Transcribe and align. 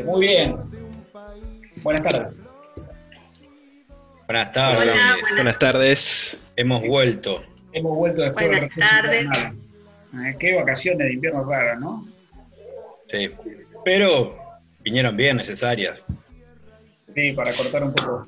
Eh, 0.00 0.04
muy 0.04 0.20
bien. 0.26 0.56
Buenas 1.82 2.02
tardes. 2.02 2.42
Buenas 4.26 4.52
tardes. 4.52 4.80
Hola, 4.82 4.92
buenas- 4.92 5.34
Buenas 5.34 5.58
tardes. 5.58 6.38
Hemos 6.56 6.82
vuelto. 6.86 7.42
Hemos 7.72 7.96
vuelto 7.96 8.22
después 8.22 8.46
Buenas 8.48 8.62
receso 8.74 8.80
tardes. 8.88 9.26
Eh, 10.14 10.36
Qué 10.38 10.54
vacaciones 10.56 11.06
de 11.06 11.12
invierno 11.12 11.44
raras, 11.44 11.78
¿no? 11.78 12.06
Sí. 13.10 13.30
Pero 13.84 14.36
vinieron 14.80 15.16
bien 15.16 15.36
necesarias 15.36 16.02
Sí, 17.14 17.32
para 17.32 17.52
cortar 17.52 17.84
un 17.84 17.92
poco. 17.92 18.26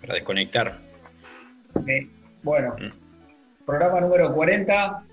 para 0.00 0.14
desconectar. 0.14 0.78
Sí. 1.78 2.10
Bueno, 2.42 2.74
Mm. 2.78 3.64
programa 3.64 4.00
número 4.00 4.34
40. 4.34 5.04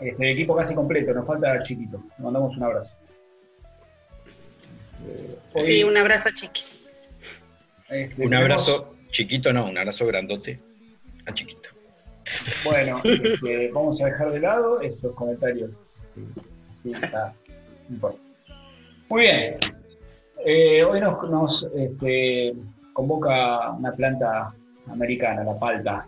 Este, 0.00 0.30
equipo 0.30 0.54
casi 0.54 0.74
completo, 0.76 1.12
nos 1.12 1.26
falta 1.26 1.60
Chiquito. 1.64 2.00
Le 2.18 2.24
mandamos 2.24 2.56
un 2.56 2.62
abrazo. 2.62 2.94
Eh, 5.06 5.38
hoy, 5.54 5.62
Sí, 5.64 5.84
un 5.84 5.96
abrazo 5.96 6.30
chiqui. 6.34 6.64
este, 7.88 8.26
Un 8.26 8.34
abrazo 8.34 8.94
chiquito, 9.10 9.52
no, 9.52 9.66
un 9.66 9.78
abrazo 9.78 10.06
grandote 10.06 10.60
a 11.26 11.32
chiquito. 11.34 11.68
Bueno, 12.64 13.00
este, 13.04 13.70
vamos 13.72 14.00
a 14.02 14.06
dejar 14.06 14.30
de 14.32 14.40
lado 14.40 14.80
estos 14.80 15.14
comentarios. 15.14 15.78
Sí, 16.82 16.92
está, 16.92 17.34
no 17.88 17.94
importa. 17.94 18.18
Muy 19.08 19.22
bien. 19.22 19.56
Eh, 20.44 20.84
hoy 20.84 21.00
nos, 21.00 21.28
nos, 21.30 21.66
este, 21.74 22.52
convoca 22.92 23.70
una 23.70 23.92
planta 23.92 24.52
americana, 24.90 25.42
la 25.44 25.58
palta. 25.58 26.06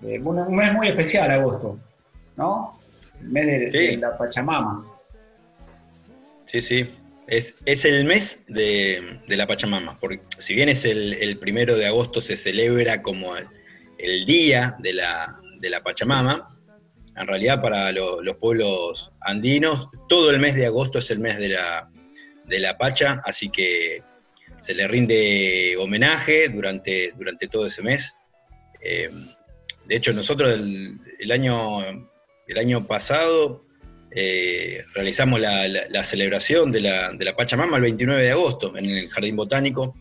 Este, 0.00 0.18
un, 0.20 0.38
un 0.38 0.54
mes 0.56 0.72
muy 0.72 0.88
especial, 0.88 1.30
agosto, 1.30 1.78
¿no? 2.36 2.78
El 3.20 3.28
mes 3.30 3.46
de, 3.46 3.70
Sí. 3.72 3.78
de 3.88 3.96
la 3.96 4.16
Pachamama. 4.16 4.84
Sí, 6.46 6.60
sí. 6.62 6.94
Es, 7.30 7.54
es 7.64 7.84
el 7.84 8.04
mes 8.04 8.42
de, 8.48 9.20
de 9.28 9.36
la 9.36 9.46
Pachamama, 9.46 9.98
porque 10.00 10.20
si 10.38 10.52
bien 10.54 10.68
es 10.68 10.84
el, 10.84 11.38
primero 11.38 11.76
de 11.76 11.86
agosto, 11.86 12.20
se 12.20 12.36
celebra 12.36 13.02
como 13.02 13.36
el, 13.36 14.26
día 14.26 14.74
de 14.80 14.92
la, 14.94 15.40
de 15.60 15.70
la 15.70 15.80
Pachamama, 15.80 16.58
en 17.16 17.26
realidad 17.28 17.62
para 17.62 17.92
lo- 17.92 18.20
los 18.20 18.36
pueblos 18.36 19.12
andinos, 19.20 19.88
todo 20.08 20.30
el 20.30 20.40
mes 20.40 20.56
de 20.56 20.66
agosto 20.66 20.98
es 20.98 21.08
el 21.12 21.20
mes 21.20 21.38
de 21.38 21.50
la, 21.50 21.88
de 22.46 22.58
la 22.58 22.76
Pacha, 22.76 23.22
así 23.24 23.48
que 23.48 24.02
se 24.58 24.74
le 24.74 24.88
rinde 24.88 25.76
homenaje 25.78 26.48
durante, 26.48 27.12
durante 27.16 27.46
todo 27.46 27.66
ese 27.66 27.82
mes. 27.82 28.12
Eh, 28.80 29.08
de 29.86 29.96
hecho, 29.96 30.12
nosotros 30.12 30.52
el 30.52 31.30
año, 31.30 31.80
el 32.48 32.58
año 32.58 32.86
pasado 32.88 33.64
eh, 34.12 34.84
realizamos 34.94 35.40
la, 35.40 36.04
celebración 36.04 36.72
de 36.72 36.80
la, 36.80 37.12
de 37.12 37.24
la 37.24 37.36
Pachamama 37.36 37.76
el 37.76 37.82
29 37.82 38.22
de 38.22 38.30
agosto 38.30 38.76
en 38.76 38.86
el 38.86 39.08
Jardín 39.10 39.36
Botánico. 39.36 39.94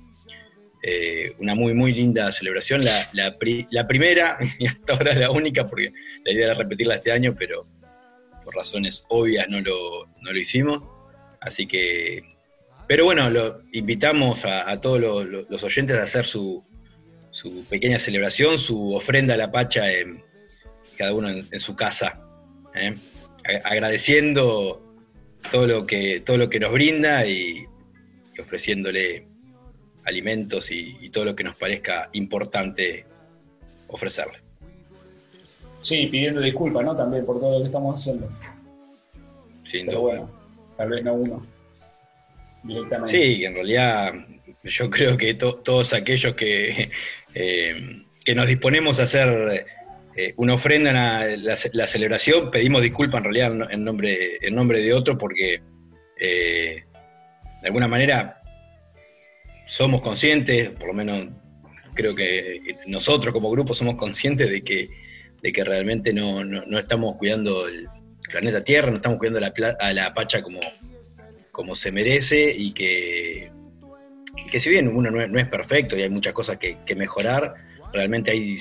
Eh, 0.82 1.34
una 1.40 1.56
muy, 1.56 1.74
muy 1.74 1.94
linda 1.94 2.32
celebración, 2.32 2.82
la, 3.14 3.38
pri- 3.38 3.68
primera 3.88 4.38
y 4.60 4.66
hasta 4.66 4.94
ahora 4.94 5.14
la 5.14 5.30
única, 5.30 5.68
porque 5.68 5.92
la 6.24 6.32
idea 6.34 6.46
era 6.46 6.54
repetirla 6.54 6.96
este 6.96 7.12
año, 7.12 7.36
pero 7.38 7.68
por 8.46 8.56
razones 8.56 9.06
obvias 9.10 9.48
no 9.50 9.60
lo, 9.62 10.06
no 10.22 10.32
lo 10.32 10.38
hicimos. 10.40 10.84
Así 11.42 11.68
que, 11.68 12.24
pero 12.88 13.04
bueno, 13.06 13.30
lo, 13.30 13.62
invitamos 13.74 14.46
a, 14.46 14.80
todos 14.82 15.00
los, 15.00 15.48
los- 15.50 15.64
oyentes 15.64 15.98
a 15.98 16.04
hacer 16.04 16.26
su, 16.26 16.64
su 17.30 17.66
pequeña 17.66 18.00
celebración, 18.00 18.58
su 18.58 18.94
ofrenda 18.94 19.34
a 19.34 19.38
la 19.38 19.52
Pacha, 19.52 19.92
en, 19.92 20.24
cada 20.98 21.14
uno 21.14 21.30
en, 21.30 21.46
en 21.52 21.60
su 21.60 21.76
casa. 21.76 22.22
¿eh? 22.74 22.96
Agradeciendo 23.64 24.82
todo 25.52 25.68
lo 25.68 25.86
que, 25.88 26.22
todo 26.26 26.38
lo 26.38 26.50
que 26.50 26.60
nos 26.60 26.72
brinda 26.72 27.26
y, 27.26 27.66
y 28.36 28.42
ofreciéndole 28.42 29.26
alimentos 30.06 30.72
y, 30.72 30.98
y 31.02 31.10
todo 31.10 31.26
lo 31.26 31.36
que 31.36 31.44
nos 31.44 31.56
parezca 31.56 32.10
importante 32.14 33.06
ofrecerle. 33.88 34.40
Sí, 35.82 36.08
pidiendo 36.08 36.42
disculpas, 36.42 36.84
¿no? 36.84 36.96
También 36.96 37.26
por 37.26 37.40
todo 37.40 37.54
lo 37.54 37.60
que 37.60 37.68
estamos 37.68 37.96
haciendo. 37.96 38.28
Sin 39.64 39.86
Pero 39.86 40.00
duda. 40.02 40.10
bueno, 40.18 40.32
tal 40.78 40.90
vez 40.90 41.04
no 41.04 41.14
uno. 41.14 41.46
Directamente. 42.64 43.12
Sí, 43.12 43.46
en 43.46 43.54
realidad 43.54 44.14
yo 44.64 44.90
creo 44.90 45.16
que 45.16 45.34
to- 45.36 45.56
todos 45.56 45.94
aquellos 45.94 46.34
que, 46.34 46.92
eh, 47.34 48.04
que 48.26 48.36
nos 48.36 48.48
disponemos 48.48 49.00
a 49.00 49.04
hacer 49.04 49.66
eh, 50.16 50.34
una 50.38 50.54
ofrenda 50.56 50.90
en 50.90 50.96
la, 50.96 51.38
la 51.38 51.56
ce- 51.56 51.70
la 51.74 51.88
celebración, 51.88 52.52
pedimos 52.52 52.82
disculpas 52.82 53.20
en 53.20 53.24
realidad 53.24 53.72
en- 53.72 53.84
nombre, 53.84 54.38
en 54.42 54.56
nombre 54.56 54.82
de 54.82 54.94
otro 54.94 55.18
porque 55.18 55.62
eh, 56.20 56.84
de 57.62 57.68
alguna 57.68 57.88
manera 57.88 58.42
somos 59.68 60.02
conscientes, 60.02 60.70
por 60.72 60.88
lo 60.88 60.94
menos 60.94 61.28
creo 61.94 62.16
que 62.16 62.60
nosotros 62.88 63.34
como 63.34 63.52
grupo 63.52 63.74
somos 63.74 63.96
conscientes 63.96 64.50
de 64.50 64.64
que, 64.64 64.90
de 65.42 65.52
que 65.52 65.64
realmente 65.64 66.12
no, 66.14 66.44
no- 66.44 66.80
estamos 66.80 67.16
cuidando 67.18 67.68
el 67.68 67.88
planeta 68.30 68.64
Tierra, 68.64 68.90
no 68.90 68.98
estamos 68.98 69.20
cuidando 69.20 69.40
a 69.80 69.94
la 69.94 70.14
Pacha 70.14 70.42
como, 70.42 70.60
como 71.52 71.76
se 71.76 71.92
merece 71.92 72.52
y 72.52 72.72
que, 72.74 73.52
que 74.52 74.60
si 74.60 74.70
bien 74.70 74.88
uno 74.88 75.12
no 75.12 75.40
es, 75.40 75.48
perfecto 75.48 75.98
y 75.98 76.02
hay 76.04 76.10
muchas 76.10 76.34
cosas 76.34 76.58
que 76.58 76.96
mejorar, 76.96 77.54
realmente 77.94 78.32
hay, 78.32 78.58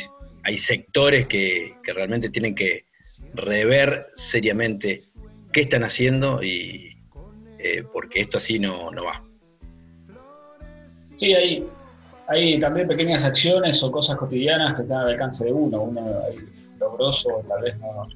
hay 0.48 0.56
sectores 0.56 1.26
que, 1.26 1.75
que 1.82 1.92
realmente 1.92 2.31
tienen 2.31 2.54
que 2.54 2.86
rever 3.34 4.06
seriamente 4.14 5.04
qué 5.53 5.60
están 5.60 5.84
haciendo 5.84 6.42
y 6.42 6.97
eh, 7.59 7.82
porque 7.92 8.20
esto 8.22 8.38
así 8.38 8.59
no, 8.59 8.91
no 8.91 9.04
va. 9.04 9.22
Sí, 11.19 11.34
hay, 11.34 11.64
hay 12.28 12.59
también 12.59 12.88
pequeñas 12.88 13.25
acciones 13.25 13.82
o 13.82 13.91
cosas 13.92 14.16
cotidianas 14.16 14.75
que 14.76 14.82
están 14.82 15.00
al 15.00 15.09
alcance 15.10 15.44
de 15.44 15.53
uno. 15.53 15.82
Uno 15.82 16.00
logroso, 16.80 17.44
tal 17.47 17.62
vez 17.62 17.78
no. 17.80 18.09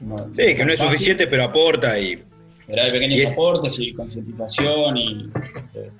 no- 0.00 0.34
Sí, 0.34 0.54
que 0.56 0.64
no 0.64 0.72
es 0.72 0.78
fácil, 0.80 0.92
suficiente, 0.94 1.28
pero 1.28 1.44
aporta 1.44 1.96
y 2.00 2.24
Pero 2.66 2.82
hay 2.82 2.90
pequeños 2.90 3.20
y 3.20 3.22
es- 3.22 3.32
aportes 3.32 3.76
y 3.78 3.92
concientización 3.92 4.96
y 4.96 5.26
este, 5.54 5.90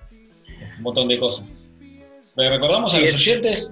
un 0.78 0.82
montón 0.82 1.06
de 1.06 1.20
cosas. 1.20 1.46
Le 2.36 2.50
recordamos 2.50 2.92
a 2.94 2.98
los 2.98 3.10
es- 3.10 3.20
oyentes, 3.20 3.70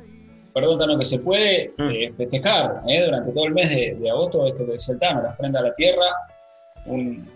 perdón, 0.55 0.79
Tano, 0.79 0.97
que 0.99 1.05
se 1.05 1.19
puede 1.19 1.73
Mm. 1.77 1.91
eh, 1.91 2.13
festejar 2.17 2.83
eh, 2.89 3.05
durante 3.05 3.33
todo 3.33 3.45
el 3.47 3.53
mes 3.55 3.69
de, 3.69 3.97
de 4.01 4.11
agosto 4.11 4.47
esto 4.47 4.65
que 4.65 4.75
es 4.77 4.89
el 4.89 4.99
Tano, 4.99 5.23
la 5.23 5.31
ofrenda 5.31 5.61
a 5.61 5.65
la 5.65 5.75
tierra, 5.75 6.07
un, 6.87 7.29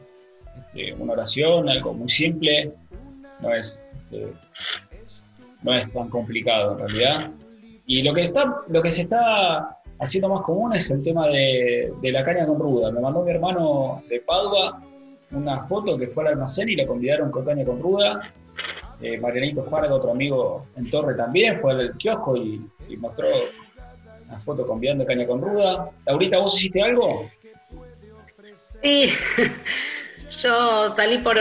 este, 0.61 0.95
una 0.95 1.13
oración, 1.15 1.69
algo 1.69 1.93
muy 1.93 2.09
simple, 2.09 2.73
no 3.41 3.53
es, 3.53 3.79
este, 3.99 4.33
no 5.63 5.75
es 5.75 5.93
tan 5.93 6.09
complicado 6.09 6.73
en 6.73 6.79
realidad. 6.89 7.31
Y 7.87 8.03
lo 8.03 8.13
que, 8.15 8.23
está, 8.23 8.55
lo 8.69 8.83
que 8.83 8.91
se 8.91 9.03
está 9.03 9.77
haciendo 9.99 10.29
más 10.29 10.43
común 10.43 10.75
es 10.75 10.91
el 10.91 11.03
tema 11.03 11.27
de, 11.29 11.93
de 12.01 12.13
la 12.13 12.23
caña 12.25 12.47
con 12.47 12.59
ruda. 12.61 12.91
Me 12.93 13.01
mandó 13.01 13.23
mi 13.25 13.31
hermano 13.33 14.03
de 14.09 14.21
Padua 14.21 14.81
una 15.31 15.65
foto 15.67 15.99
que 15.99 16.07
fue 16.09 16.25
al 16.25 16.35
almacén 16.35 16.69
y 16.69 16.77
la 16.77 16.87
convidaron 16.87 17.31
con 17.31 17.45
caña 17.45 17.65
con 17.65 17.81
ruda. 17.81 18.33
Eh, 19.01 19.17
Marianito 19.19 19.65
Farga, 19.65 19.95
otro 19.95 20.11
amigo 20.11 20.67
en 20.77 20.91
Torre 20.91 21.15
también, 21.15 21.61
fue 21.61 21.73
al 21.73 21.97
kiosco 21.97 22.37
y, 22.37 22.61
mostró 22.99 23.29
una 24.27 24.39
foto 24.41 24.67
convidando 24.67 25.07
caña 25.07 25.27
con 25.27 25.41
ruda. 25.41 25.91
Laurita, 26.07 26.39
¿vos 26.39 26.57
hiciste 26.57 26.83
algo? 26.83 27.31
Sí, 28.83 29.13
yo 30.43 30.95
salí 30.97 31.19
por, 31.19 31.39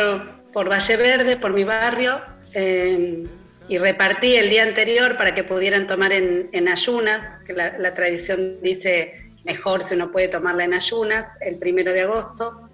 por 0.51 0.69
Valle 0.69 0.97
Verde, 0.97 1.37
por 1.37 1.53
mi 1.53 1.63
barrio, 1.63 2.21
eh, 2.53 3.25
y 3.67 3.77
repartí 3.77 4.35
el 4.35 4.49
día 4.49 4.63
anterior 4.63 5.17
para 5.17 5.33
que 5.33 5.43
pudieran 5.43 5.87
tomar 5.87 6.11
en, 6.11 6.49
en 6.51 6.67
ayunas, 6.67 7.43
que 7.43 7.53
la, 7.53 7.77
la 7.77 7.93
tradición 7.93 8.59
dice 8.61 9.27
mejor 9.43 9.81
si 9.81 9.95
uno 9.95 10.11
puede 10.11 10.27
tomarla 10.27 10.65
en 10.65 10.73
ayunas, 10.73 11.25
el 11.41 11.57
primero 11.57 11.91
de 11.93 12.01
agosto. 12.01 12.66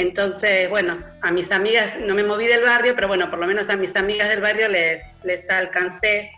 Entonces, 0.00 0.68
bueno, 0.70 1.02
a 1.20 1.30
mis 1.30 1.52
amigas, 1.52 1.94
no 2.00 2.14
me 2.14 2.22
moví 2.24 2.46
del 2.46 2.64
barrio, 2.64 2.94
pero 2.94 3.06
bueno, 3.06 3.28
por 3.28 3.38
lo 3.38 3.46
menos 3.46 3.68
a 3.68 3.76
mis 3.76 3.94
amigas 3.94 4.30
del 4.30 4.40
barrio 4.40 4.68
les, 4.68 5.02
les 5.24 5.48
alcancé, 5.50 6.32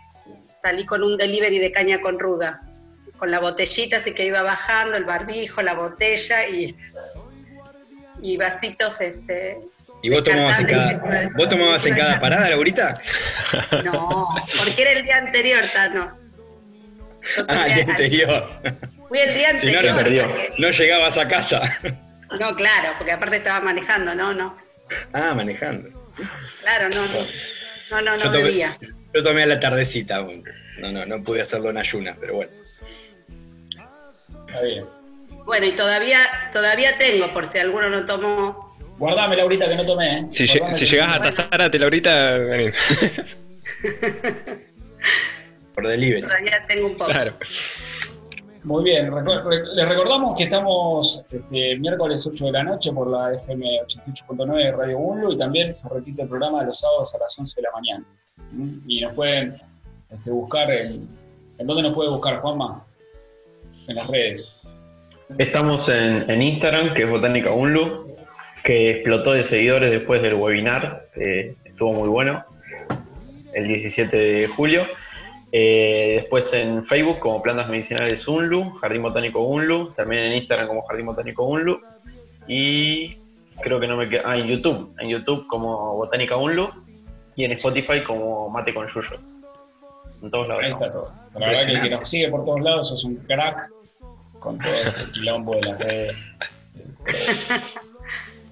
salí 0.61 0.85
con 0.85 1.01
un 1.01 1.15
delivery 1.17 1.59
de 1.59 1.71
caña 1.71 2.01
con 2.01 2.19
ruda. 2.19 2.59
con 3.17 3.31
la 3.31 3.39
botellita, 3.39 3.97
así 3.97 4.11
que 4.13 4.25
iba 4.25 4.41
bajando 4.41 4.97
el 4.97 5.05
barbijo, 5.05 5.61
la 5.61 5.75
botella 5.75 6.45
y, 6.47 6.75
y 8.21 8.35
vasitos 8.35 8.99
este, 8.99 9.59
¿Y 10.01 10.09
vos 10.09 10.23
tomabas 10.25 10.59
en 10.59 10.65
cada, 10.65 11.29
¿vos 11.33 11.47
tomabas 11.47 11.85
en 11.85 11.95
cada 11.95 12.19
parada, 12.19 12.49
Laurita? 12.49 12.93
No, 13.85 14.27
porque 14.57 14.81
era 14.81 14.91
el 14.91 15.05
día 15.05 15.17
anterior, 15.17 15.61
Tano. 15.73 16.17
Ah, 17.47 17.67
el 17.67 17.75
día 17.75 17.83
anterior. 17.93 18.49
Fui 19.07 19.19
el 19.19 19.33
día 19.33 19.49
anterior. 19.51 19.81
Si 19.81 20.09
no, 20.09 20.27
no, 20.27 20.33
no 20.57 20.69
llegabas 20.71 21.17
a 21.17 21.25
casa. 21.29 21.79
No, 22.39 22.55
claro, 22.55 22.93
porque 22.97 23.11
aparte 23.11 23.37
estaba 23.37 23.59
manejando, 23.61 24.15
no, 24.15 24.33
no. 24.33 24.57
Ah, 25.13 25.33
manejando. 25.35 25.89
Claro, 26.61 26.89
no, 26.89 27.05
no. 27.07 27.25
No, 27.91 28.01
no, 28.01 28.17
no 28.17 28.23
yo 28.23 28.31
tomé, 28.31 28.77
Yo 29.13 29.23
tomé 29.23 29.43
a 29.43 29.45
la 29.45 29.59
tardecita. 29.59 30.25
No, 30.79 30.91
no, 30.91 31.05
no 31.05 31.23
pude 31.23 31.41
hacerlo 31.41 31.69
en 31.69 31.77
ayunas, 31.77 32.17
pero 32.19 32.35
bueno. 32.35 32.51
Está 34.47 34.61
bien. 34.61 34.85
Bueno, 35.45 35.65
y 35.65 35.71
todavía, 35.73 36.19
todavía 36.53 36.97
tengo, 36.97 37.33
por 37.33 37.51
si 37.51 37.59
alguno 37.59 37.89
no 37.89 38.05
tomó. 38.05 38.73
Guardame, 38.97 39.35
Laurita, 39.35 39.67
que 39.67 39.75
no 39.75 39.85
tomé, 39.85 40.19
¿eh? 40.19 40.25
Si, 40.29 40.47
si 40.47 40.85
llegas 40.85 41.15
a 41.15 41.21
tasárate, 41.21 41.77
Laurita, 41.79 42.37
vení. 42.37 42.71
por 45.75 45.87
delivery. 45.87 46.21
Todavía 46.21 46.65
tengo 46.67 46.87
un 46.87 46.97
poco. 46.97 47.11
Claro. 47.11 47.37
Muy 48.63 48.83
bien, 48.85 49.11
les 49.13 49.89
recordamos 49.89 50.37
que 50.37 50.45
estamos 50.45 51.25
este, 51.29 51.77
miércoles 51.77 52.25
8 52.25 52.45
de 52.45 52.51
la 52.53 52.63
noche 52.63 52.93
por 52.93 53.09
la 53.09 53.33
FM 53.33 53.81
88.9 53.81 54.55
de 54.55 54.71
Radio 54.71 54.99
1 54.99 55.33
y 55.33 55.37
también 55.37 55.73
se 55.73 55.89
repite 55.89 56.21
el 56.21 56.29
programa 56.29 56.63
los 56.63 56.79
sábados 56.79 57.13
a 57.13 57.17
las 57.17 57.37
11 57.37 57.55
de 57.57 57.61
la 57.61 57.71
mañana. 57.71 58.05
¿Mm? 58.51 58.77
Y 58.87 59.01
nos 59.01 59.13
pueden 59.15 59.55
este, 60.09 60.31
buscar 60.31 60.71
en... 60.71 61.09
¿En 61.57 61.67
dónde 61.67 61.83
nos 61.83 61.93
puede 61.93 62.09
buscar, 62.09 62.39
Juanma? 62.39 62.85
En 63.87 63.95
las 63.95 64.07
redes. 64.07 64.57
Estamos 65.37 65.89
en, 65.89 66.41
Instagram, 66.41 66.93
que 66.93 67.03
es 67.03 67.09
Botánica 67.09 67.51
Unlu, 67.51 68.15
que 68.63 68.91
explotó 68.91 69.33
de 69.33 69.43
seguidores 69.43 69.91
después 69.91 70.21
del 70.21 70.35
webinar, 70.35 71.07
estuvo 71.15 71.91
muy 71.91 72.07
bueno, 72.07 72.45
el 73.53 73.67
17 73.67 74.15
de 74.15 74.47
julio. 74.47 74.85
Eh, 75.55 76.13
después 76.21 76.51
en 76.53 76.83
Facebook 76.83 77.19
como 77.19 77.39
Plantas 77.43 77.69
Medicinales 77.69 78.27
Unlu, 78.27 78.71
Jardín 78.79 79.03
Botánico 79.03 79.39
Unlu, 79.41 79.91
también 79.95 80.23
en 80.23 80.33
Instagram 80.37 80.67
como 80.67 80.81
Jardín 80.87 81.05
Botánico 81.05 81.43
Unlu 81.45 81.79
y 82.47 83.17
creo 83.61 83.79
que 83.79 83.85
no 83.85 83.95
me 83.95 84.09
queda, 84.09 84.23
ah, 84.25 84.35
en 84.35 84.47
YouTube, 84.47 84.95
en 84.97 85.09
YouTube 85.09 85.45
como 85.45 85.95
Botánica 85.95 86.37
Unlu 86.37 86.71
y 87.35 87.45
en 87.45 87.51
Spotify 87.51 88.01
como 88.01 88.49
Mate 88.49 88.73
con 88.73 88.87
Yuyo. 88.87 89.19
En 90.23 90.31
todos 90.31 90.47
lados. 90.47 90.63
Ahí 90.63 90.71
está 90.71 90.91
todo. 90.91 91.13
La 91.35 91.47
verdad 91.47 91.65
que 91.67 91.71
el 91.73 91.81
que 91.83 91.89
nos 91.91 92.09
sigue 92.09 92.29
por 92.29 92.45
todos 92.45 92.61
lados 92.61 92.91
es 92.91 93.03
un 93.03 93.17
crack 93.17 93.69
con 94.39 94.57
todo 94.57 94.73
este 94.73 95.11
quilombo 95.11 95.53
de 95.53 95.61
las 95.61 95.77
redes. 95.77 96.25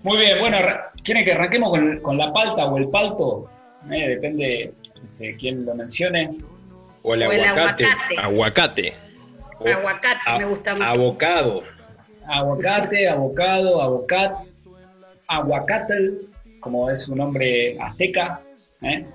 Muy 0.04 0.18
bien, 0.18 0.38
bueno, 0.39 0.57
¿quieren 1.04 1.25
que 1.25 1.31
arranquemos 1.31 1.75
con, 2.04 2.18
la 2.18 2.31
palta 2.31 2.68
o 2.68 2.77
el 2.77 2.89
palto? 2.89 3.50
Eh, 3.89 4.09
depende 4.09 4.71
de 5.18 5.36
quién 5.38 5.65
lo 5.65 5.74
mencione. 5.74 6.30
O 7.03 7.13
el, 7.13 7.24
aguacate. 7.24 7.86
Aguacate. 8.18 8.94
Aguacate, 9.59 10.38
me 10.38 10.45
gusta 10.45 10.74
mucho. 10.75 10.86
Abocado. 10.86 11.63
Aguacate, 12.27 13.09
abocado, 13.09 13.81
abocat, 13.81 14.38
aguacatl, 15.27 16.18
como 16.59 16.89
es 16.89 17.07
un 17.07 17.18
nombre 17.18 17.77
azteca. 17.80 18.42
¿eh? 18.81 19.06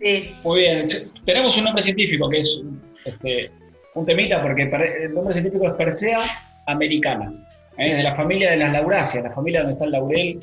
Sí. 0.00 0.34
Muy 0.42 0.60
bien. 0.60 0.88
Tenemos 1.24 1.56
un 1.56 1.64
nombre 1.64 1.82
científico 1.82 2.28
que 2.28 2.40
es 2.40 2.60
este, 3.04 3.50
un 3.94 4.04
temita, 4.04 4.42
porque 4.42 4.62
el 4.62 5.14
nombre 5.14 5.32
científico 5.32 5.66
es 5.66 5.74
Persea 5.74 6.20
americana. 6.66 7.32
¿eh? 7.80 7.94
de 7.96 8.02
la 8.02 8.14
familia 8.14 8.50
de 8.50 8.58
las 8.58 8.72
lauráceas, 8.72 9.24
la 9.24 9.32
familia 9.32 9.60
donde 9.60 9.72
está 9.72 9.86
el 9.86 9.92
laurel, 9.92 10.40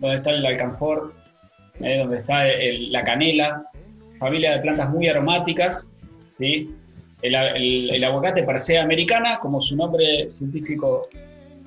donde 0.00 0.16
está 0.16 0.30
el 0.30 0.44
alcanfor, 0.44 1.14
¿eh? 1.80 1.98
donde 1.98 2.18
está 2.18 2.44
la 2.44 3.04
canela, 3.04 3.62
familia 4.18 4.52
de 4.52 4.60
plantas 4.60 4.90
muy 4.90 5.08
aromáticas 5.08 5.90
¿sí? 6.36 6.74
El, 7.22 8.04
aguacate 8.04 8.42
Persea 8.42 8.82
americana, 8.82 9.38
como 9.38 9.60
su 9.60 9.76
nombre 9.76 10.28
científico 10.28 11.08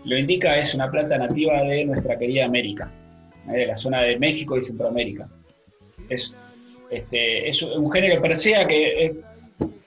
lo 0.04 0.18
indica, 0.18 0.58
es 0.58 0.74
una 0.74 0.92
planta 0.92 1.18
nativa 1.18 1.62
de 1.64 1.86
nuestra 1.86 2.18
querida 2.18 2.46
América, 2.46 2.92
¿eh? 3.50 3.60
de 3.60 3.66
la 3.68 3.76
zona 3.78 4.02
de 4.02 4.20
México 4.20 4.58
y 4.58 4.64
Centroamérica. 4.64 5.30
Es, 6.10 6.36
este, 6.92 7.50
es 7.50 7.62
un 7.64 7.90
género 7.90 8.22
Persea 8.22 8.68
que 8.68 9.16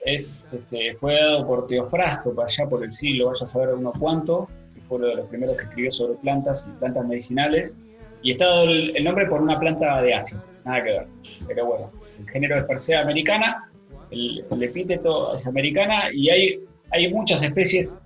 es, 0.04 0.36
este, 0.52 0.94
fue 0.94 1.14
dado 1.14 1.46
por 1.46 1.66
Teofrasto, 1.66 2.34
para 2.34 2.48
allá 2.48 2.66
por 2.66 2.82
el 2.82 2.90
siglo, 2.90 3.26
vaya 3.26 3.44
a 3.44 3.46
saber 3.46 3.74
uno 3.74 3.92
cuánto, 3.98 4.48
que 4.74 4.80
fue 4.80 4.98
uno 4.98 5.08
de 5.08 5.16
los 5.16 5.28
primeros 5.28 5.56
que 5.56 5.64
escribió 5.64 5.92
sobre 5.92 6.14
plantas 6.14 6.66
y 6.66 6.78
plantas 6.78 7.06
medicinales, 7.06 7.78
y 8.22 8.32
está 8.32 8.46
dado 8.46 8.64
el, 8.64 8.96
el 8.96 9.04
nombre 9.04 9.26
por 9.26 9.42
una 9.42 9.60
planta 9.60 10.00
de 10.00 10.14
Asia, 10.14 10.42
nada 10.64 10.82
que 10.82 10.90
ver, 10.90 11.06
pero 11.46 11.66
bueno, 11.66 11.92
el 12.18 12.28
género 12.30 12.58
es 12.58 12.64
Persea 12.64 13.02
americana, 13.02 13.68
el, 14.10 14.62
epíteto 14.62 15.36
es 15.36 15.46
americana 15.46 16.12
y 16.12 16.30
hay, 16.30 16.60
hay 16.90 17.12
muchas 17.12 17.42
especies 17.42 17.96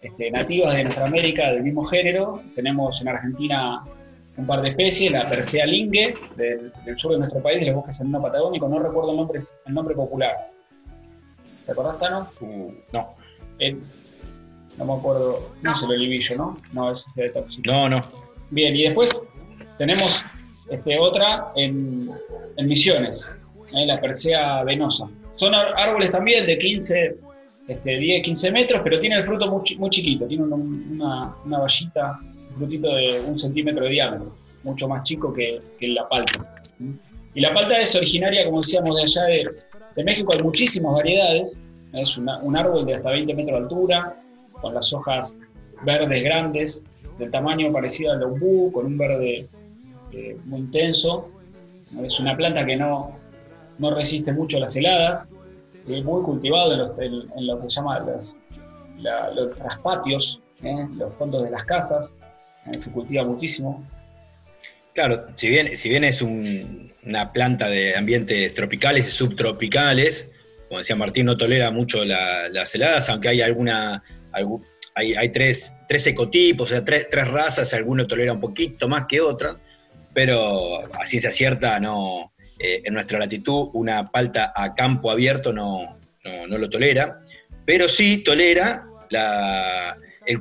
este, 0.00 0.30
nativas 0.30 0.76
de 0.76 0.84
nuestra 0.84 1.06
América 1.06 1.52
del 1.52 1.62
mismo 1.62 1.84
género. 1.84 2.42
Tenemos 2.54 3.00
en 3.00 3.08
Argentina 3.08 3.82
un 4.36 4.46
par 4.46 4.62
de 4.62 4.70
especies, 4.70 5.10
la 5.10 5.28
Persea 5.28 5.66
lingue, 5.66 6.14
del, 6.36 6.72
sur 6.96 7.12
de 7.12 7.18
nuestro 7.18 7.42
país, 7.42 7.60
de 7.60 7.66
los 7.66 7.76
bosques 7.76 8.00
andino 8.00 8.22
patagónico, 8.22 8.68
no 8.68 8.78
recuerdo 8.78 9.10
el 9.10 9.16
nombre, 9.16 9.40
el 9.66 9.74
nombre 9.74 9.94
popular. 9.96 10.32
¿Te 11.66 11.72
acordás, 11.72 11.98
Tano? 11.98 12.30
Uh, 12.40 12.72
no. 12.92 13.14
no 14.78 14.84
me 14.84 14.92
acuerdo, 14.92 15.50
no, 15.60 15.74
es 15.74 15.82
el 15.82 15.90
olivillo, 15.90 16.36
¿no? 16.36 16.58
No, 16.72 16.92
es 16.92 17.04
de 17.16 17.32
No, 17.66 17.88
no. 17.88 18.02
Bien, 18.50 18.74
y 18.76 18.84
después 18.84 19.10
tenemos 19.76 20.24
este, 20.70 20.98
otra 20.98 21.48
en, 21.56 22.08
Misiones, 22.58 23.20
¿eh? 23.72 23.86
la 23.86 24.00
Persea 24.00 24.62
venosa. 24.62 25.08
Son 25.38 25.54
árboles 25.54 26.10
también 26.10 26.46
de 26.46 26.58
15, 26.58 27.16
este, 27.68 27.96
10, 27.96 28.24
15 28.24 28.50
metros, 28.50 28.80
pero 28.82 28.98
tiene 28.98 29.18
el 29.18 29.24
fruto 29.24 29.48
muy, 29.48 29.76
muy 29.76 29.88
chiquito, 29.88 30.26
tiene 30.26 30.42
una, 30.42 31.32
una, 31.44 31.58
vallita, 31.58 32.18
un 32.50 32.56
frutito 32.56 32.92
de 32.92 33.20
un 33.20 33.38
centímetro 33.38 33.84
de 33.84 33.90
diámetro, 33.90 34.34
mucho 34.64 34.88
más 34.88 35.04
chico 35.04 35.32
que, 35.32 35.62
la 35.80 36.08
palta. 36.08 36.60
Y 37.34 37.40
la 37.40 37.54
palta 37.54 37.78
es 37.78 37.94
originaria, 37.94 38.46
como 38.46 38.62
decíamos, 38.62 38.96
de 38.96 39.02
allá 39.04 39.22
de, 39.94 40.02
México, 40.02 40.32
hay 40.32 40.42
muchísimas 40.42 40.92
variedades, 40.92 41.56
es 41.92 42.16
un 42.16 42.56
árbol 42.56 42.84
de 42.84 42.94
hasta 42.96 43.10
20 43.10 43.32
metros 43.34 43.58
de 43.58 43.62
altura, 43.62 44.14
con 44.60 44.74
las 44.74 44.92
hojas 44.92 45.36
verdes 45.84 46.24
grandes, 46.24 46.84
del 47.16 47.30
tamaño 47.30 47.72
parecido 47.72 48.10
al 48.10 48.24
ombú, 48.24 48.72
con 48.72 48.86
un 48.86 48.98
verde 48.98 49.46
eh, 50.12 50.36
muy 50.46 50.60
intenso. 50.60 51.28
Es 52.04 52.18
una 52.18 52.36
planta 52.36 52.66
que 52.66 52.76
no, 52.76 53.16
no 53.78 53.94
resiste 53.94 54.32
mucho 54.32 54.58
las 54.58 54.76
heladas, 54.76 55.28
es 55.96 56.04
muy 56.04 56.22
cultivado 56.22 56.72
en, 57.00 57.46
lo 57.46 57.60
que 57.60 57.68
se 57.68 57.76
llama 57.76 58.00
los, 58.00 58.34
los 59.34 59.56
traspatios, 59.56 60.40
¿eh? 60.62 60.86
los 60.96 61.14
fondos 61.14 61.44
de 61.44 61.50
las 61.50 61.64
casas, 61.64 62.16
¿eh? 62.66 62.78
se 62.78 62.90
cultiva 62.90 63.24
muchísimo. 63.24 63.84
Claro, 64.94 65.26
si 65.36 65.48
bien, 65.48 65.76
si 65.76 65.88
bien 65.88 66.04
es 66.04 66.22
una 66.22 67.32
planta 67.32 67.68
de 67.68 67.96
ambientes 67.96 68.54
tropicales 68.54 69.06
y 69.06 69.10
subtropicales, 69.10 70.30
como 70.68 70.78
decía 70.78 70.96
Martín, 70.96 71.26
no 71.26 71.36
tolera 71.36 71.70
mucho 71.70 72.04
las 72.04 72.74
heladas, 72.74 73.08
aunque 73.08 73.28
hay 73.28 73.40
alguna, 73.40 74.02
hay, 74.94 75.14
hay 75.14 75.28
tres, 75.30 75.72
tres, 75.88 76.06
ecotipos, 76.08 76.66
o 76.66 76.70
sea, 76.70 76.84
tres, 76.84 77.06
tres 77.10 77.28
razas, 77.28 77.72
alguno 77.72 78.06
tolera 78.06 78.32
un 78.32 78.40
poquito 78.40 78.88
más 78.88 79.06
que 79.06 79.20
otra, 79.20 79.56
pero 80.12 80.84
a 80.92 81.06
ciencia 81.06 81.30
cierta 81.30 81.78
no, 81.78 82.32
eh, 82.58 82.82
en 82.84 82.94
nuestra 82.94 83.18
latitud 83.18 83.70
una 83.74 84.04
palta 84.06 84.52
a 84.54 84.74
campo 84.74 85.10
abierto 85.10 85.52
no, 85.52 85.96
lo 86.24 86.70
tolera, 86.70 87.20
pero 87.64 87.88
sí 87.88 88.18
tolera 88.18 88.84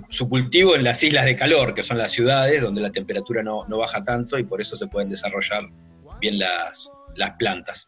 su 0.10 0.28
cultivo 0.28 0.76
en 0.76 0.84
las 0.84 1.02
islas 1.04 1.26
de 1.26 1.36
calor, 1.36 1.74
que 1.74 1.84
son 1.84 1.98
las 1.98 2.12
ciudades 2.12 2.62
donde 2.62 2.82
la 2.82 2.92
temperatura 2.92 3.44
no, 3.44 3.66
baja 3.70 4.04
tanto 4.04 4.38
y 4.38 4.44
por 4.44 4.62
eso 4.62 4.76
se 4.76 4.88
pueden 4.88 5.10
desarrollar 5.10 5.64
bien 6.20 6.40
las, 6.40 6.90
plantas. 7.38 7.88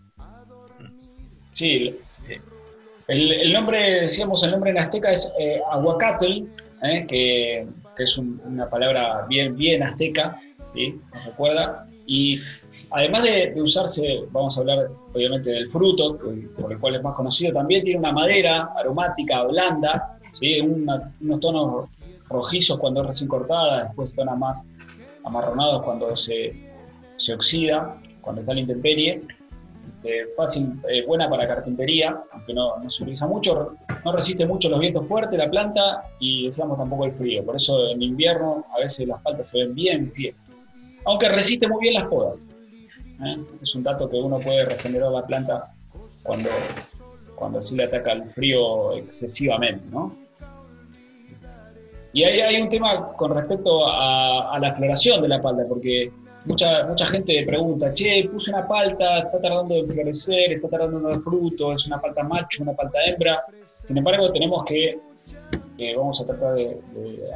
Sí, 1.51 1.95
el, 3.07 3.51
nombre, 3.51 4.01
decíamos, 4.01 4.43
el 4.43 4.51
nombre 4.51 4.71
en 4.71 4.77
azteca 4.77 5.12
es 5.12 5.29
eh, 5.39 5.59
eh, 6.81 7.05
que, 7.07 7.67
es 7.98 8.17
una 8.17 8.69
palabra 8.69 9.25
bien, 9.27 9.57
bien 9.57 9.83
azteca, 9.83 10.39
¿sí? 10.74 11.01
¿Nos 11.13 11.25
recuerda? 11.25 11.88
Y 12.11 12.41
además 12.89 13.21
de, 13.21 13.61
usarse, 13.61 14.23
vamos 14.31 14.57
a 14.57 14.61
hablar 14.61 14.87
obviamente 15.13 15.51
del 15.51 15.69
fruto, 15.69 16.17
por 16.59 16.71
el 16.71 16.79
cual 16.79 16.95
es 16.95 17.03
más 17.03 17.13
conocido, 17.13 17.53
también 17.53 17.83
tiene 17.83 17.99
una 17.99 18.11
madera 18.11 18.71
aromática, 18.75 19.43
blanda, 19.43 20.17
¿sí? 20.39 20.59
unos 20.59 21.39
tonos 21.39 21.87
rojizos 22.27 22.79
cuando 22.79 23.01
es 23.01 23.07
recién 23.09 23.29
cortada, 23.29 23.83
después 23.83 24.15
tonos 24.15 24.39
más 24.39 24.65
amarronados 25.23 25.83
cuando 25.83 26.15
se, 26.15 26.55
oxida, 27.31 28.01
cuando 28.21 28.41
está 28.41 28.55
la 28.55 28.61
intemperie. 28.61 29.21
este, 29.87 30.33
fácil, 30.35 30.81
buena 31.05 31.29
para 31.29 31.47
carpintería, 31.47 32.19
aunque 32.31 32.55
no, 32.55 32.89
se 32.89 33.03
utiliza 33.03 33.27
mucho, 33.27 33.75
no 34.03 34.11
resiste 34.11 34.47
mucho 34.47 34.67
los 34.67 34.79
vientos 34.79 35.07
fuertes 35.07 35.37
la 35.37 35.47
planta 35.47 36.05
y 36.19 36.47
decíamos 36.47 36.79
tampoco 36.79 37.05
el 37.05 37.11
frío, 37.11 37.45
por 37.45 37.55
eso 37.55 37.89
en 37.89 38.01
invierno 38.01 38.65
a 38.75 38.79
veces 38.79 39.07
las 39.07 39.21
paltas 39.21 39.49
se 39.49 39.59
ven 39.59 39.75
bien 39.75 40.11
bien, 40.15 40.33
aunque 41.09 41.27
resiste 41.27 41.67
muy 41.67 41.81
bien 41.81 41.95
las 41.95 42.05
podas. 42.05 42.45
¿eh? 43.25 43.37
Es 43.63 43.73
un 43.73 43.81
dato 43.81 44.07
que 44.07 44.17
uno 44.17 44.39
puede 44.39 44.65
regenerar 44.65 45.11
la 45.11 45.23
planta 45.23 45.73
cuando, 46.21 46.49
cuando 47.35 47.61
sí 47.61 47.75
le 47.75 47.85
ataca 47.85 48.11
el 48.11 48.25
frío 48.25 48.93
excesivamente, 48.93 49.87
¿no? 49.89 50.15
Y 52.13 52.23
ahí 52.23 52.41
hay 52.41 52.61
un 52.61 52.69
tema 52.69 53.13
con 53.13 53.35
respecto 53.35 53.87
a, 53.87 54.57
la 54.59 54.71
floración 54.73 55.21
de 55.21 55.27
la 55.29 55.41
palta, 55.41 55.63
porque 55.67 56.11
mucha, 56.45 56.85
mucha 56.85 57.07
gente 57.07 57.43
pregunta, 57.45 57.91
che, 57.93 58.29
puse 58.31 58.51
una 58.51 58.67
palta, 58.67 59.19
está 59.19 59.41
tardando 59.41 59.75
en 59.75 59.87
florecer, 59.87 60.53
está 60.53 60.69
tardando 60.69 60.97
en 60.97 61.03
dar 61.05 61.21
fruto, 61.21 61.73
es 61.73 61.85
una 61.87 61.99
palta 61.99 62.23
macho, 62.23 62.63
una 62.63 62.73
palta 62.73 62.99
hembra. 63.05 63.43
Sin 63.87 63.97
embargo, 63.97 64.31
tenemos 64.31 64.63
que, 64.65 64.97
vamos 65.95 66.21
a 66.21 66.25
tratar 66.25 66.53
de, 66.55 66.81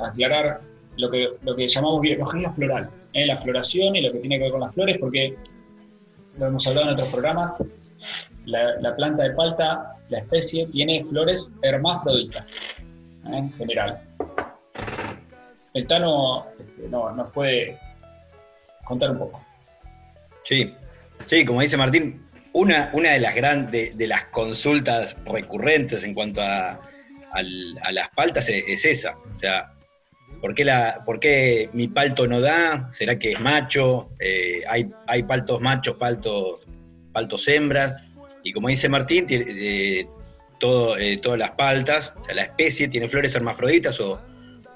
aclarar 0.03 0.61
lo 0.97 1.09
que, 1.09 1.29
lo 1.43 1.55
que 1.55 1.67
llamamos 1.67 2.01
biología 2.01 2.51
floral, 2.51 2.89
la 3.13 3.37
floración 3.37 3.95
y 3.95 4.01
lo 4.01 4.11
que 4.11 4.19
tiene 4.19 4.37
que 4.37 4.43
ver 4.43 4.51
con 4.51 4.61
las 4.61 4.73
flores, 4.73 4.97
porque 4.99 5.35
lo 6.37 6.47
hemos 6.47 6.65
hablado 6.67 6.87
en 6.87 6.93
otros 6.93 7.09
programas, 7.09 7.63
la, 8.45 8.95
planta 8.95 9.23
de 9.23 9.31
palta, 9.31 9.95
la 10.09 10.19
especie, 10.19 10.67
tiene 10.67 11.03
flores 11.03 11.51
hermafroditas, 11.61 12.49
¿eh? 12.49 13.37
en 13.37 13.53
general. 13.53 14.01
El 15.73 15.87
Tano 15.87 16.45
este, 16.59 16.89
no, 16.89 17.11
nos 17.11 17.31
puede 17.31 17.77
contar 18.83 19.11
un 19.11 19.19
poco. 19.19 19.43
Sí, 20.45 20.73
sí, 21.25 21.45
como 21.45 21.61
dice 21.61 21.77
Martín, 21.77 22.25
una, 22.53 22.91
una 22.93 23.11
de 23.11 23.19
las 23.19 23.33
grandes 23.33 23.97
de, 23.97 24.07
las 24.07 24.25
consultas 24.25 25.15
recurrentes 25.25 26.03
en 26.03 26.13
cuanto 26.13 26.41
a, 26.41 26.79
las 27.91 28.09
paltas 28.09 28.47
es, 28.49 28.85
esa. 28.85 29.15
O 29.17 29.39
sea, 29.39 29.71
¿por 30.41 30.53
qué, 30.55 30.65
la, 30.65 31.03
¿por 31.05 31.19
mi 31.73 31.87
palto 31.87 32.27
no 32.27 32.41
da? 32.41 32.89
¿Será 32.91 33.17
que 33.17 33.31
es 33.31 33.39
macho? 33.39 34.11
Eh, 34.19 34.61
hay, 34.67 34.89
hay 35.07 35.23
paltos 35.23 35.61
machos, 35.61 35.97
paltos, 35.97 36.59
paltos 37.11 37.47
hembras. 37.47 38.01
Y 38.43 38.51
como 38.51 38.67
dice 38.67 38.89
Martín, 38.89 39.25
eh, 39.29 40.05
eh, 40.61 41.17
todas 41.21 41.39
las 41.39 41.51
paltas, 41.51 42.13
o 42.21 42.25
sea, 42.25 42.35
la 42.35 42.43
especie 42.43 42.87
tiene 42.87 43.09
flores 43.09 43.35
hermafroditas 43.35 43.99
o, 43.99 44.21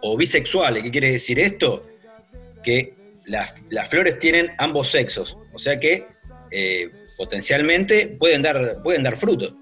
o 0.01 0.17
bisexuales. 0.17 0.83
¿Qué 0.83 0.91
quiere 0.91 1.11
decir 1.11 1.39
esto? 1.39 1.81
Que 2.63 2.97
las, 3.27 3.61
flores 3.89 4.19
tienen 4.19 4.51
ambos 4.57 4.89
sexos, 4.89 5.37
o 5.53 5.59
sea 5.59 5.79
que 5.79 6.07
eh, 6.51 6.89
potencialmente 7.17 8.07
pueden 8.07 8.41
dar, 8.41 8.81
pueden 8.83 9.03
dar 9.03 9.17
fruto. 9.17 9.55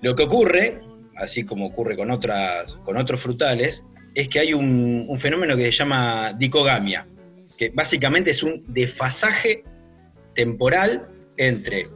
Lo 0.00 0.14
que 0.14 0.24
ocurre, 0.24 0.80
así 1.16 1.44
como 1.44 1.66
ocurre 1.66 1.96
con, 1.96 2.10
otras, 2.10 2.74
con 2.84 2.96
otros 2.96 3.20
frutales, 3.20 3.84
es 4.14 4.28
que 4.28 4.40
hay 4.40 4.54
un, 4.54 5.06
fenómeno 5.18 5.56
que 5.56 5.66
se 5.66 5.72
llama 5.72 6.34
dicogamia, 6.38 7.06
que 7.56 7.70
básicamente 7.70 8.30
es 8.30 8.42
un 8.42 8.64
desfasaje 8.68 9.64
temporal 10.34 11.08
entre 11.36 11.88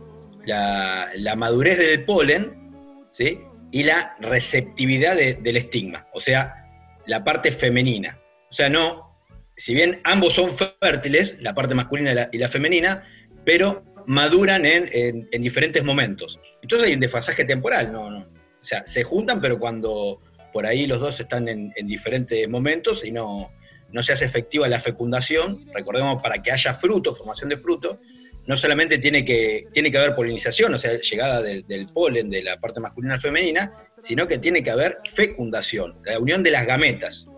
la, 0.44 1.34
madurez 1.36 1.78
del 1.78 2.04
polen 2.04 3.06
¿sí? 3.10 3.40
y 3.70 3.82
la 3.82 4.16
receptividad 4.20 5.16
del 5.16 5.56
estigma, 5.56 6.06
o 6.12 6.20
sea, 6.20 6.66
la 7.06 7.24
parte 7.24 7.52
femenina. 7.52 8.18
O 8.50 8.52
sea, 8.52 8.68
no, 8.68 9.20
si 9.56 9.74
bien 9.74 10.00
ambos 10.04 10.34
son 10.34 10.50
fértiles, 10.80 11.36
la 11.40 11.54
parte 11.54 11.74
masculina 11.74 12.28
y 12.32 12.38
la, 12.38 12.48
femenina, 12.48 13.04
pero 13.44 13.84
maduran 14.06 14.64
en, 14.64 15.28
diferentes 15.30 15.82
momentos. 15.82 16.38
Entonces 16.62 16.88
hay 16.88 16.94
un 16.94 17.00
desfasaje 17.00 17.44
temporal, 17.44 17.92
¿no? 17.92 18.06
O 18.06 18.64
sea, 18.64 18.86
se 18.86 19.04
juntan, 19.04 19.40
pero 19.40 19.58
cuando 19.58 20.20
por 20.56 20.64
ahí 20.64 20.86
los 20.86 21.00
dos 21.00 21.20
están 21.20 21.48
en, 21.48 21.70
diferentes 21.86 22.48
momentos 22.48 23.04
y 23.04 23.12
no, 23.12 23.52
no 23.92 24.02
se 24.02 24.14
hace 24.14 24.24
efectiva 24.24 24.66
la 24.68 24.80
fecundación, 24.80 25.66
recordemos, 25.74 26.22
para 26.22 26.40
que 26.40 26.50
haya 26.50 26.72
fruto, 26.72 27.14
formación 27.14 27.50
de 27.50 27.58
fruto, 27.58 28.00
no 28.46 28.56
solamente 28.56 28.96
tiene 28.96 29.22
que, 29.22 29.66
tiene 29.74 29.90
que 29.90 29.98
haber 29.98 30.14
polinización, 30.14 30.72
o 30.72 30.78
sea, 30.78 30.98
llegada 30.98 31.42
del, 31.42 31.88
polen 31.92 32.30
de 32.30 32.42
la 32.42 32.58
parte 32.58 32.80
masculina 32.80 33.16
a 33.16 33.18
femenina, 33.18 33.70
sino 34.02 34.26
que 34.26 34.38
tiene 34.38 34.64
que 34.64 34.70
haber 34.70 34.96
fecundación, 35.12 35.98
la 36.06 36.18
unión 36.18 36.42
de 36.42 36.52
las 36.52 36.66
gametas. 36.66 37.28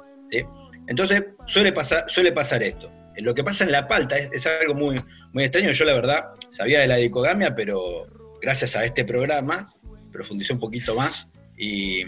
Entonces, 0.87 1.25
suele 1.47 1.73
pasar, 1.73 2.05
suele 2.07 2.31
pasar 2.31 2.63
esto. 2.63 2.89
Lo 3.17 3.35
que 3.35 3.43
pasa 3.43 3.65
en 3.65 3.73
la 3.73 3.89
palta 3.89 4.17
es, 4.17 4.47
algo 4.47 4.75
muy, 4.75 4.95
muy 5.33 5.43
extraño. 5.43 5.73
Yo, 5.73 5.85
la 5.85 5.95
verdad, 5.95 6.27
sabía 6.51 6.79
de 6.79 6.87
la 6.87 6.95
dicogamia, 6.95 7.57
pero 7.57 8.07
gracias 8.41 8.77
a 8.77 8.85
este 8.85 9.05
programa 9.05 9.75
profundicé 10.13 10.53
un 10.53 10.61
poquito 10.61 10.95
más. 10.95 11.27
Y, 11.57 12.05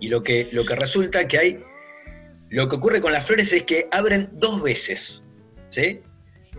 lo, 0.00 0.22
que, 0.22 0.48
lo 0.52 0.64
que 0.64 0.74
resulta 0.74 1.26
que 1.26 1.38
hay. 1.38 1.64
Lo 2.50 2.68
que 2.68 2.76
ocurre 2.76 3.00
con 3.00 3.12
las 3.12 3.26
flores 3.26 3.52
es 3.52 3.64
que 3.64 3.88
abren 3.90 4.28
dos 4.32 4.62
veces. 4.62 5.24
¿sí? 5.70 6.00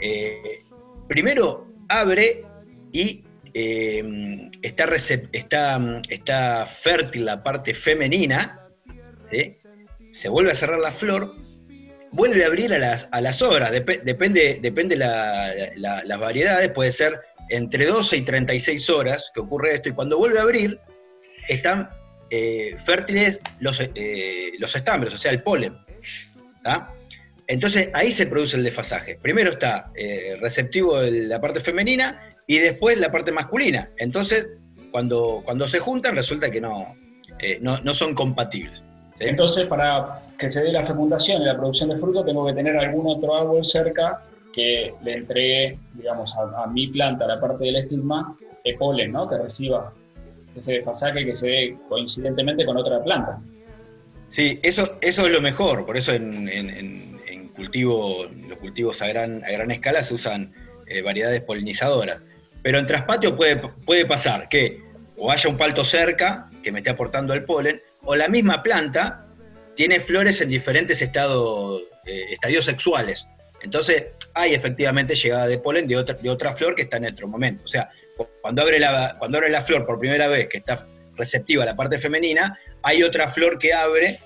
Eh, 0.02 0.60
primero, 1.08 1.68
abre 1.90 2.44
y 2.92 3.24
eh, 3.54 4.50
está, 4.62 4.86
está, 5.32 6.02
está 6.10 6.66
fértil 6.66 7.26
la 7.26 7.42
parte 7.42 7.74
femenina, 7.74 8.70
se 10.12 10.30
vuelve 10.30 10.52
a 10.52 10.56
cerrar 10.56 10.80
la 10.80 10.92
flor, 10.92 11.36
vuelve 12.12 12.44
a 12.44 12.48
abrir 12.48 12.74
a 12.74 12.78
las, 12.78 13.08
a 13.12 13.22
las 13.22 13.42
horas, 13.42 13.72
depende, 13.72 14.60
depende 14.62 14.96
la, 14.96 15.54
las 15.76 16.20
variedades, 16.20 16.70
puede 16.70 16.92
ser 16.92 17.20
entre 17.50 17.86
12 17.86 18.18
y 18.18 18.22
36 18.24 18.90
horas 18.90 19.32
que 19.34 19.40
ocurre 19.40 19.76
esto, 19.76 19.90
y 19.90 19.94
cuando 19.94 20.18
vuelve 20.18 20.40
a 20.40 20.44
abrir, 20.44 20.80
están 21.48 21.90
eh, 22.30 22.76
fértiles 22.78 23.40
los, 23.60 23.80
eh, 23.80 24.52
los 24.60 24.76
estambres, 24.76 25.14
o 25.14 25.18
sea, 25.18 25.32
el 25.32 25.42
polen. 25.42 25.78
Entonces 27.48 27.90
ahí 27.94 28.12
se 28.12 28.28
produce 28.28 28.58
el 28.58 28.64
desfasaje. 28.64 29.18
Primero 29.22 29.52
está 29.52 29.92
eh, 29.96 30.38
receptivo 30.42 31.00
de 31.00 31.28
la 31.28 31.40
parte 31.40 31.62
femenina 31.62 32.30
y 32.46 32.58
después 32.58 33.00
la 33.00 33.12
parte 33.12 33.32
masculina. 33.32 33.90
Entonces, 33.98 34.48
cuando, 34.92 35.42
cuando 35.46 35.68
se 35.68 35.80
juntan, 35.80 36.16
resulta 36.16 36.52
que 36.52 36.60
no, 36.60 36.96
no, 37.62 37.80
no 37.80 37.94
son 37.94 38.14
compatibles. 38.14 38.82
Entonces, 39.20 39.66
para 39.66 40.22
que 40.38 40.50
se 40.50 40.62
dé 40.62 40.72
la 40.72 40.86
fecundación 40.86 41.42
y 41.42 41.46
la 41.46 41.56
producción 41.56 41.90
de 41.90 41.98
fruto, 41.98 42.24
tengo 42.24 42.46
que 42.46 42.54
tener 42.54 42.78
algún 42.78 43.08
otro 43.08 43.36
árbol 43.36 43.66
cerca 43.66 44.22
que 44.54 44.94
le 45.04 45.18
entregue, 45.18 45.78
digamos, 45.94 46.34
a, 46.36 46.66
mi 46.68 46.88
planta, 46.88 47.28
la 47.28 47.40
parte 47.40 47.66
del 47.66 47.76
estigma, 47.78 48.36
el 48.64 48.76
polen, 48.76 49.12
¿no? 49.12 49.30
Que 49.30 49.38
reciba 49.38 49.94
ese 50.58 50.74
desfasaje 50.74 51.26
que 51.26 51.36
se 51.36 51.48
dé 51.48 51.78
coincidentemente 51.88 52.66
con 52.66 52.78
otra 52.78 53.04
planta. 53.04 53.40
Sí, 54.30 54.60
eso, 54.62 54.98
eso 55.02 55.26
es 55.26 55.32
lo 55.32 55.42
mejor, 55.42 55.86
por 55.86 55.98
eso 55.98 56.14
en, 56.14 56.50
en, 56.50 57.18
cultivo, 57.56 58.28
los 58.48 58.60
cultivos 58.60 59.02
a 59.02 59.08
gran, 59.08 59.44
a 59.44 59.50
gran 59.50 59.72
escala 59.72 60.04
se 60.04 60.14
usan 60.14 60.54
eh, 60.86 61.02
variedades 61.02 61.42
polinizadoras. 61.42 62.20
Pero 62.62 62.78
en 62.78 62.86
traspatio 62.86 63.36
puede, 63.36 63.56
puede 63.58 64.06
pasar 64.06 64.48
que 64.48 64.80
o 65.18 65.32
haya 65.32 65.50
un 65.50 65.58
palto 65.58 65.84
cerca 65.84 66.52
que 66.62 66.72
me 66.72 66.80
esté 66.80 66.92
aportando 66.92 67.34
el 67.34 67.44
polen, 67.44 67.82
o 68.04 68.16
la 68.16 68.28
misma 68.28 68.62
planta 68.62 69.26
tiene 69.76 70.00
flores 70.00 70.40
en 70.42 70.50
diferentes 70.50 71.02
estados, 71.02 71.82
eh, 72.06 72.26
estadios 72.32 72.66
sexuales. 72.66 73.28
Entonces 73.62 74.06
hay 74.34 74.54
efectivamente 74.54 75.16
llegada 75.16 75.48
de 75.48 75.58
polen 75.58 75.88
de 75.88 75.98
otra, 75.98 76.16
de 76.16 76.30
otra 76.30 76.54
flor 76.54 76.76
que 76.76 76.84
está 76.84 76.98
en 76.98 77.08
otro 77.08 77.28
momento. 77.28 77.64
O 77.64 77.68
sea, 77.68 77.90
cuando 78.42 78.62
abre, 78.62 78.80
la, 78.80 79.16
cuando 79.20 79.38
abre 79.38 79.50
la 79.50 79.62
flor 79.62 79.86
por 79.86 80.00
primera 80.00 80.28
vez, 80.28 80.48
que 80.48 80.58
está 80.58 80.88
receptiva 81.16 81.64
a 81.64 81.66
la 81.66 81.76
parte 81.76 81.98
femenina, 81.98 82.58
hay 82.84 83.04
otra 83.04 83.28
flor 83.28 83.58
que 83.58 83.74
abre 83.74 84.20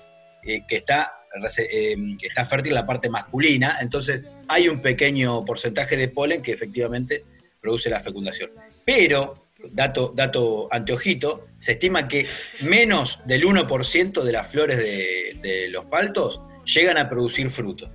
eh, 0.44 0.62
que 0.66 0.76
está, 0.76 1.12
eh, 1.58 1.96
está 2.20 2.44
fértil 2.44 2.74
la 2.74 2.86
parte 2.86 3.08
masculina. 3.08 3.78
Entonces 3.80 4.22
hay 4.48 4.68
un 4.68 4.82
pequeño 4.82 5.44
porcentaje 5.44 5.96
de 5.96 6.08
polen 6.08 6.42
que 6.42 6.52
efectivamente 6.52 7.24
produce 7.60 7.88
la 7.88 8.00
fecundación. 8.00 8.50
Pero 8.84 9.34
dato, 9.70 10.12
dato 10.14 10.68
anteojito, 10.72 11.46
se 11.60 11.72
estima 11.72 12.08
que 12.08 12.26
menos 12.62 13.20
del 13.24 13.44
1% 13.44 14.22
de 14.22 14.32
las 14.32 14.50
flores 14.50 14.78
de, 14.78 15.68
los 15.70 15.84
paltos 15.84 16.40
llegan 16.64 16.98
a 16.98 17.08
producir 17.08 17.50
fruto. 17.50 17.88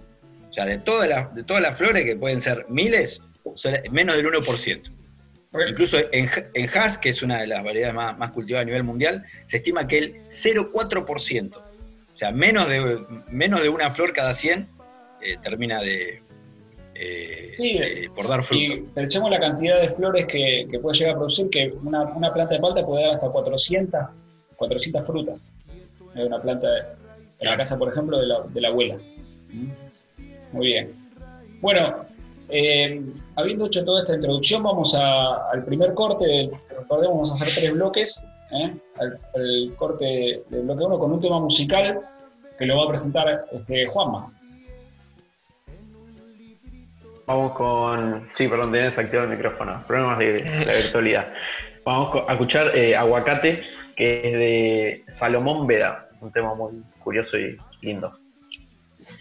O 0.50 0.54
sea, 0.54 0.66
de 0.66 0.78
todas 0.78 1.10
las, 1.10 1.36
de 1.36 1.44
todas 1.44 1.62
las 1.62 1.78
flores, 1.78 2.06
que 2.06 2.16
pueden 2.16 2.40
ser 2.40 2.66
miles, 2.70 3.22
menos 3.92 4.16
del 4.16 4.26
1%. 4.28 4.97
Incluso 5.68 5.98
en, 6.12 6.30
en 6.54 6.70
Haas, 6.70 6.98
que 6.98 7.10
es 7.10 7.22
una 7.22 7.40
de 7.40 7.48
las 7.48 7.64
variedades 7.64 7.96
más, 7.96 8.32
cultivadas 8.32 8.64
a 8.64 8.66
nivel 8.66 8.84
mundial, 8.84 9.26
se 9.46 9.58
estima 9.58 9.88
que 9.88 9.98
el 9.98 10.14
0,4%, 10.30 11.58
o 11.58 11.62
sea, 12.14 12.32
menos 12.32 12.68
de, 12.68 13.06
menos 13.30 13.62
de 13.62 13.70
una 13.70 13.92
flor 13.92 14.14
cada 14.14 14.34
100 14.34 14.68
eh, 15.22 15.38
termina 15.42 15.82
de, 15.82 16.22
eh, 17.00 17.52
sí, 17.54 17.78
eh, 17.78 18.10
por 18.16 18.28
dar 18.28 18.44
fruto. 18.44 18.62
Y 18.62 18.82
pensemos 18.94 19.30
la 19.30 19.40
cantidad 19.40 19.80
de 19.80 19.90
flores 19.90 20.26
que, 20.26 20.68
puede 20.82 20.98
llegar 20.98 21.16
a 21.16 21.18
producir, 21.18 21.50
que 21.50 21.72
una, 21.84 22.34
planta 22.34 22.56
de 22.56 22.60
palta 22.60 22.86
puede 22.86 23.06
dar 23.06 23.16
hasta 23.16 23.30
400, 23.30 24.00
400 24.56 25.06
frutas. 25.06 25.40
Es 26.16 26.26
una 26.26 26.42
planta 26.42 26.68
de, 26.68 26.82
en 27.40 27.48
la 27.48 27.58
casa, 27.58 27.78
por 27.78 27.90
ejemplo, 27.90 28.20
de 28.20 28.62
la, 28.62 28.68
abuela. 28.68 28.98
¿Mm? 29.54 29.68
Muy 30.54 30.68
bien. 30.68 30.92
Bueno, 31.62 32.06
eh, 32.50 33.02
habiendo 33.36 33.66
hecho 33.68 33.84
toda 33.84 34.02
esta 34.02 34.16
introducción, 34.16 34.64
vamos 34.64 34.94
al 34.96 35.64
primer 35.66 35.94
corte. 35.94 36.50
Recordemos, 36.70 37.16
vamos 37.16 37.32
a 37.32 37.34
hacer 37.34 37.54
tres 37.56 37.74
bloques. 37.74 38.22
¿eh? 38.52 38.74
Al, 39.00 39.76
corte 39.76 40.44
del 40.50 40.64
bloque 40.64 40.84
1 40.84 41.00
con 41.00 41.12
un 41.12 41.22
tema 41.22 41.40
musical 41.40 42.02
que 42.58 42.66
lo 42.66 42.78
va 42.78 42.86
a 42.86 42.90
presentar 42.90 43.46
este, 43.52 43.86
Juanma. 43.88 44.32
Vamos 47.26 47.52
con. 47.54 48.26
Sí, 48.34 48.48
perdón, 48.48 48.72
tenés 48.72 48.96
desactivado 48.96 49.30
el 49.30 49.36
micrófono. 49.36 49.84
Problemas 49.86 50.18
de 50.18 50.84
virtualidad. 50.84 51.34
Vamos 51.84 52.24
a 52.28 52.34
escuchar 52.34 52.78
eh, 52.78 52.96
Aguacate, 52.96 53.64
que 53.96 54.18
es 54.18 54.34
de 54.34 55.04
Salomón 55.10 55.68
Veda. 55.68 56.08
Un 56.22 56.32
tema 56.32 56.56
muy 56.56 56.82
curioso 57.04 57.38
y 57.38 57.58
lindo. 57.82 58.18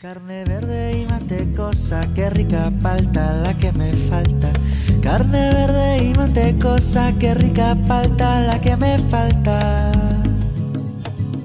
Carne 0.03 0.45
verde 0.45 0.99
y 0.99 1.07
mantecosa, 1.07 2.07
qué 2.15 2.29
rica 2.29 2.71
palta 2.83 3.33
la 3.35 3.57
que 3.57 3.73
me 3.73 3.93
falta. 3.93 4.53
Carne 5.01 5.53
verde 5.53 6.05
y 6.05 6.15
mantecosa, 6.15 7.13
qué 7.19 7.35
rica 7.35 7.77
palta 7.87 8.41
la 8.41 8.61
que 8.61 8.77
me 8.77 8.99
falta. 8.99 9.93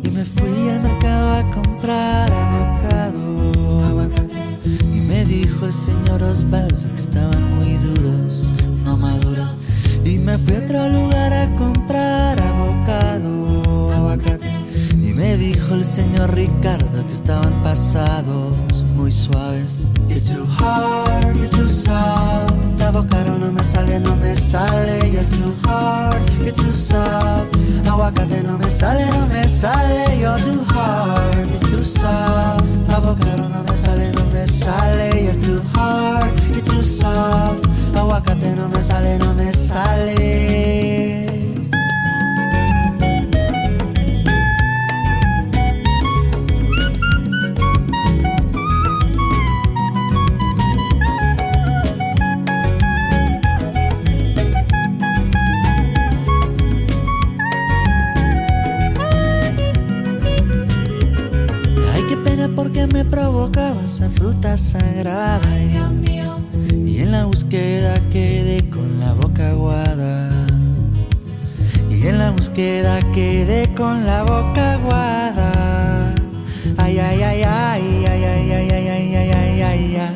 Y 0.03 0.09
me 0.09 0.25
fui 0.25 0.69
al 0.69 0.81
mercado 0.81 1.33
a 1.33 1.51
comprar 1.51 2.31
avocado, 2.31 3.85
aguacate. 3.85 4.43
Y 4.65 4.99
me 5.01 5.23
dijo 5.23 5.67
el 5.67 5.73
señor 5.73 6.23
Osvaldo 6.23 6.89
que 6.95 7.01
estaban 7.01 7.55
muy 7.55 7.77
duros, 7.77 8.51
no 8.83 8.97
maduros. 8.97 9.61
Y 10.03 10.17
me 10.17 10.37
fui 10.37 10.55
a 10.55 10.59
otro 10.59 10.89
lugar 10.89 11.31
a 11.31 11.55
comprar 11.55 12.41
avocado, 12.41 13.40
me 15.21 15.37
dijo 15.37 15.75
el 15.75 15.85
señor 15.85 16.33
Ricardo 16.33 17.05
que 17.05 17.13
estaban 17.13 17.53
pasados 17.61 18.83
muy 18.95 19.11
suaves. 19.11 19.87
You're 20.09 20.19
too 20.19 20.47
hard, 20.57 21.37
you're 21.37 21.47
too 21.47 21.67
soft. 21.67 22.81
Avocado 22.81 23.37
no 23.37 23.51
me 23.51 23.63
sale, 23.63 23.99
no 23.99 24.15
me 24.15 24.35
sale. 24.35 25.11
You're 25.11 25.23
too 25.25 25.55
hard, 25.63 26.17
you're 26.39 26.51
too 26.51 26.71
soft. 26.71 27.55
Aguacate 27.85 28.41
no 28.41 28.57
me 28.57 28.67
sale, 28.67 29.05
no 29.11 29.27
me 29.27 29.43
sale. 29.47 30.19
You're 30.19 30.39
too 30.39 30.65
hard, 30.73 31.47
you're 31.51 31.69
too 31.69 31.83
soft. 31.83 32.65
Avocado 32.89 33.47
no 33.47 33.63
me 33.63 33.73
sale, 33.73 34.11
no 34.13 34.25
me 34.33 34.47
sale. 34.47 35.23
You're 35.23 35.39
too 35.39 35.61
hard, 35.75 36.31
you're 36.49 36.65
too 36.65 36.81
soft. 36.81 37.63
Aguacate 37.93 38.55
no 38.55 38.67
me 38.69 38.79
sale, 38.79 39.19
no 39.19 39.33
me 39.35 39.53
sale. 39.53 41.30
Esa 63.49 64.09
fruta 64.09 64.55
sagrada. 64.55 65.41
Ay, 65.47 65.69
Dios 65.69 65.91
mío. 65.91 66.37
Y 66.85 66.99
en 67.01 67.11
la 67.11 67.25
búsqueda 67.25 67.99
quedé 68.11 68.69
con 68.69 68.99
la 68.99 69.13
boca 69.13 69.49
aguada. 69.49 70.29
Y 71.89 72.07
en 72.07 72.19
la 72.19 72.31
búsqueda 72.31 72.99
quedé 73.13 73.73
con 73.73 74.05
la 74.05 74.23
boca 74.23 74.73
aguada. 74.73 76.13
Ay, 76.77 76.99
ay, 76.99 77.21
ay, 77.23 77.43
ay, 77.43 78.05
ay, 78.05 78.23
ay, 78.23 78.51
ay, 78.51 78.51
ay, 78.51 78.87
ay, 78.87 79.15
ay, 79.15 79.31
ay, 79.31 79.61
ay, 79.61 79.95
ay. 79.95 80.15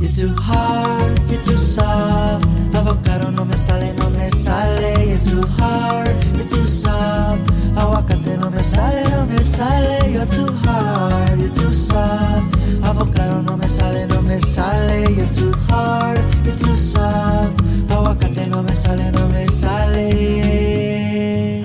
You're 0.00 0.12
too 0.12 0.34
hard, 0.40 1.18
you're 1.30 1.42
too 1.42 1.56
soft. 1.56 2.55
Avocado 2.76 3.32
no 3.32 3.44
me 3.46 3.56
sale, 3.56 3.94
no 3.94 4.10
me 4.10 4.28
sale. 4.28 5.06
You're 5.08 5.18
too 5.18 5.46
hard, 5.58 6.14
you're 6.36 6.46
too 6.46 6.62
soft. 6.62 7.40
Aguacate 7.74 8.36
no 8.38 8.50
me 8.50 8.62
sale, 8.62 9.08
no 9.10 9.24
me 9.26 9.42
sale. 9.42 10.10
You're 10.12 10.26
too 10.26 10.52
hard, 10.64 11.38
you're 11.38 11.50
too 11.50 11.70
soft. 11.70 12.54
Avocado 12.84 13.42
no 13.42 13.56
me 13.56 13.66
sale, 13.66 14.06
no 14.06 14.20
me 14.20 14.38
sale. 14.40 15.10
You're 15.10 15.26
too 15.30 15.52
hard, 15.68 16.20
you're 16.44 16.54
too 16.56 16.76
soft. 16.76 17.58
Aguacate 17.88 18.46
no 18.46 18.62
me 18.62 18.74
sale, 18.76 19.10
no 19.10 19.26
me 19.28 19.46
sale. 19.46 20.76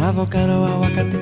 Avocado, 0.02 0.66
aguacate, 0.66 1.20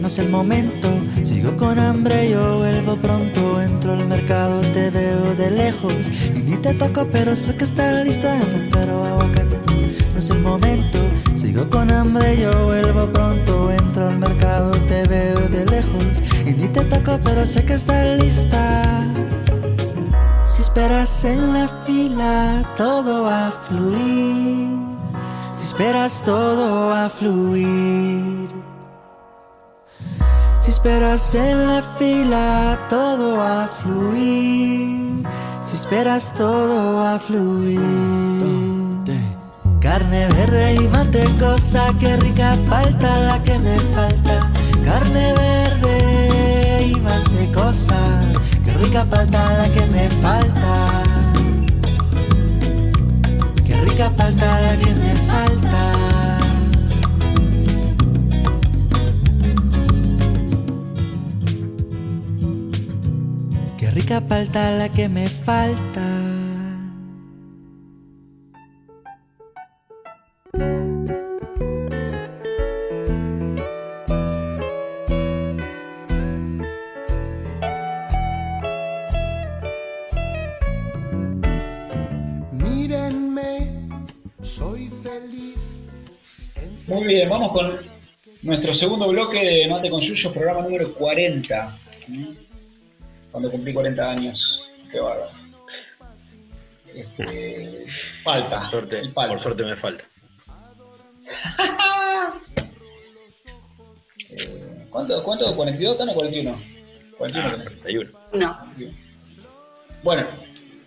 no 0.00 0.08
es 0.08 0.18
el 0.18 0.30
momento. 0.30 0.88
Sigo 1.22 1.56
con 1.56 1.78
hambre, 1.78 2.30
yo 2.30 2.58
vuelvo 2.58 2.96
pronto. 2.96 3.62
Entro 3.62 3.92
al 3.92 4.04
mercado, 4.06 4.60
te 4.72 4.90
veo 4.90 5.34
de 5.36 5.50
lejos. 5.50 6.10
Y 6.34 6.40
ni 6.42 6.56
te 6.56 6.74
toco, 6.74 7.06
pero 7.12 7.36
sé 7.36 7.54
que 7.56 7.64
está 7.64 8.02
lista. 8.04 8.36
No 10.12 10.18
es 10.18 10.30
el 10.30 10.40
momento. 10.40 10.98
Sigo 11.36 11.68
con 11.68 11.90
hambre, 11.90 12.38
yo 12.40 12.50
vuelvo 12.64 13.06
pronto. 13.12 13.70
Entro 13.70 14.08
al 14.08 14.18
mercado, 14.18 14.72
te 14.88 15.06
veo 15.06 15.40
de 15.48 15.64
lejos. 15.66 16.22
Y 16.46 16.52
ni 16.54 16.68
te 16.68 16.84
toco, 16.84 17.18
pero 17.22 17.46
sé 17.46 17.64
que 17.64 17.74
está 17.74 18.04
lista. 18.16 19.04
Si 20.46 20.62
esperas 20.62 21.24
en 21.24 21.52
la 21.52 21.68
fila, 21.86 22.64
todo 22.76 23.22
va 23.24 23.48
a 23.48 23.52
fluir. 23.52 24.68
Si 25.58 25.64
esperas, 25.66 26.22
todo 26.24 26.88
va 26.88 27.06
a 27.06 27.10
fluir. 27.10 28.48
Si 30.60 30.70
esperas 30.70 31.34
en 31.34 31.66
la 31.66 31.82
fila, 31.98 32.78
todo 32.88 33.36
va 33.38 33.64
a 33.64 33.68
fluir. 33.68 35.24
Si 35.64 35.76
esperas, 35.76 36.32
todo 36.34 36.96
va 36.96 37.14
a 37.14 37.18
fluir. 37.18 38.57
Carne 39.80 40.26
verde 40.28 40.74
y 40.74 40.88
mantecosa, 40.88 41.92
qué 42.00 42.16
rica 42.16 42.54
falta 42.68 43.20
la 43.20 43.42
que 43.42 43.58
me 43.58 43.78
falta. 43.94 44.50
Carne 44.84 45.34
verde 45.34 46.86
y 46.88 46.96
mantecosa, 46.96 47.96
qué 48.64 48.72
rica 48.74 49.06
falta 49.08 49.52
la 49.58 49.72
que 49.72 49.86
me 49.86 50.10
falta. 50.10 51.02
Qué 53.64 53.76
rica 53.82 54.10
falta 54.16 54.60
la 54.60 54.76
que 54.76 54.94
me 54.94 55.16
falta. 55.16 55.98
Qué 63.76 63.90
rica 63.92 64.20
palta 64.20 64.70
la 64.72 64.88
que 64.88 65.08
me 65.08 65.28
falta. 65.28 66.17
Bien, 87.08 87.28
vamos 87.30 87.52
con 87.52 87.78
nuestro 88.42 88.74
segundo 88.74 89.08
bloque 89.08 89.42
de 89.42 89.66
Mate 89.66 89.88
con 89.88 90.00
Yuyo, 90.00 90.30
programa 90.30 90.60
número 90.60 90.92
40. 90.92 91.78
¿Mm? 92.08 92.26
Cuando 93.30 93.50
cumplí 93.50 93.72
40 93.72 94.10
años. 94.10 94.62
Qué 94.92 95.00
bárbaro. 95.00 95.30
Este, 96.94 97.86
falta. 98.22 98.60
Por 98.60 98.68
suerte, 98.68 99.08
palo. 99.14 99.32
por 99.32 99.40
suerte 99.40 99.62
me 99.64 99.76
falta. 99.76 100.04
Eh, 104.30 104.84
¿Cuánto? 104.90 105.22
¿Cuánto? 105.24 105.56
¿42 105.56 105.92
están 105.92 106.10
o 106.10 106.14
41? 106.14 106.60
41 107.16 107.48
Ah, 107.48 107.52
tenés. 107.52 107.80
31. 107.80 108.10
No. 108.34 108.74
Bueno, 110.02 110.26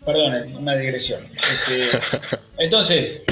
perdón, 0.05 0.55
una 0.57 0.75
digresión. 0.75 1.23
Este, 1.25 1.89
entonces, 2.59 3.23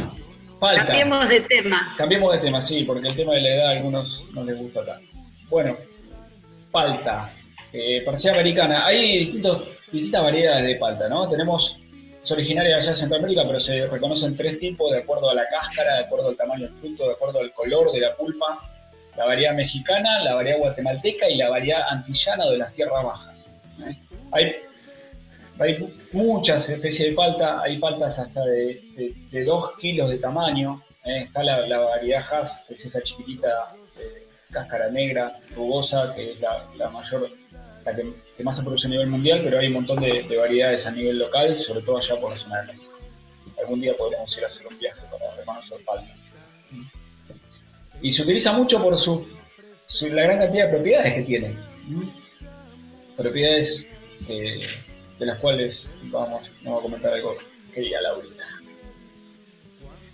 falta. 0.60 0.86
Cambiemos 0.86 1.30
de 1.30 1.42
tema. 1.42 1.94
Cambiemos 1.98 2.34
de 2.34 2.40
tema, 2.40 2.62
sí, 2.62 2.84
porque 2.84 3.08
el 3.08 3.16
tema 3.16 3.34
de 3.34 3.42
la 3.42 3.56
edad 3.56 3.68
a 3.68 3.72
algunos 3.72 4.24
no 4.34 4.44
les 4.44 4.58
gusta 4.58 4.86
tanto. 4.86 5.08
Bueno, 5.50 5.78
palta, 6.72 7.34
eh, 7.74 8.02
parecida 8.06 8.34
americana. 8.34 8.86
Hay 8.86 9.20
distintos, 9.20 9.68
distintas 9.92 10.24
variedades 10.24 10.66
de 10.66 10.76
palta, 10.76 11.10
¿no? 11.10 11.30
Tenemos, 11.30 11.80
es 12.24 12.32
originaria 12.32 12.78
allá 12.78 12.92
de 12.92 12.98
Centroamérica, 12.98 13.44
pero 13.46 13.60
se 13.60 13.88
reconocen 13.88 14.36
tres 14.36 14.60
tipos 14.60 14.92
de 14.92 15.00
acuerdo 15.00 15.30
a 15.30 15.34
la 15.34 15.48
cáscara, 15.48 15.96
de 15.96 16.04
acuerdo 16.06 16.30
al 16.30 16.38
tamaño 16.38 16.68
del 16.68 16.76
fruto, 16.76 17.08
de 17.08 17.14
acuerdo 17.14 17.40
al 17.40 17.52
color 17.54 17.92
de 17.92 18.00
la 18.02 18.16
pulpa. 18.16 18.70
La 19.18 19.26
variedad 19.26 19.54
mexicana, 19.54 20.24
la 20.24 20.36
variedad 20.36 20.60
guatemalteca 20.60 21.30
y 21.30 21.36
la 21.36 21.50
variedad 21.50 21.82
antillana 21.90 22.46
de 22.46 22.58
las 22.58 22.74
tierras 22.74 23.04
bajas. 23.04 23.50
¿eh? 23.86 23.98
Hay 24.32 24.56
hay 25.60 25.94
muchas 26.14 26.70
especies 26.70 27.10
de 27.10 27.16
palta, 27.16 27.62
hay 27.62 27.78
paltas 27.80 28.18
hasta 28.18 28.46
de, 28.46 28.82
2 29.32 29.78
kilos 29.78 30.10
de 30.10 30.18
tamaño. 30.18 30.82
¿eh? 31.04 31.24
Está 31.24 31.44
la, 31.44 31.68
la 31.68 31.80
variedad 31.80 32.24
Hass, 32.32 32.64
que 32.68 32.76
es 32.76 32.86
esa 32.86 33.02
chiquitita 33.02 33.76
de 33.98 34.28
cáscara 34.52 34.90
negra, 34.90 35.36
rugosa, 35.56 36.14
que 36.16 36.32
es 36.32 36.40
la, 36.40 36.90
mayor, 36.90 37.30
la 37.86 37.96
que, 37.96 38.44
más 38.44 38.56
se 38.56 38.64
produce 38.64 38.88
a 38.88 38.90
nivel 38.90 39.08
mundial, 39.08 39.42
pero 39.44 39.60
hay 39.60 39.68
un 39.68 39.74
montón 39.74 40.00
de, 40.00 40.24
de 40.24 40.38
variedades 40.38 40.86
a 40.86 40.92
nivel 40.92 41.20
local, 41.20 41.60
sobre 41.60 41.82
todo 41.82 41.98
allá 41.98 42.20
por 42.20 42.32
la 42.32 42.38
zona 42.38 42.62
de 42.62 42.74
México. 42.74 42.98
Algún 43.60 43.82
día 43.82 43.96
podremos 43.98 44.36
ir 44.38 44.46
a 44.46 44.48
hacer 44.48 44.66
un 44.66 44.80
viaje 44.80 45.02
para 45.12 45.36
reconocer 45.36 45.78
palmas. 45.86 46.18
Y 48.02 48.14
se 48.14 48.22
utiliza 48.22 48.54
mucho 48.54 48.82
por 48.82 48.98
su, 48.98 49.28
la 50.02 50.24
gran 50.24 50.40
cantidad 50.40 50.68
de 50.68 50.72
propiedades 50.72 51.14
que 51.16 51.22
tiene. 51.24 51.48
¿m? 51.90 52.10
Propiedades 53.18 53.86
de, 54.26 54.62
de 55.20 55.26
las 55.26 55.40
cuales 55.40 55.88
vamos, 56.04 56.50
a 56.66 56.82
comentar 56.82 57.14
algo 57.14 57.36
que 57.74 57.82
diga 57.82 58.02
Laurita. 58.02 58.44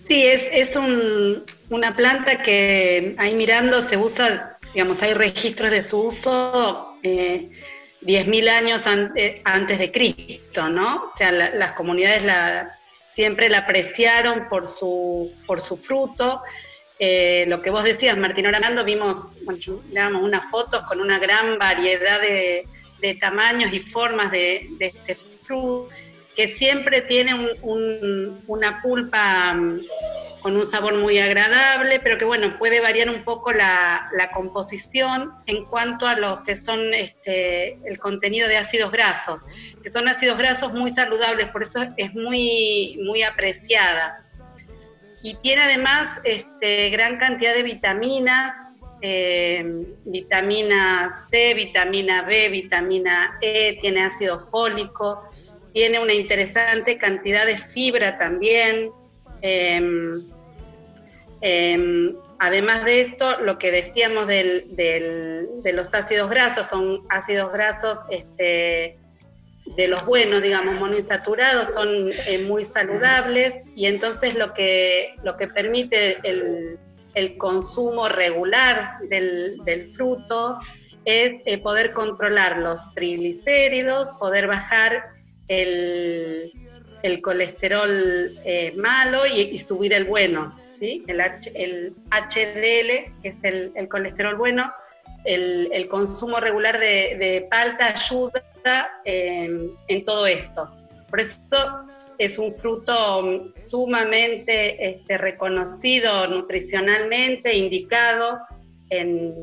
Sí, 0.08 0.22
es, 0.24 0.46
es 0.52 0.76
un- 0.76 1.44
una 1.70 1.96
planta 1.96 2.42
que 2.42 3.14
ahí 3.18 3.34
mirando 3.34 3.82
se 3.82 3.96
usa, 3.96 4.58
digamos, 4.72 5.02
hay 5.02 5.14
registros 5.14 5.70
de 5.70 5.82
su 5.82 5.98
uso 6.00 6.98
eh, 7.02 7.50
10.000 8.02 8.48
años 8.48 8.82
eh, 9.16 9.40
antes 9.44 9.78
de 9.78 9.90
Cristo, 9.90 10.68
¿no? 10.68 11.04
O 11.06 11.16
sea, 11.16 11.32
la- 11.32 11.50
las 11.50 11.72
comunidades 11.72 12.22
siempre 13.14 13.48
la 13.48 13.58
apreciaron 13.58 14.48
por 14.48 14.68
su, 14.68 15.32
por 15.46 15.60
su 15.60 15.76
fruto. 15.76 16.40
Eh, 16.98 17.44
lo 17.48 17.60
que 17.62 17.70
vos 17.70 17.82
decías, 17.84 18.16
Martín, 18.16 18.46
ahora 18.46 18.58
hablando, 18.58 18.84
vimos, 18.84 19.18
bueno, 19.44 20.20
unas 20.20 20.44
fotos 20.50 20.82
con 20.82 21.00
una 21.00 21.18
gran 21.18 21.58
variedad 21.58 22.20
de, 22.20 22.66
de 23.00 23.14
tamaños 23.14 23.72
y 23.72 23.80
formas 23.80 24.30
de, 24.30 24.68
este 24.80 25.16
fruto, 25.44 25.88
que 26.34 26.48
siempre 26.48 27.00
tiene 27.02 27.34
un- 27.34 27.58
un- 27.62 28.44
una 28.46 28.82
pulpa 28.82 29.54
mm, 29.54 29.80
con 30.42 30.56
un 30.56 30.66
sabor 30.66 30.94
muy 30.94 31.18
agradable, 31.18 31.98
pero 31.98 32.18
que 32.18 32.24
bueno, 32.24 32.56
puede 32.58 32.80
variar 32.80 33.10
un 33.10 33.24
poco 33.24 33.52
la, 33.52 34.10
composición 34.34 35.32
en 35.46 35.64
cuanto 35.64 36.06
a 36.06 36.14
lo 36.14 36.44
que 36.44 36.56
son 36.56 36.92
este, 36.94 37.78
el 37.88 37.98
contenido 37.98 38.46
de 38.48 38.56
ácidos 38.58 38.92
grasos, 38.92 39.40
que 39.82 39.90
son 39.90 40.06
ácidos 40.08 40.36
grasos 40.38 40.72
muy 40.72 40.92
saludables, 40.94 41.48
por 41.48 41.62
eso 41.62 41.82
es 41.96 42.14
muy, 42.14 42.98
muy 43.04 43.22
apreciada. 43.22 44.22
Y 45.22 45.34
tiene 45.42 45.62
además 45.62 46.08
este, 46.22 46.90
gran 46.90 47.16
cantidad 47.18 47.54
de 47.54 47.62
vitaminas, 47.62 48.54
eh, 49.02 49.64
vitamina 50.04 51.26
C, 51.30 51.54
vitamina 51.54 52.22
B, 52.22 52.48
vitamina 52.48 53.38
E, 53.40 53.78
tiene 53.80 54.02
ácido 54.04 54.38
fólico, 54.38 55.22
tiene 55.72 55.98
una 56.00 56.14
interesante 56.14 56.96
cantidad 56.98 57.46
de 57.46 57.58
fibra 57.58 58.16
también. 58.18 58.90
em, 59.42 60.22
em, 61.40 62.14
además 62.38 62.84
de 62.84 63.02
esto, 63.02 63.40
lo 63.40 63.58
que 63.58 63.70
decíamos 63.70 64.26
del- 64.26 64.64
de 65.62 65.72
los 65.72 65.92
ácidos 65.94 66.30
grasos, 66.30 66.66
son 66.66 67.02
ácidos 67.10 67.52
grasos 67.52 67.98
este, 68.10 68.98
de 69.76 69.88
los 69.88 70.04
buenos, 70.06 70.42
digamos, 70.42 70.74
monoinsaturados, 70.76 71.72
son 71.74 72.10
eh, 72.26 72.38
muy 72.46 72.64
saludables 72.64 73.54
y 73.74 73.86
entonces 73.86 74.34
lo 74.34 74.54
que, 74.54 75.14
lo 75.22 75.36
que 75.36 75.48
permite 75.48 76.18
el, 76.24 76.78
el 77.16 77.36
consumo 77.38 78.08
regular 78.08 78.98
del, 79.08 79.58
del 79.64 79.92
fruto 79.94 80.58
es 81.06 81.34
eh, 81.46 81.58
poder 81.58 81.92
controlar 81.92 82.58
los 82.58 82.78
triglicéridos, 82.94 84.10
poder 84.20 84.46
bajar 84.46 85.02
el, 85.48 86.52
el 87.02 87.22
colesterol 87.22 88.38
eh, 88.44 88.72
malo 88.76 89.26
y, 89.26 89.56
subir 89.58 89.94
el 89.94 90.04
bueno, 90.04 90.54
¿sí? 90.78 91.04
El, 91.06 91.20
H- 91.20 91.52
el 91.54 91.94
HDL, 92.10 93.20
que 93.22 93.28
es 93.28 93.36
el, 93.42 93.72
el 93.76 93.88
colesterol 93.88 94.36
bueno, 94.36 94.70
el, 95.24 95.70
el 95.72 95.88
consumo 95.88 96.38
regular 96.38 96.78
de, 96.78 97.16
de 97.18 97.46
palta 97.50 97.86
ayuda 97.94 98.42
en, 99.04 99.70
en 99.88 100.04
todo 100.04 100.26
esto. 100.26 100.70
Por 101.08 101.20
eso 101.20 101.36
es 102.18 102.38
un 102.38 102.52
fruto 102.52 103.52
sumamente 103.68 104.88
este, 104.88 105.18
reconocido 105.18 106.26
nutricionalmente, 106.28 107.54
indicado 107.54 108.38
en, 108.90 109.34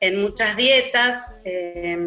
en 0.00 0.20
muchas 0.20 0.56
dietas. 0.56 1.24
Eh, 1.44 1.98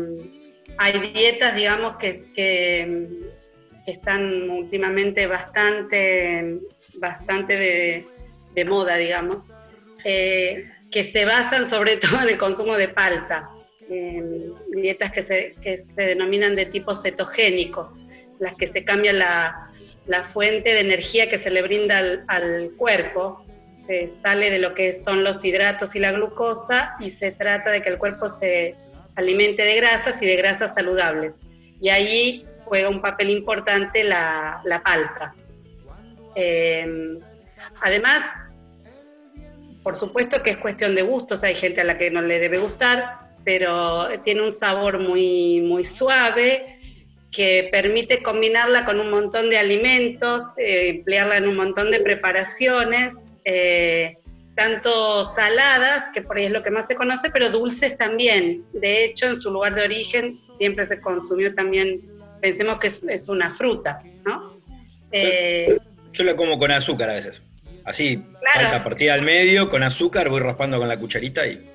hay 0.78 1.12
dietas, 1.12 1.56
digamos, 1.56 1.98
que, 1.98 2.32
que, 2.34 3.30
están 3.86 4.50
últimamente 4.52 5.26
bastante, 5.26 6.60
bastante 7.00 8.06
de, 8.54 8.66
moda, 8.66 8.98
digamos, 8.98 9.38
eh, 10.04 10.70
que 10.92 11.04
se 11.06 11.26
basan 11.26 11.70
sobre 11.70 11.98
todo 11.98 12.22
en 12.22 12.30
el 12.30 12.38
consumo 12.38 12.76
de 12.76 12.90
palta, 12.90 13.50
eh, 13.90 14.52
dietas 14.74 15.12
que 15.12 15.24
se, 15.24 15.56
que 15.64 15.86
se 15.96 16.02
denominan 16.02 16.56
de 16.56 16.68
tipo 16.68 16.94
cetogénico, 16.94 17.98
las 18.40 18.56
que 18.58 18.68
se 18.68 18.84
cambia 18.84 19.14
la, 19.14 19.69
la 20.10 20.24
fuente 20.24 20.74
de 20.74 20.80
energía 20.80 21.30
que 21.30 21.38
se 21.38 21.52
le 21.52 21.62
brinda 21.62 22.00
al, 22.00 22.26
al 22.28 22.72
cuerpo, 22.78 23.46
se 23.86 24.12
sale 24.24 24.50
de 24.50 24.58
lo 24.58 24.74
que 24.74 25.04
son 25.06 25.24
los 25.24 25.46
hidratos 25.46 25.96
y 25.96 26.00
la 26.00 26.12
glucosa 26.12 26.96
y 27.00 27.12
se 27.12 27.32
trata 27.32 27.70
de 27.70 27.84
que 27.84 27.90
el 27.90 28.00
cuerpo 28.00 28.28
se 28.40 28.76
alimente 29.16 29.64
de 29.64 29.76
grasas 29.76 30.20
y 30.22 30.26
de 30.26 30.36
grasas 30.36 30.74
saludables. 30.74 31.36
Y 31.80 31.90
ahí 31.90 32.46
juega 32.66 32.90
un 32.90 33.02
papel 33.02 33.30
importante 33.30 34.04
la, 34.04 34.62
la 34.66 34.82
palta. 34.82 35.36
Eh, 36.36 37.20
además, 37.80 38.26
por 39.84 40.00
supuesto 40.00 40.42
que 40.42 40.50
es 40.50 40.58
cuestión 40.58 40.96
de 40.96 41.04
gustos, 41.04 41.44
hay 41.44 41.54
gente 41.54 41.82
a 41.82 41.84
la 41.84 42.00
que 42.00 42.10
no 42.10 42.24
le 42.24 42.40
debe 42.40 42.58
gustar, 42.58 43.30
pero 43.44 44.08
tiene 44.24 44.42
un 44.42 44.52
sabor 44.52 44.98
muy, 44.98 45.62
muy 45.62 45.86
suave 45.86 46.79
que 47.32 47.70
permite 47.72 48.24
combinarla 48.24 48.86
con 48.86 49.00
un 49.00 49.12
montón 49.12 49.50
de 49.50 49.58
alimentos, 49.58 50.44
eh, 50.58 50.90
emplearla 50.90 51.38
en 51.38 51.48
un 51.48 51.56
montón 51.56 51.92
de 51.92 52.00
preparaciones, 52.00 53.14
eh, 53.46 54.18
tanto 54.56 55.34
saladas, 55.36 56.10
que 56.14 56.22
por 56.22 56.38
ahí 56.38 56.46
es 56.46 56.52
lo 56.52 56.64
que 56.64 56.72
más 56.72 56.88
se 56.88 56.96
conoce, 56.96 57.30
pero 57.32 57.50
dulces 57.50 57.98
también. 57.98 58.64
De 58.74 59.06
hecho, 59.06 59.28
en 59.28 59.42
su 59.42 59.52
lugar 59.52 59.76
de 59.76 59.84
origen 59.84 60.38
siempre 60.58 60.88
se 60.88 61.00
consumió 61.00 61.54
también, 61.56 62.02
pensemos 62.42 62.80
que 62.80 62.88
es, 62.88 63.04
es 63.08 63.30
una 63.30 63.52
fruta, 63.54 64.02
¿no? 64.26 64.60
Eh, 65.12 65.78
Yo 66.14 66.24
la 66.24 66.36
como 66.36 66.58
con 66.60 66.72
azúcar 66.72 67.10
a 67.10 67.14
veces. 67.14 67.42
Así, 67.86 68.18
Claro. 68.18 68.70
falta 68.70 68.84
partida 68.84 69.14
al 69.14 69.22
medio, 69.22 69.70
con 69.70 69.84
azúcar, 69.84 70.30
voy 70.30 70.42
raspando 70.42 70.78
con 70.80 70.88
la 70.88 71.00
cucharita 71.00 71.46
y 71.48 71.70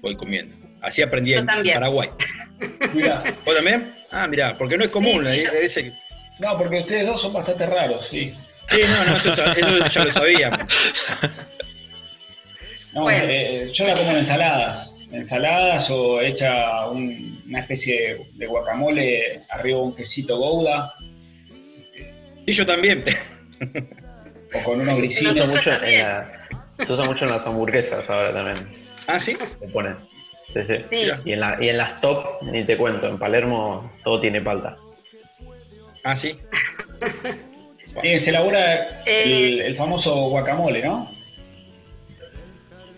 voy 0.00 0.16
comiendo. 0.16 0.56
Así 0.80 1.02
aprendí 1.02 1.32
Yo 1.32 1.38
en 1.38 1.46
también. 1.46 1.74
Paraguay. 1.74 2.10
Mirá, 2.94 3.22
¿Vos 3.44 3.54
también? 3.54 3.94
Ah, 4.16 4.28
mirá, 4.28 4.56
porque 4.56 4.78
no 4.78 4.84
es 4.84 4.90
común. 4.90 5.26
Sí, 5.26 5.44
¿eh? 5.80 5.92
no, 6.38 6.56
porque 6.56 6.80
ustedes 6.80 7.04
dos 7.06 7.20
son 7.20 7.32
bastante 7.32 7.66
raros, 7.66 8.06
sí. 8.08 8.32
Sí, 8.70 8.80
no, 8.88 9.04
no, 9.10 9.16
eso, 9.16 9.52
eso 9.52 9.86
ya 9.88 10.04
lo 10.04 10.10
sabíamos. 10.12 10.58
No, 12.92 13.02
Bueno. 13.02 13.24
eh, 13.28 13.70
yo 13.72 13.84
la 13.84 13.94
como 13.94 14.10
en 14.12 14.18
ensaladas. 14.18 14.92
Ensaladas 15.10 15.90
o 15.90 16.20
hecha 16.20 16.86
un- 16.88 17.42
una 17.46 17.60
especie 17.60 18.00
de, 18.00 18.26
de 18.34 18.46
guacamole 18.46 19.42
arriba 19.50 19.78
de 19.78 19.84
un 19.84 19.94
quesito 19.96 20.36
gouda 20.38 20.92
Y 22.46 22.52
yo 22.52 22.64
también. 22.66 23.04
o 24.54 24.62
con 24.62 24.80
unos 24.80 24.94
Se 24.94 25.00
grisinos. 25.00 25.32
usa, 25.36 25.46
Nosotros 25.46 25.56
mucho 25.56 25.70
en 25.70 25.76
también. 25.78 26.02
la- 26.78 26.84
se 26.86 26.92
usa 26.92 27.04
mucho 27.04 27.24
en 27.24 27.30
las 27.32 27.46
hamburguesas 27.46 28.08
ahora 28.10 28.32
también. 28.32 28.86
Ah, 29.06 29.18
sí. 29.20 29.36
Se 29.60 29.68
ponen. 29.72 29.96
Sí, 30.52 30.60
sí. 30.66 30.74
Sí. 30.90 31.10
Y, 31.24 31.32
en 31.32 31.40
la- 31.40 31.56
y 31.60 31.68
en 31.68 31.78
las 31.78 32.00
top, 32.00 32.42
ni 32.42 32.64
te 32.64 32.76
cuento, 32.76 33.08
en 33.08 33.18
Palermo 33.18 33.90
todo 34.04 34.20
tiene 34.20 34.40
palta. 34.40 34.76
Ah, 36.04 36.16
sí. 36.16 36.38
Eh, 38.02 38.18
se 38.18 38.30
elabora 38.30 39.02
Eh. 39.06 39.22
el, 39.24 39.60
el 39.60 39.76
famoso 39.76 40.16
guacamole, 40.28 40.82
¿no? 40.82 41.12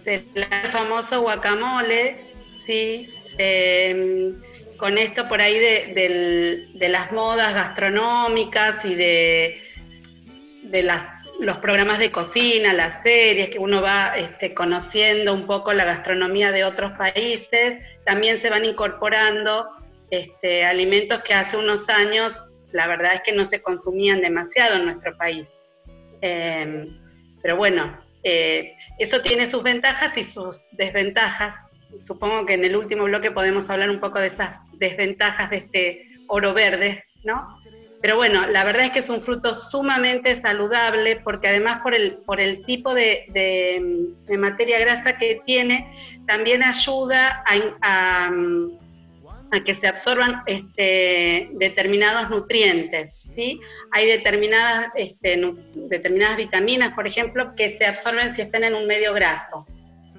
del 0.06 0.24
famoso 0.70 1.20
guacamole, 1.20 2.16
sí, 2.64 3.12
eh, 3.36 4.32
con 4.78 4.96
esto 4.96 5.28
por 5.28 5.40
ahí 5.42 5.58
de, 5.58 5.92
del- 5.94 6.78
de 6.78 6.88
las 6.88 7.10
modas 7.12 7.52
gastronómicas 7.52 8.82
y 8.86 8.94
de, 8.94 9.60
de 10.62 10.82
las, 10.82 11.04
los 11.40 11.58
programas 11.58 11.98
de 11.98 12.10
cocina, 12.10 12.72
las 12.72 13.02
series, 13.02 13.50
que 13.50 13.58
uno 13.58 13.82
va 13.82 14.16
este, 14.16 14.54
conociendo 14.54 15.34
un 15.34 15.46
poco 15.46 15.72
la 15.72 15.84
gastronomía 15.84 16.52
de 16.52 16.64
otros 16.64 16.92
países, 16.98 17.82
también 18.04 18.40
se 18.40 18.50
van 18.50 18.64
incorporando 18.64 19.68
este, 20.10 20.64
alimentos 20.64 21.22
que 21.22 21.34
hace 21.34 21.56
unos 21.56 21.88
años 21.88 22.34
la 22.72 22.86
verdad 22.86 23.14
es 23.14 23.22
que 23.22 23.32
no 23.32 23.44
se 23.44 23.62
consumían 23.62 24.20
demasiado 24.20 24.76
en 24.76 24.84
nuestro 24.86 25.16
país. 25.16 25.46
Eh, 26.20 26.86
pero 27.42 27.56
bueno, 27.56 27.98
eh, 28.22 28.74
eso 28.98 29.22
tiene 29.22 29.50
sus 29.50 29.62
ventajas 29.62 30.16
y 30.16 30.24
sus 30.24 30.60
desventajas. 30.72 31.54
Supongo 32.04 32.44
que 32.44 32.54
en 32.54 32.64
el 32.64 32.76
último 32.76 33.04
bloque 33.04 33.30
podemos 33.30 33.68
hablar 33.70 33.90
un 33.90 34.00
poco 34.00 34.18
de 34.18 34.28
esas 34.28 34.58
desventajas 34.74 35.50
de 35.50 35.56
este 35.56 36.08
oro 36.28 36.52
verde, 36.52 37.04
¿no? 37.24 37.46
Pero 38.06 38.18
bueno, 38.18 38.46
la 38.46 38.62
verdad 38.62 38.84
es 38.84 38.92
que 38.92 39.00
es 39.00 39.08
un 39.08 39.20
fruto 39.20 39.52
sumamente 39.52 40.40
saludable 40.40 41.16
porque 41.16 41.48
además 41.48 41.82
por 41.82 41.92
el, 41.92 42.18
por 42.18 42.40
el 42.40 42.64
tipo 42.64 42.94
de, 42.94 43.24
de- 43.30 44.38
materia 44.38 44.78
grasa 44.78 45.18
que 45.18 45.42
tiene, 45.44 45.92
también 46.24 46.62
ayuda 46.62 47.42
a, 47.44 47.56
a, 47.82 48.30
a 49.50 49.64
que 49.64 49.74
se 49.74 49.88
absorban 49.88 50.44
este, 50.46 51.48
determinados 51.54 52.30
nutrientes. 52.30 53.12
¿sí? 53.34 53.58
Hay 53.90 54.06
determinadas, 54.06 54.86
este, 54.94 55.42
determinadas 55.74 56.36
vitaminas, 56.36 56.94
por 56.94 57.08
ejemplo, 57.08 57.56
que 57.56 57.70
se 57.70 57.86
absorben 57.86 58.32
si 58.36 58.42
están 58.42 58.62
en 58.62 58.76
un 58.76 58.86
medio 58.86 59.14
graso. 59.14 59.66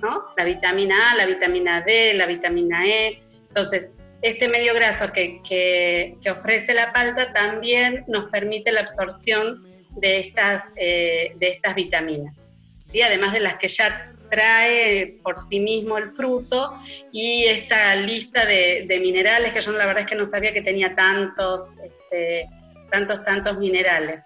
¿no? 0.02 0.26
La 0.36 0.44
vitamina 0.44 1.12
A, 1.12 1.16
la 1.16 1.26
vitamina 1.26 1.80
D, 1.84 2.16
la 2.16 2.26
vitamina 2.26 2.86
E. 2.86 3.24
Entonces, 3.48 3.92
este 4.22 4.48
medio 4.48 4.74
graso 4.74 5.12
que, 5.14 5.42
que- 5.48 6.16
que 6.22 6.32
ofrece 6.32 6.74
la 6.74 6.92
palta 6.94 7.34
también 7.34 8.04
nos 8.08 8.30
permite 8.32 8.72
la 8.72 8.82
absorción 8.82 9.64
de 10.02 10.20
estas, 10.20 10.64
eh, 10.76 11.32
de 11.36 11.48
estas 11.50 11.76
vitaminas. 11.76 12.46
¿sí? 12.92 13.02
Además 13.02 13.34
de 13.34 13.40
las 13.42 13.56
que 13.56 13.68
ya 13.68 14.12
trae 14.30 15.18
por 15.24 15.40
sí 15.50 15.60
mismo 15.60 15.98
el 15.98 16.12
fruto 16.12 16.74
y 17.14 17.46
esta 17.46 17.96
lista 17.96 18.46
de, 18.46 18.86
de 18.88 19.00
minerales 19.00 19.54
que 19.54 19.62
yo 19.62 19.72
la 19.72 19.86
verdad 19.86 20.04
es 20.04 20.10
que 20.10 20.16
no 20.16 20.28
sabía 20.28 20.52
que 20.54 20.62
tenía 20.62 20.94
tantos, 20.96 21.62
este, 21.84 22.46
tantos, 22.92 23.24
tantos 23.24 23.58
minerales. 23.58 24.20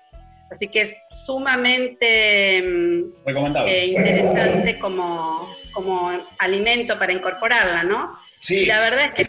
Así 0.50 0.68
que 0.68 0.82
es 0.82 0.96
sumamente 1.26 2.62
mm, 2.62 3.26
Recomendable. 3.26 3.72
eh, 3.72 3.86
interesante 3.88 4.80
como, 4.80 5.56
como 5.72 6.12
alimento 6.40 6.98
para 7.00 7.14
incorporarla, 7.14 7.84
¿no? 7.84 8.12
Sí. 8.42 8.56
Y 8.56 8.66
la 8.66 8.80
verdad 8.82 9.06
es 9.06 9.14
que, 9.14 9.28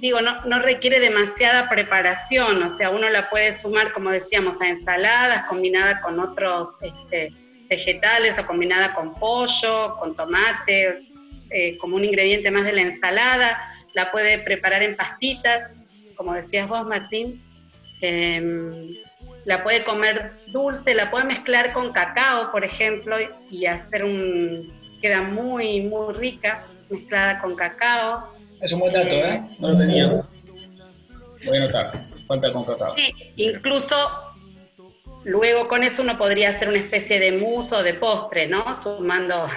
digo, 0.00 0.20
no, 0.20 0.58
requiere 0.60 0.98
demasiada 0.98 1.68
preparación, 1.68 2.62
o 2.62 2.76
sea, 2.76 2.90
uno 2.90 3.08
la 3.10 3.28
puede 3.28 3.58
sumar, 3.60 3.92
como 3.92 4.10
decíamos, 4.10 4.60
a 4.60 4.68
ensaladas, 4.68 5.44
combinada 5.44 6.00
con 6.00 6.18
otros 6.18 6.74
este, 6.80 7.32
vegetales 7.68 8.38
o 8.38 8.46
combinada 8.46 8.94
con 8.94 9.14
pollo, 9.14 9.96
con 9.98 10.14
tomate, 10.14 11.02
eh, 11.50 11.76
como 11.78 11.96
un 11.96 12.04
ingrediente 12.04 12.50
más 12.50 12.64
de 12.64 12.72
la 12.72 12.82
ensalada, 12.82 13.60
la 13.92 14.10
puede 14.10 14.38
preparar 14.38 14.82
en 14.82 14.96
pastitas, 14.96 15.70
como 16.16 16.34
decías 16.34 16.66
vos, 16.66 16.86
Martín. 16.86 17.42
Em, 18.00 18.94
la 19.44 19.62
puede 19.62 19.84
comer 19.84 20.32
dulce, 20.48 20.94
la 20.94 21.10
puede 21.10 21.24
mezclar 21.24 21.72
con 21.72 21.92
cacao, 21.92 22.50
por 22.52 22.64
ejemplo, 22.64 23.16
y 23.50 23.66
hacer 23.66 24.04
un... 24.04 24.72
queda 25.00 25.22
muy, 25.22 25.80
muy 25.82 26.14
rica 26.14 26.64
mezclada 26.88 27.40
con 27.40 27.56
cacao. 27.56 28.39
Es 28.62 28.72
un 28.72 28.80
buen 28.80 28.92
dato, 28.92 29.14
¿eh? 29.14 29.40
No 29.58 29.70
lo 29.70 29.78
tenía. 29.78 30.06
Voy 31.44 31.56
a 31.56 31.62
anotar. 31.62 32.04
Falta 32.26 32.52
con 32.52 32.64
cacao. 32.64 32.94
Sí, 32.96 33.12
incluso 33.36 33.96
luego 35.24 35.68
con 35.68 35.82
eso 35.82 36.02
uno 36.02 36.16
podría 36.18 36.50
hacer 36.50 36.68
una 36.68 36.78
especie 36.78 37.18
de 37.18 37.32
mousse 37.32 37.72
o 37.74 37.82
de 37.82 37.94
postre, 37.94 38.46
¿no? 38.46 38.80
Sumando. 38.82 39.48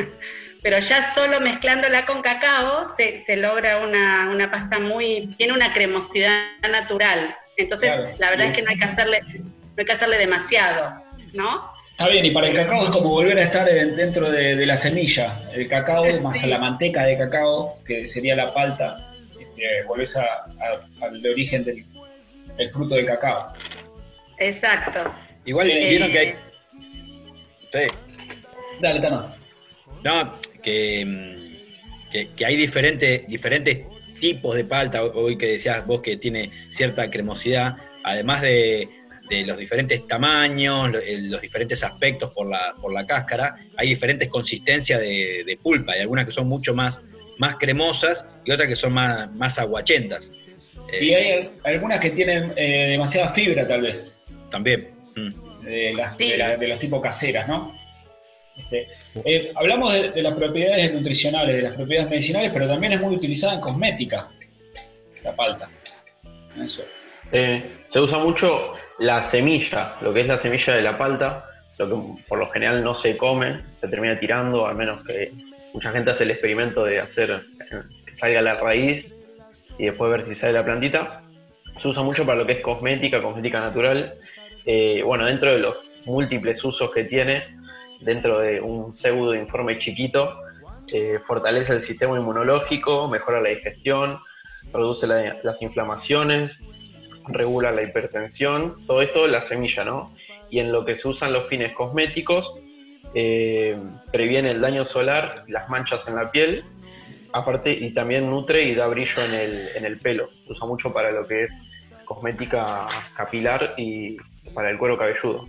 Pero 0.62 0.78
ya 0.78 1.12
solo 1.14 1.40
mezclándola 1.40 2.06
con 2.06 2.22
cacao 2.22 2.94
se, 2.96 3.24
se 3.26 3.36
logra 3.36 3.78
una, 3.78 4.30
una 4.30 4.50
pasta 4.50 4.78
muy. 4.78 5.34
tiene 5.36 5.52
una 5.52 5.72
cremosidad 5.72 6.42
natural. 6.70 7.34
Entonces, 7.56 7.92
Claro. 7.92 8.14
la 8.18 8.30
verdad 8.30 8.46
es 8.46 8.56
que 8.56 8.62
no 8.62 8.70
hay 8.70 8.78
que 8.78 8.84
hacerle, 8.84 9.20
no 9.22 9.74
hay 9.76 9.84
que 9.84 9.92
hacerle 9.92 10.18
demasiado, 10.18 11.02
¿no? 11.32 11.71
Está 11.92 12.08
bien, 12.08 12.24
y 12.24 12.30
para 12.30 12.48
el 12.48 12.54
cacao 12.56 12.84
es 12.84 12.90
como 12.90 13.10
volver 13.10 13.38
a 13.38 13.42
estar 13.44 13.68
en- 13.68 13.94
dentro 13.94 14.30
de, 14.30 14.56
de 14.56 14.66
la 14.66 14.76
semilla. 14.76 15.40
El 15.54 15.68
cacao 15.68 16.04
más 16.20 16.38
Sí. 16.40 16.46
la 16.48 16.58
manteca 16.58 17.04
de 17.04 17.16
cacao, 17.18 17.78
que 17.86 18.06
sería 18.08 18.34
la 18.34 18.52
palta, 18.52 19.14
este, 19.38 19.84
volvés 19.86 20.16
a- 20.16 20.22
a- 20.22 21.04
al 21.04 21.24
origen 21.26 21.64
del, 21.64 21.84
del 22.56 22.70
fruto 22.70 22.94
del 22.96 23.06
cacao. 23.06 23.52
Exacto. 24.38 25.14
Igual 25.44 25.70
Eh, 25.70 25.88
vieron 25.90 26.10
que 26.12 26.18
hay. 26.18 26.34
Sí. 27.72 27.94
Dale, 28.80 29.00
Tano. 29.00 29.34
No, 30.02 30.38
que, 30.62 31.60
que, 32.10 32.28
que 32.30 32.46
hay 32.46 32.56
diferentes, 32.56 33.26
diferentes 33.28 33.80
tipos 34.20 34.54
de 34.56 34.64
palta, 34.64 35.04
hoy 35.04 35.36
que 35.38 35.46
decías 35.46 35.86
vos 35.86 36.00
que 36.00 36.16
tiene 36.16 36.50
cierta 36.70 37.08
cremosidad, 37.10 37.76
además 38.02 38.42
de, 38.42 38.88
de 39.32 39.46
los 39.46 39.56
diferentes 39.58 40.06
tamaños, 40.06 40.90
los 41.30 41.40
diferentes 41.40 41.82
aspectos 41.82 42.30
por 42.32 42.48
la, 42.50 42.74
por 42.80 42.92
la 42.92 43.06
cáscara, 43.06 43.54
hay 43.76 43.88
diferentes 43.88 44.28
consistencias 44.28 45.00
de, 45.00 45.42
de 45.46 45.56
pulpa, 45.56 45.92
hay 45.94 46.00
algunas 46.00 46.26
que 46.26 46.32
son 46.32 46.46
mucho 46.48 46.74
más, 46.74 47.00
más 47.38 47.56
cremosas 47.56 48.24
y 48.44 48.52
otras 48.52 48.68
que 48.68 48.76
son 48.76 48.92
más, 48.92 49.32
más 49.32 49.58
aguachentas. 49.58 50.30
Y 51.00 51.14
hay 51.14 51.50
algunas 51.64 51.98
que 52.00 52.10
tienen 52.10 52.52
eh, 52.56 52.88
demasiada 52.90 53.28
fibra, 53.32 53.66
tal 53.66 53.80
vez, 53.82 54.14
También. 54.50 54.90
mm. 55.16 55.62
de, 55.64 55.94
las, 55.94 56.16
Sí. 56.18 56.28
de, 56.30 56.36
la- 56.38 56.56
de 56.56 56.68
los 56.68 56.78
tipos 56.78 57.00
caseras, 57.00 57.48
¿no? 57.48 57.74
Este, 58.54 58.86
eh, 59.24 59.50
hablamos 59.54 59.92
de, 59.94 60.10
de 60.10 60.22
las 60.22 60.34
propiedades 60.34 60.92
nutricionales, 60.92 61.56
de 61.56 61.62
las 61.62 61.74
propiedades 61.74 62.10
medicinales, 62.10 62.50
pero 62.52 62.68
también 62.68 62.92
es 62.92 63.00
muy 63.00 63.14
utilizada 63.16 63.54
en 63.54 63.60
cosmética, 63.60 64.28
la 65.24 65.34
palta. 65.34 65.70
Eso. 66.62 66.82
Eh, 67.32 67.62
se 67.84 67.98
usa 67.98 68.18
mucho 68.18 68.74
la 69.02 69.22
semilla, 69.24 69.96
lo 70.00 70.14
que 70.14 70.20
es 70.20 70.28
la 70.28 70.36
semilla 70.36 70.74
de 70.74 70.82
la 70.82 70.96
palta, 70.96 71.44
lo 71.78 71.88
que 71.88 72.22
por 72.28 72.38
lo 72.38 72.48
general 72.50 72.84
no 72.84 72.94
se 72.94 73.16
come, 73.16 73.60
se 73.80 73.88
termina 73.88 74.18
tirando, 74.18 74.64
al 74.66 74.76
menos 74.76 75.04
que 75.04 75.32
mucha 75.74 75.90
gente 75.90 76.12
hace 76.12 76.22
el 76.22 76.30
experimento 76.30 76.84
de 76.84 77.00
hacer 77.00 77.42
que 78.06 78.16
salga 78.16 78.40
la 78.40 78.54
raíz 78.54 79.12
y 79.76 79.86
después 79.86 80.08
ver 80.10 80.24
si 80.24 80.36
sale 80.36 80.52
la 80.52 80.64
plantita. 80.64 81.22
Se 81.78 81.88
usa 81.88 82.04
mucho 82.04 82.24
para 82.24 82.38
lo 82.38 82.46
que 82.46 82.52
es 82.52 82.60
cosmética, 82.60 83.20
cosmética 83.20 83.60
natural. 83.60 84.14
Eh, 84.64 85.02
bueno, 85.04 85.26
dentro 85.26 85.50
de 85.52 85.58
los 85.58 85.76
múltiples 86.04 86.62
usos 86.62 86.92
que 86.92 87.02
tiene, 87.04 87.56
dentro 88.02 88.38
de 88.38 88.60
un 88.60 88.94
pseudo 88.94 89.34
informe 89.34 89.78
chiquito, 89.78 90.36
eh, 90.92 91.18
fortalece 91.26 91.72
el 91.72 91.80
sistema 91.80 92.16
inmunológico, 92.16 93.08
mejora 93.08 93.40
la 93.40 93.48
digestión, 93.48 94.20
reduce 94.72 95.08
la- 95.08 95.38
las 95.42 95.60
inflamaciones, 95.60 96.60
regula 97.28 97.70
la 97.72 97.82
hipertensión, 97.82 98.86
todo 98.86 99.02
esto 99.02 99.26
la 99.26 99.42
semilla, 99.42 99.84
¿no? 99.84 100.14
Y 100.50 100.58
en 100.58 100.72
lo 100.72 100.84
que 100.84 100.96
se 100.96 101.08
usan 101.08 101.32
los 101.32 101.48
fines 101.48 101.72
cosméticos, 101.72 102.58
eh, 103.14 103.76
previene 104.10 104.50
el 104.50 104.60
daño 104.60 104.84
solar, 104.84 105.44
las 105.48 105.68
manchas 105.68 106.06
en 106.08 106.16
la 106.16 106.30
piel, 106.30 106.64
aparte 107.32 107.72
y 107.72 107.92
también 107.92 108.30
nutre 108.30 108.62
y 108.62 108.74
da 108.74 108.86
brillo 108.86 109.24
en 109.24 109.34
el, 109.34 109.68
en 109.74 109.84
el 109.84 109.98
pelo. 109.98 110.28
Se 110.46 110.52
usa 110.52 110.66
mucho 110.66 110.92
para 110.92 111.10
lo 111.10 111.26
que 111.26 111.44
es 111.44 111.62
cosmética 112.04 112.88
capilar 113.16 113.74
y 113.76 114.16
para 114.54 114.70
el 114.70 114.78
cuero 114.78 114.98
cabelludo. 114.98 115.48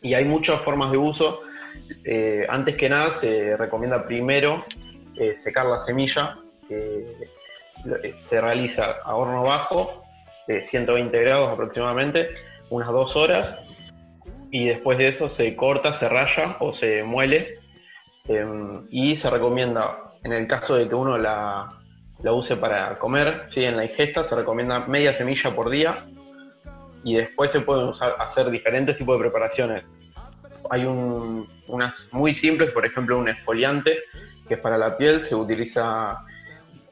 Y 0.00 0.14
hay 0.14 0.24
muchas 0.24 0.60
formas 0.60 0.90
de 0.90 0.98
uso. 0.98 1.42
Eh, 2.04 2.46
antes 2.48 2.76
que 2.76 2.88
nada 2.88 3.12
se 3.12 3.56
recomienda 3.56 4.06
primero 4.06 4.64
eh, 5.16 5.34
secar 5.36 5.66
la 5.66 5.80
semilla, 5.80 6.38
que 6.68 7.04
se 8.18 8.40
realiza 8.40 8.96
a 9.04 9.16
horno 9.16 9.42
bajo, 9.42 10.01
de 10.46 10.64
120 10.64 11.22
grados 11.22 11.50
aproximadamente, 11.50 12.30
unas 12.70 12.88
dos 12.88 13.16
horas, 13.16 13.56
y 14.50 14.66
después 14.66 14.98
de 14.98 15.08
eso 15.08 15.28
se 15.28 15.54
corta, 15.56 15.92
se 15.92 16.08
raya 16.08 16.56
o 16.60 16.72
se 16.72 17.02
muele, 17.02 17.58
em, 18.28 18.86
y 18.90 19.16
se 19.16 19.30
recomienda, 19.30 19.98
en 20.24 20.32
el 20.32 20.46
caso 20.46 20.76
de 20.76 20.88
que 20.88 20.94
uno 20.94 21.18
la, 21.18 21.68
la 22.22 22.32
use 22.32 22.56
para 22.56 22.98
comer, 22.98 23.46
¿sí? 23.48 23.64
en 23.64 23.76
la 23.76 23.84
ingesta 23.84 24.24
se 24.24 24.36
recomienda 24.36 24.80
media 24.80 25.12
semilla 25.14 25.54
por 25.54 25.70
día, 25.70 26.06
y 27.04 27.16
después 27.16 27.50
se 27.50 27.60
pueden 27.60 27.88
usar, 27.88 28.14
hacer 28.20 28.48
diferentes 28.50 28.96
tipos 28.96 29.16
de 29.16 29.22
preparaciones. 29.22 29.90
Hay 30.70 30.84
un- 30.84 31.48
unas 31.66 32.08
muy 32.12 32.32
simples, 32.34 32.70
por 32.70 32.86
ejemplo, 32.86 33.18
un 33.18 33.28
exfoliante, 33.28 33.98
que 34.46 34.54
es 34.54 34.60
para 34.60 34.78
la 34.78 34.96
piel, 34.96 35.22
se 35.22 35.34
utiliza 35.34 36.18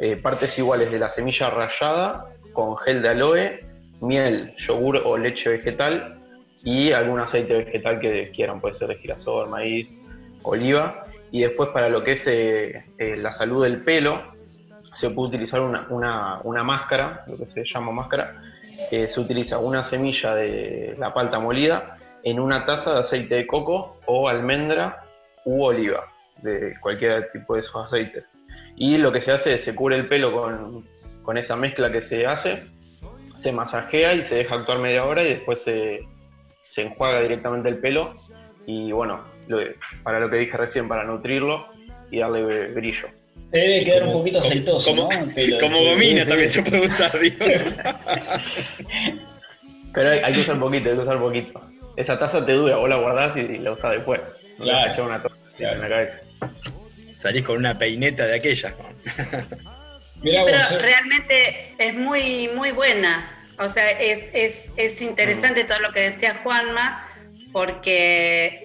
eh, 0.01 0.17
partes 0.17 0.59
iguales 0.59 0.91
de 0.91 0.99
la 0.99 1.11
semilla 1.11 1.51
rallada 1.51 2.27
con 2.61 2.77
gel 2.77 3.01
de 3.01 3.09
aloe, 3.09 3.61
miel, 4.03 4.55
yogur 4.59 5.01
o 5.07 5.17
leche 5.17 5.49
vegetal 5.49 6.19
y 6.63 6.93
algún 6.93 7.19
aceite 7.21 7.55
vegetal 7.65 7.99
que 8.01 8.31
quieran, 8.35 8.61
puede 8.61 8.75
ser 8.75 8.89
de 8.89 8.97
girasol, 8.97 9.49
maíz, 9.49 9.89
oliva. 10.43 11.07
Y 11.31 11.41
después 11.41 11.71
para 11.71 11.89
lo 11.89 12.05
que 12.05 12.13
es 12.13 12.27
eh, 12.27 12.85
eh, 12.99 13.17
la 13.17 13.33
salud 13.33 13.63
del 13.63 13.83
pelo, 13.83 14.21
se 14.95 15.09
puede 15.09 15.29
utilizar 15.29 15.61
una, 15.63 15.87
una- 16.45 16.63
máscara, 16.65 17.25
lo 17.29 17.39
que 17.39 17.47
se 17.47 17.65
llama 17.65 17.93
máscara, 17.93 18.43
que 18.91 19.09
se 19.09 19.21
utiliza 19.21 19.57
una 19.59 19.83
semilla 19.83 20.35
de 20.35 20.97
la 20.99 21.15
palta 21.15 21.39
molida 21.39 21.97
en 22.25 22.41
una 22.41 22.67
taza 22.67 22.93
de 22.93 23.01
aceite 23.01 23.37
de 23.37 23.47
coco 23.47 23.97
o 24.05 24.29
almendra 24.29 25.05
u 25.47 25.63
oliva, 25.65 26.05
de 26.43 26.75
cualquier 26.81 27.31
tipo 27.33 27.55
de 27.55 27.61
esos 27.61 27.87
aceites. 27.87 28.25
Y 28.77 28.99
lo 28.99 29.13
que 29.13 29.23
se 29.23 29.33
hace 29.33 29.55
es 29.55 29.65
se 29.65 29.75
cubre 29.75 29.97
el 29.97 30.09
pelo 30.09 30.33
con, 30.33 30.85
con 31.31 31.39
esa 31.39 31.55
mezcla 31.55 31.93
que 31.93 32.03
se 32.03 32.27
hace, 32.27 32.65
se 33.37 33.53
masajea 33.53 34.15
y 34.15 34.25
se 34.25 34.35
deja 34.35 34.57
actuar 34.57 34.81
media 34.81 35.05
hora 35.05 35.23
y 35.23 35.29
después 35.29 35.63
se, 35.63 36.01
se 36.67 36.83
enjuaga 36.83 37.21
directamente 37.21 37.69
el 37.69 37.79
pelo. 37.79 38.17
Y 38.67 38.91
bueno, 38.91 39.21
lo- 39.47 39.61
para 40.03 40.19
lo 40.19 40.29
que 40.29 40.39
dije 40.39 40.57
recién, 40.57 40.89
para 40.89 41.05
nutrirlo 41.05 41.69
y 42.11 42.19
darle 42.19 42.67
brillo. 42.73 43.07
Debe 43.53 43.85
quedar 43.85 44.01
Como- 44.01 44.11
un 44.13 44.19
poquito 44.19 44.41
aceitoso, 44.41 44.91
como- 44.91 45.09
¿no? 45.09 45.21
El 45.21 45.33
pelo. 45.33 45.59
Como 45.61 45.85
gomina 45.85 46.27
también 46.27 46.51
se 46.51 46.63
puede 46.65 46.85
usar, 46.89 47.17
digo. 47.21 47.37
Pero 49.95 50.11
hay, 50.11 50.19
hay 50.25 50.33
que 50.33 50.41
usar 50.41 50.59
poquito, 50.59 50.91
hay 50.91 50.97
que 50.97 51.03
usar 51.03 51.19
poquito. 51.21 51.61
Esa 51.97 52.19
taza 52.19 52.45
te 52.45 52.55
dura, 52.55 52.75
vos 52.75 52.89
la 52.89 52.97
guardás 52.97 53.37
y, 53.37 53.57
la 53.59 53.71
usás 53.71 53.93
después. 53.93 54.21
No 54.59 54.65
Claro. 54.65 55.05
una 55.07 55.23
taza 55.23 55.37
Claro. 55.57 55.77
en 55.77 55.81
la 55.83 55.89
cabeza. 55.89 56.21
Salís 57.15 57.45
con 57.45 57.57
una 57.59 57.79
peineta 57.79 58.27
de 58.27 58.35
aquellas. 58.35 58.75
Mirá 60.23 60.45
pero 60.45 60.59
vos, 60.59 60.73
eh. 60.73 60.79
realmente 60.79 61.75
es 61.79 61.95
muy, 61.95 62.49
muy 62.55 62.71
buena. 62.73 63.37
O 63.59 63.69
sea, 63.69 63.91
es, 63.91 64.23
es, 64.33 64.55
es 64.77 65.01
interesante 65.03 65.65
todo 65.65 65.81
lo 65.81 65.93
que 65.93 66.01
decía 66.01 66.41
Juanma, 66.43 67.07
porque 67.53 68.65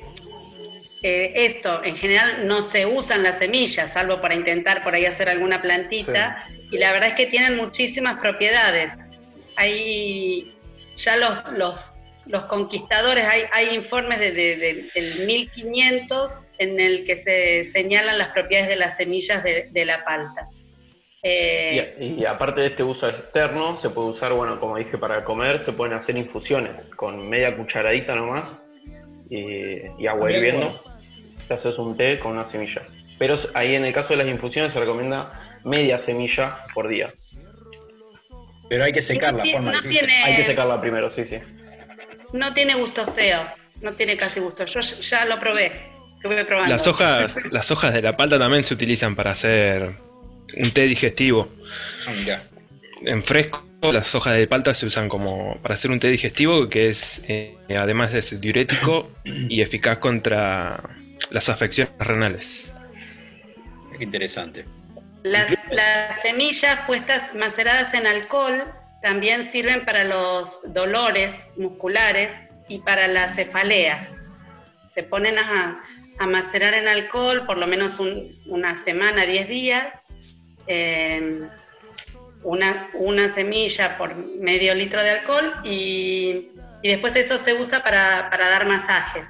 eh, 1.03 1.33
esto 1.35 1.83
en 1.83 1.95
general 1.97 2.47
no 2.47 2.61
se 2.69 2.85
usan 2.85 3.23
las 3.23 3.37
semillas, 3.39 3.91
salvo 3.93 4.21
para 4.21 4.35
intentar 4.35 4.83
por 4.83 4.95
ahí 4.95 5.05
hacer 5.05 5.27
alguna 5.29 5.61
plantita, 5.61 6.47
y 6.71 6.77
la 6.77 6.91
verdad 6.93 7.09
es 7.09 7.15
que 7.15 7.25
tienen 7.25 7.57
muchísimas 7.57 8.17
propiedades. 8.19 8.91
Hay 9.57 10.53
ya 10.97 11.17
los, 11.17 11.43
los, 11.57 11.93
los 12.25 12.45
conquistadores, 12.45 13.25
hay, 13.25 13.43
hay 13.51 13.75
informes 13.75 14.19
de, 14.19 14.31
de- 14.31 14.55
de- 14.57 14.89
del 14.93 15.25
1500 15.25 16.31
en 16.57 16.79
el 16.79 17.05
que 17.05 17.17
se 17.17 17.69
señalan 17.73 18.17
las 18.17 18.29
propiedades 18.29 18.69
de 18.69 18.75
las 18.77 18.95
semillas 18.97 19.43
de, 19.43 19.67
de 19.71 19.85
la 19.85 20.05
palta. 20.05 20.45
Eh, 21.27 21.95
Y, 21.99 22.21
y 22.21 22.25
aparte 22.25 22.61
de 22.61 22.67
este 22.67 22.83
uso 22.83 23.09
externo, 23.09 23.77
se 23.77 23.89
puede 23.89 24.09
usar, 24.09 24.31
bueno, 24.33 24.59
como 24.59 24.77
dije, 24.77 24.97
para 24.97 25.23
comer, 25.23 25.57
se 25.59 25.73
pueden 25.73 25.95
hacer 25.95 26.15
infusiones 26.17 26.79
con 26.95 27.27
media 27.27 27.55
cucharadita 27.57 28.13
nomás 28.15 28.55
y, 29.29 29.41
y 29.97 30.07
agua 30.07 30.31
hirviendo. 30.31 30.79
Te 31.47 31.53
haces 31.55 31.77
un 31.79 31.97
té 31.97 32.19
con 32.19 32.33
una 32.33 32.45
semilla. 32.45 32.83
Pero 33.17 33.35
ahí 33.55 33.73
en 33.73 33.85
el 33.85 33.93
caso 33.93 34.09
de 34.09 34.17
las 34.17 34.27
infusiones 34.27 34.71
se 34.73 34.79
recomienda 34.79 35.57
media 35.63 35.97
semilla 35.97 36.57
por 36.75 36.88
día. 36.88 37.11
Pero 38.69 38.83
hay 38.83 38.93
que 38.93 39.01
secarla, 39.01 39.43
no 39.43 39.81
tiene- 39.81 40.23
Hay 40.25 40.35
que 40.35 40.43
secarla 40.43 40.79
primero, 40.79 41.09
sí, 41.09 41.25
sí. 41.25 41.38
no 42.33 42.53
tiene 42.53 42.75
gusto 42.75 43.05
feo, 43.07 43.41
no 43.81 43.93
tiene 43.93 44.15
casi 44.17 44.39
gusto. 44.39 44.65
Yo 44.65 44.79
ya 44.81 45.25
lo 45.25 45.39
probé, 45.39 45.71
estuve 46.17 46.45
probando. 46.45 46.69
Las 46.75 46.85
hojas, 46.88 47.35
las 47.51 47.71
hojas 47.71 47.93
de 47.93 48.01
la 48.01 48.15
palta 48.17 48.38
también 48.38 48.63
se 48.63 48.73
utilizan 48.75 49.15
para 49.15 49.31
hacer 49.31 49.93
un 50.57 50.71
té 50.71 50.83
digestivo. 50.83 51.49
Ah. 52.07 52.37
En 53.03 53.23
fresco, 53.23 53.63
las 53.81 54.13
hojas 54.15 54.35
de 54.35 54.47
palta 54.47 54.73
se 54.73 54.85
usan 54.85 55.09
como 55.09 55.57
para 55.61 55.75
hacer 55.75 55.91
un 55.91 55.99
té 55.99 56.09
digestivo 56.09 56.69
que 56.69 56.89
es, 56.89 57.21
eh, 57.27 57.57
además 57.77 58.13
es 58.13 58.39
diurético 58.39 59.11
y 59.25 59.61
eficaz 59.61 59.97
contra 59.99 60.81
las 61.29 61.49
afecciones 61.49 61.93
renales. 61.99 62.73
Qué 63.97 64.03
interesante. 64.03 64.65
Las, 65.23 65.47
las 65.71 66.21
semillas 66.21 66.79
puestas 66.85 67.33
maceradas 67.33 67.93
en 67.93 68.05
alcohol 68.07 68.63
también 69.01 69.51
sirven 69.51 69.83
para 69.85 70.03
los 70.03 70.49
dolores 70.67 71.33
musculares 71.57 72.29
y 72.67 72.79
para 72.79 73.07
la 73.07 73.33
cefalea. 73.35 74.09
Se 74.93 75.03
ponen 75.03 75.37
a, 75.37 75.81
a 76.19 76.27
macerar 76.27 76.73
en 76.73 76.87
alcohol 76.87 77.45
por 77.45 77.57
lo 77.57 77.67
menos 77.67 77.99
un- 77.99 78.35
una 78.47 78.77
semana, 78.83 79.25
10 79.25 79.47
días. 79.49 79.87
Eh, 80.67 81.41
una, 82.43 82.89
una 82.93 83.34
semilla 83.34 83.97
por 83.97 84.15
medio 84.15 84.73
litro 84.75 85.01
de 85.04 85.10
alcohol 85.12 85.54
y, 85.63 86.49
y 86.82 86.89
después 86.89 87.15
eso 87.15 87.38
se 87.38 87.54
usa 87.54 87.84
para, 87.84 88.30
para 88.30 88.49
dar 88.49 88.65
masajes. 88.65 89.28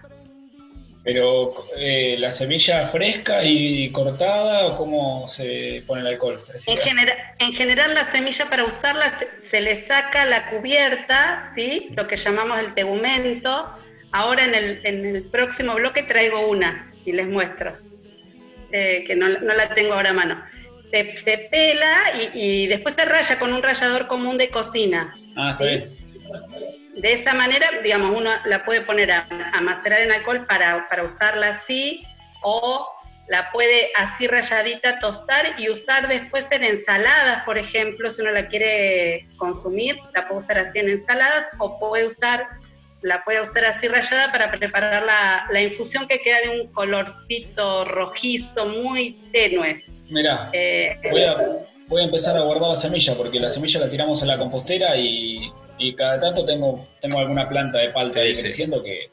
Pero 1.03 1.53
eh, 1.77 2.15
la 2.17 2.31
semilla 2.31 2.87
fresca 2.87 3.43
y 3.43 3.91
cortada, 3.91 4.65
o 4.65 4.75
cómo 4.77 5.27
se 5.27 5.83
pone 5.85 6.01
el 6.01 6.07
alcohol? 6.07 6.43
En, 6.65 6.77
genera- 6.79 7.35
en 7.37 7.53
general 7.53 7.93
la 7.93 8.05
semilla 8.11 8.45
para 8.49 8.63
usarla 8.65 9.19
se, 9.19 9.27
se 9.47 9.61
le 9.61 9.85
saca 9.85 10.25
la 10.25 10.49
cubierta, 10.49 11.51
¿sí? 11.55 11.89
lo 11.95 12.07
que 12.07 12.17
llamamos 12.17 12.59
el 12.59 12.73
tegumento. 12.73 13.69
Ahora 14.11 14.45
en 14.45 14.55
el, 14.55 14.81
en 14.83 15.05
el 15.15 15.23
próximo 15.25 15.75
bloque 15.75 16.01
traigo 16.03 16.47
una 16.47 16.91
y 17.05 17.11
les 17.11 17.27
muestro, 17.27 17.77
eh, 18.71 19.03
que 19.05 19.15
no, 19.15 19.27
no 19.29 19.53
la 19.53 19.69
tengo 19.75 19.93
ahora 19.93 20.09
a 20.09 20.13
mano. 20.13 20.43
Se, 20.91 21.17
se 21.23 21.49
pela 21.51 22.03
y, 22.33 22.63
y 22.63 22.67
después 22.67 22.95
se 22.95 23.05
raya 23.05 23.37
con 23.39 23.53
un 23.53 23.61
rallador 23.61 24.07
común 24.07 24.37
de 24.37 24.49
cocina. 24.49 25.15
Ah, 25.35 25.51
está 25.51 25.63
bien. 25.63 25.97
De 26.95 27.13
esa 27.13 27.33
manera, 27.33 27.67
digamos, 27.83 28.17
uno 28.17 28.31
la 28.45 28.63
puede 28.63 28.81
poner 28.81 29.11
a, 29.11 29.27
a 29.51 29.61
macerar 29.61 30.01
en 30.01 30.11
alcohol 30.11 30.45
para, 30.47 30.87
para 30.87 31.03
usarla 31.03 31.49
así, 31.49 32.05
o 32.41 32.89
la 33.27 33.51
puede 33.51 33.91
así 33.97 34.27
rayadita 34.27 34.99
tostar 34.99 35.55
y 35.57 35.69
usar 35.69 36.07
después 36.07 36.45
en 36.51 36.63
ensaladas, 36.63 37.43
por 37.43 37.57
ejemplo, 37.57 38.09
si 38.09 38.21
uno 38.21 38.31
la 38.31 38.47
quiere 38.47 39.27
consumir, 39.37 39.97
la 40.13 40.27
puede 40.27 40.41
usar 40.41 40.59
así 40.59 40.79
en 40.79 40.89
ensaladas, 40.89 41.47
o 41.57 41.79
puede 41.79 42.05
usar, 42.05 42.47
la 43.01 43.23
puede 43.23 43.41
usar 43.41 43.65
así 43.65 43.87
rayada 43.87 44.31
para 44.31 44.51
preparar 44.51 45.03
la, 45.03 45.47
la 45.51 45.61
infusión 45.61 46.07
que 46.07 46.19
queda 46.19 46.41
de 46.41 46.61
un 46.61 46.71
colorcito 46.71 47.85
rojizo 47.85 48.67
muy 48.67 49.19
tenue. 49.33 49.83
Mirá, 50.09 50.49
Eh, 50.53 50.97
voy 51.11 51.23
a, 51.23 51.37
voy 51.87 52.01
a 52.01 52.05
empezar 52.05 52.37
a 52.37 52.41
guardar 52.41 52.69
la 52.69 52.77
semilla, 52.77 53.15
porque 53.15 53.39
la 53.39 53.49
semilla 53.49 53.79
la 53.81 53.89
tiramos 53.89 54.21
en 54.21 54.27
la 54.27 54.37
compostera 54.37 54.95
y, 54.97 55.51
y 55.77 55.93
cada 55.95 56.19
tanto 56.19 56.45
tengo, 56.45 56.87
tengo 57.01 57.19
alguna 57.19 57.47
planta 57.49 57.79
de 57.79 57.89
palta 57.89 58.19
ahí 58.19 58.29
Sí, 58.29 58.35
sí. 58.35 58.41
creciendo 58.41 58.83
que... 58.83 59.09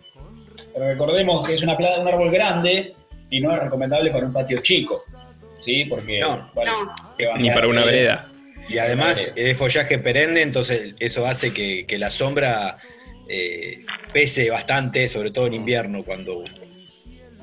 Pero 0.75 0.87
recordemos 0.89 1.47
que 1.47 1.55
es 1.55 1.63
una 1.63 1.77
planta, 1.77 2.01
un 2.01 2.09
árbol 2.09 2.31
grande 2.31 2.95
y 3.31 3.41
no 3.41 3.53
es 3.55 3.63
recomendable 3.63 4.11
para 4.11 4.27
un 4.27 4.33
patio 4.33 4.61
chico, 4.61 5.03
¿sí? 5.61 5.85
Porque... 5.87 6.21
No. 6.21 6.51
vale, 6.55 6.71
No. 6.71 6.95
que 7.17 7.27
van 7.27 7.41
Ni 7.41 7.49
a- 7.51 7.55
para 7.55 7.69
una 7.69 7.85
vereda. 7.85 8.29
Y 8.69 8.79
además 8.79 9.17
Vale. 9.17 9.33
es 9.35 9.45
de 9.45 9.55
follaje 9.57 9.99
perenne, 9.99 10.41
entonces 10.43 10.95
eso 11.01 11.27
hace 11.27 11.53
que, 11.53 11.85
que 11.87 11.99
la 11.99 12.11
sombra 12.11 12.79
eh, 13.29 13.85
pese 14.13 14.51
bastante, 14.51 15.09
sobre 15.09 15.31
todo 15.31 15.47
en 15.49 15.55
invierno, 15.55 16.05
cuando 16.05 16.45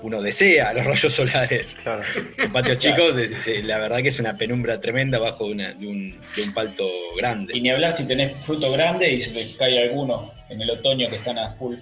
uno 0.01 0.21
desea 0.21 0.73
los 0.73 0.85
rayos 0.85 1.13
solares. 1.13 1.77
Claro. 1.83 2.01
En 2.37 2.51
patios 2.51 2.77
chicos, 2.77 3.15
de- 3.15 3.39
se- 3.41 3.63
la 3.63 3.77
verdad 3.79 4.01
que 4.01 4.09
es 4.09 4.19
una 4.19 4.37
penumbra 4.37 4.79
tremenda 4.81 5.19
bajo 5.19 5.45
de, 5.47 5.51
una- 5.53 5.73
de 5.73 5.87
un, 5.87 6.11
de 6.35 6.41
un 6.43 6.53
palto 6.53 6.83
Y 7.13 7.17
grande. 7.17 7.59
ni 7.59 7.69
hablar 7.69 7.93
si 7.95 8.05
tenés 8.07 8.35
fruto 8.45 8.71
grande 8.71 9.11
y 9.11 9.21
se 9.21 9.31
te 9.31 9.55
cae 9.57 9.81
alguno 9.83 10.31
en 10.49 10.61
el 10.61 10.69
otoño 10.71 11.09
que 11.09 11.17
están 11.17 11.37
a 11.37 11.53
full 11.55 11.75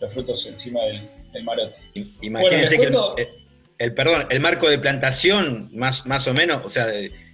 los 0.00 0.12
frutos 0.12 0.44
encima 0.46 0.82
del, 0.82 1.08
del 1.32 1.44
marote. 1.44 1.74
Imagínense 2.22 2.76
Bueno, 2.76 3.14
que 3.16 3.22
les 3.22 3.28
el, 3.28 3.34
el- 3.78 3.94
perdón, 3.94 4.26
el 4.30 4.40
marco 4.40 4.68
de 4.68 4.78
plantación, 4.78 5.70
más, 5.72 6.04
más 6.06 6.26
o 6.28 6.34
menos, 6.34 6.64
o 6.64 6.68
sea, 6.70 6.86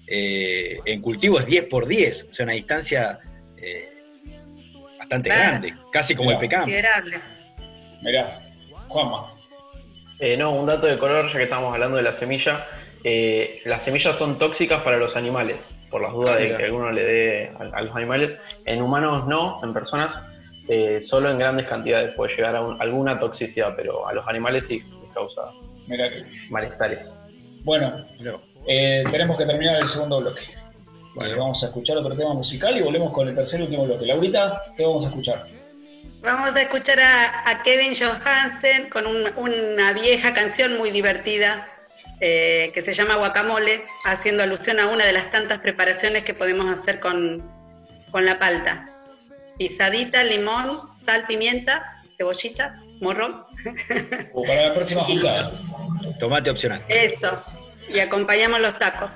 eh, 0.07 0.79
en 0.85 1.01
cultivo 1.01 1.39
es 1.41 1.47
10 1.47 1.65
por 1.67 1.87
10, 1.87 2.29
o 2.31 2.35
sea, 2.35 2.45
una 2.45 2.53
distancia 2.53 3.19
eh, 3.57 3.89
bastante 4.99 5.29
Claro. 5.31 5.49
grande, 5.51 5.75
casi 5.93 6.15
como 6.15 6.31
Mirá. 6.31 6.39
el 6.41 6.49
pecado. 6.49 6.67
Mirá, 8.03 8.43
Juanma. 8.89 9.33
Eh, 10.23 10.37
no, 10.37 10.53
un 10.55 10.67
dato 10.67 10.87
de 10.87 10.99
color, 10.99 11.27
ya 11.33 11.37
que 11.39 11.43
estamos 11.45 11.75
hablando 11.75 11.97
de 11.97 12.05
la 12.05 12.13
semilla. 12.13 12.65
eh, 13.03 13.61
las 13.65 13.83
semillas 13.83 14.17
son 14.17 14.39
tóxicas 14.39 14.81
para 14.83 14.97
los 14.97 15.17
animales, 15.17 15.57
por 15.91 16.01
las 16.01 16.13
dudas 16.13 16.37
de 16.39 16.45
Mira. 16.45 16.59
que 16.59 16.65
alguno 16.67 16.93
le 16.93 17.03
dé 17.05 17.53
a, 17.59 17.77
a 17.79 17.83
los 17.83 17.97
animales. 17.97 18.39
En 18.65 18.81
humanos 18.83 19.27
no, 19.27 19.59
en 19.65 19.73
personas 19.75 20.17
eh, 20.69 21.01
solo 21.01 21.29
en 21.29 21.39
grandes 21.41 21.67
cantidades 21.67 22.15
puede 22.15 22.37
llegar 22.37 22.55
a 22.55 22.61
un- 22.61 22.81
alguna 22.81 23.19
toxicidad, 23.19 23.75
pero 23.77 24.07
a 24.07 24.13
los 24.13 24.25
animales 24.29 24.67
sí 24.69 24.81
les 25.03 25.13
causa 25.13 25.43
Mirá 25.89 26.09
malestares. 26.51 27.19
Bueno, 27.65 28.07
eh, 28.69 29.03
tenemos 29.11 29.37
que 29.37 29.45
terminar 29.45 29.75
el 29.83 29.89
segundo 29.89 30.21
bloque. 30.21 30.43
Eh, 30.43 31.35
vamos 31.37 31.61
a 31.65 31.67
escuchar 31.67 31.97
otro 31.97 32.17
tema 32.17 32.33
musical 32.33 32.77
y 32.79 32.83
volvemos 32.83 33.13
con 33.13 33.27
el 33.27 33.35
tercer 33.35 33.59
y 33.59 33.65
último 33.65 33.87
bloque. 33.87 34.07
Laurita, 34.07 34.63
¿qué 34.77 34.85
vamos 34.85 35.05
a 35.05 35.09
escuchar? 35.09 35.47
Vamos 36.23 36.55
a 36.55 36.63
escuchar 36.63 37.01
a, 37.01 37.51
a 37.51 37.63
Kevin 37.63 37.95
Johansen 37.95 38.89
con 38.91 39.07
un- 39.07 39.33
una 39.37 39.93
vieja 39.93 40.33
canción 40.33 40.79
muy 40.79 40.91
divertida 40.91 41.69
eh, 42.21 42.71
que 42.75 42.83
se 42.83 42.93
llama 42.93 43.17
Guacamole, 43.17 43.85
haciendo 44.05 44.45
alusión 44.45 44.79
a 44.79 44.87
una 44.89 45.05
de 45.05 45.13
las 45.13 45.31
tantas 45.33 45.59
preparaciones 45.59 46.23
que 46.23 46.35
podemos 46.35 46.73
hacer 46.73 47.01
con, 47.01 47.43
con 48.13 48.25
la 48.25 48.39
palta. 48.39 48.87
Pisadita, 49.59 50.23
limón, 50.23 50.81
sal, 51.05 51.25
pimienta, 51.27 52.01
cebollita, 52.17 52.81
morrón, 53.01 53.45
O 54.33 54.45
para 54.45 54.69
la 54.69 54.75
próxima 54.75 55.03
juntada. 55.05 55.53
Tomate 56.21 56.51
opcional. 56.51 56.83
eso. 56.89 57.45
Y 57.93 57.99
acompañamos 57.99 58.61
los 58.61 58.79
tacos. 58.79 59.11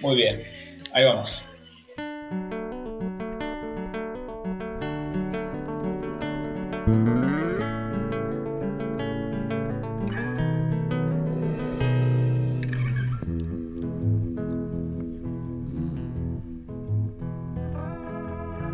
Muy 0.00 0.16
bien, 0.16 0.44
ahí 0.92 1.04
vamos. 1.04 1.42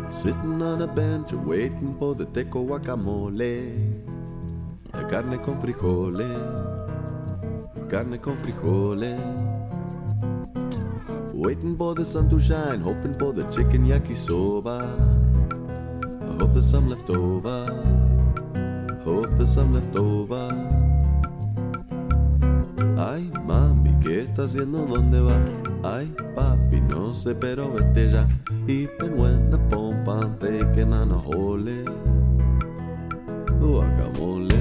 Sitting 0.09 0.61
on 0.61 0.81
a 0.81 0.87
bench 0.87 1.33
waiting 1.33 1.93
for 1.99 2.15
the 2.15 2.25
teco 2.25 2.63
guacamole. 2.65 3.77
La 4.93 5.03
carne 5.07 5.37
con 5.39 5.59
frijoles, 5.61 6.39
carne 7.89 8.17
con 8.19 8.37
frijoles. 8.37 9.19
Waiting 11.33 11.77
for 11.77 11.93
the 11.93 12.05
sun 12.05 12.29
to 12.29 12.39
shine, 12.39 12.79
hoping 12.79 13.13
for 13.19 13.33
the 13.33 13.43
chicken 13.51 13.85
yakisoba. 13.85 14.87
I 16.23 16.37
hope 16.39 16.53
there's 16.53 16.71
some 16.71 16.89
left 16.89 17.09
over. 17.09 18.04
hope 19.05 19.29
there's 19.37 19.53
some 19.53 19.73
left. 19.73 19.95
Ay, 22.97 23.29
mami, 23.45 23.91
¿qué 24.01 24.21
está 24.21 24.45
haciendo? 24.45 24.85
¿Dónde 24.85 25.21
va? 25.21 25.37
Ay, 25.83 26.11
papi, 26.35 26.81
no 26.81 27.13
sé, 27.13 27.35
pero 27.35 27.71
vete 27.71 28.09
ya. 28.09 28.27
Even 28.67 29.17
when 29.17 29.51
the 29.51 29.57
pump 29.69 30.07
I'm 30.07 30.37
taking 30.39 30.91
on 30.91 31.11
a 31.11 31.17
hole. 31.17 31.85
Guacamole. 33.59 34.54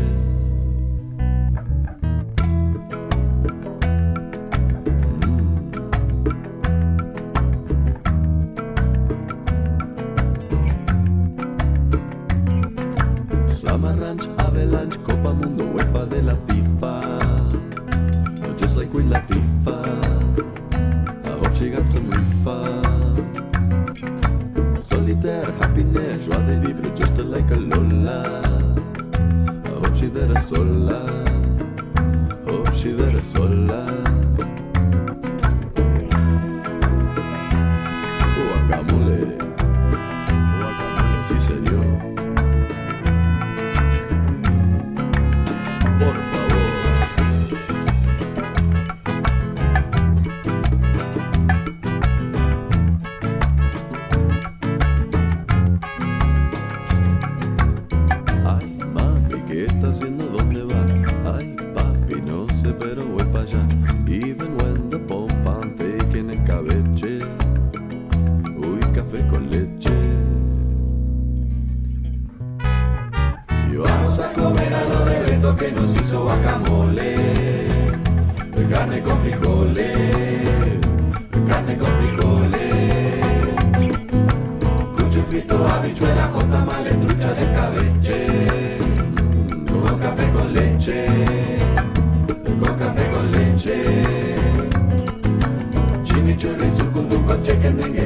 Amen. 97.83 98.04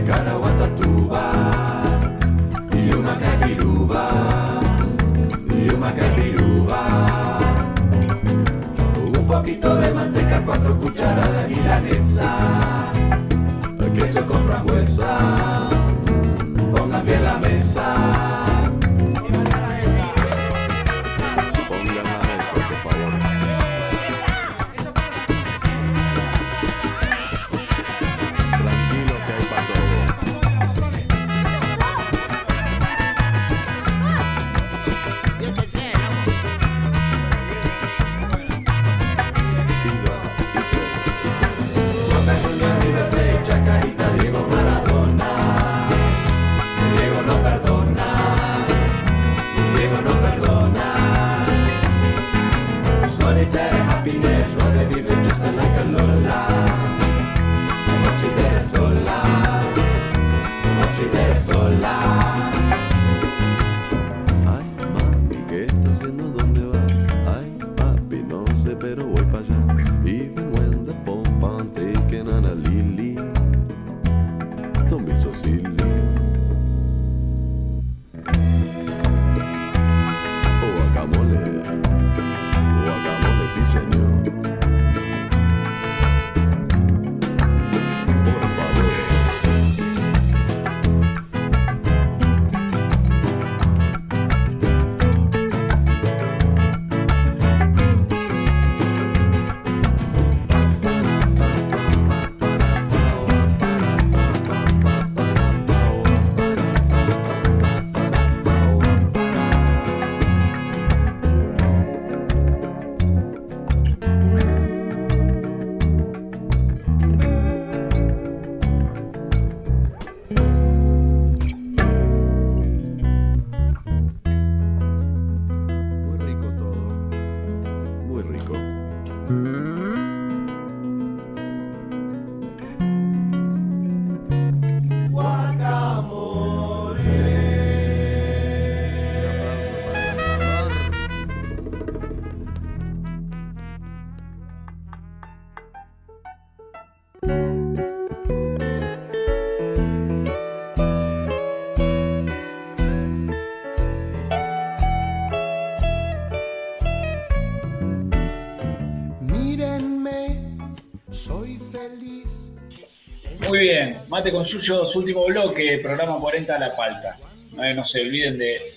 Mate 164.18 164.32
con 164.32 164.42
Yuyo, 164.42 164.84
su 164.84 164.98
último 164.98 165.26
bloque, 165.26 165.78
programa 165.78 166.18
40 166.18 166.58
la 166.58 166.74
palta. 166.74 167.16
Eh, 167.62 167.72
no 167.72 167.84
se 167.84 168.00
olviden 168.00 168.36
de 168.36 168.74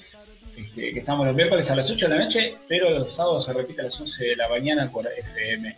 este, 0.56 0.94
que 0.94 1.00
estamos 1.00 1.26
los 1.26 1.36
miércoles 1.36 1.68
a 1.72 1.76
las 1.76 1.90
8 1.90 2.08
de 2.08 2.16
la 2.16 2.24
noche, 2.24 2.58
pero 2.68 2.92
los 2.92 3.12
sábados 3.12 3.46
se 3.46 3.54
repite 3.54 3.82
a 3.82 3.86
las 3.86 4.00
11 4.00 4.24
de 4.24 4.36
la 4.36 4.48
mañana 4.48 4.92
por 4.92 5.08
FM 5.08 5.76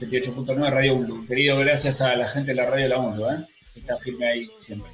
78.9 0.00 0.68
Radio 0.68 0.96
Blue. 0.96 1.24
Querido, 1.28 1.58
gracias 1.58 2.00
a 2.00 2.16
la 2.16 2.26
gente 2.26 2.50
de 2.50 2.56
la 2.56 2.70
radio 2.70 2.88
La 2.88 2.98
Undo, 2.98 3.30
¿eh? 3.30 3.46
está 3.76 3.98
firme 3.98 4.26
ahí 4.26 4.50
siempre. 4.58 4.90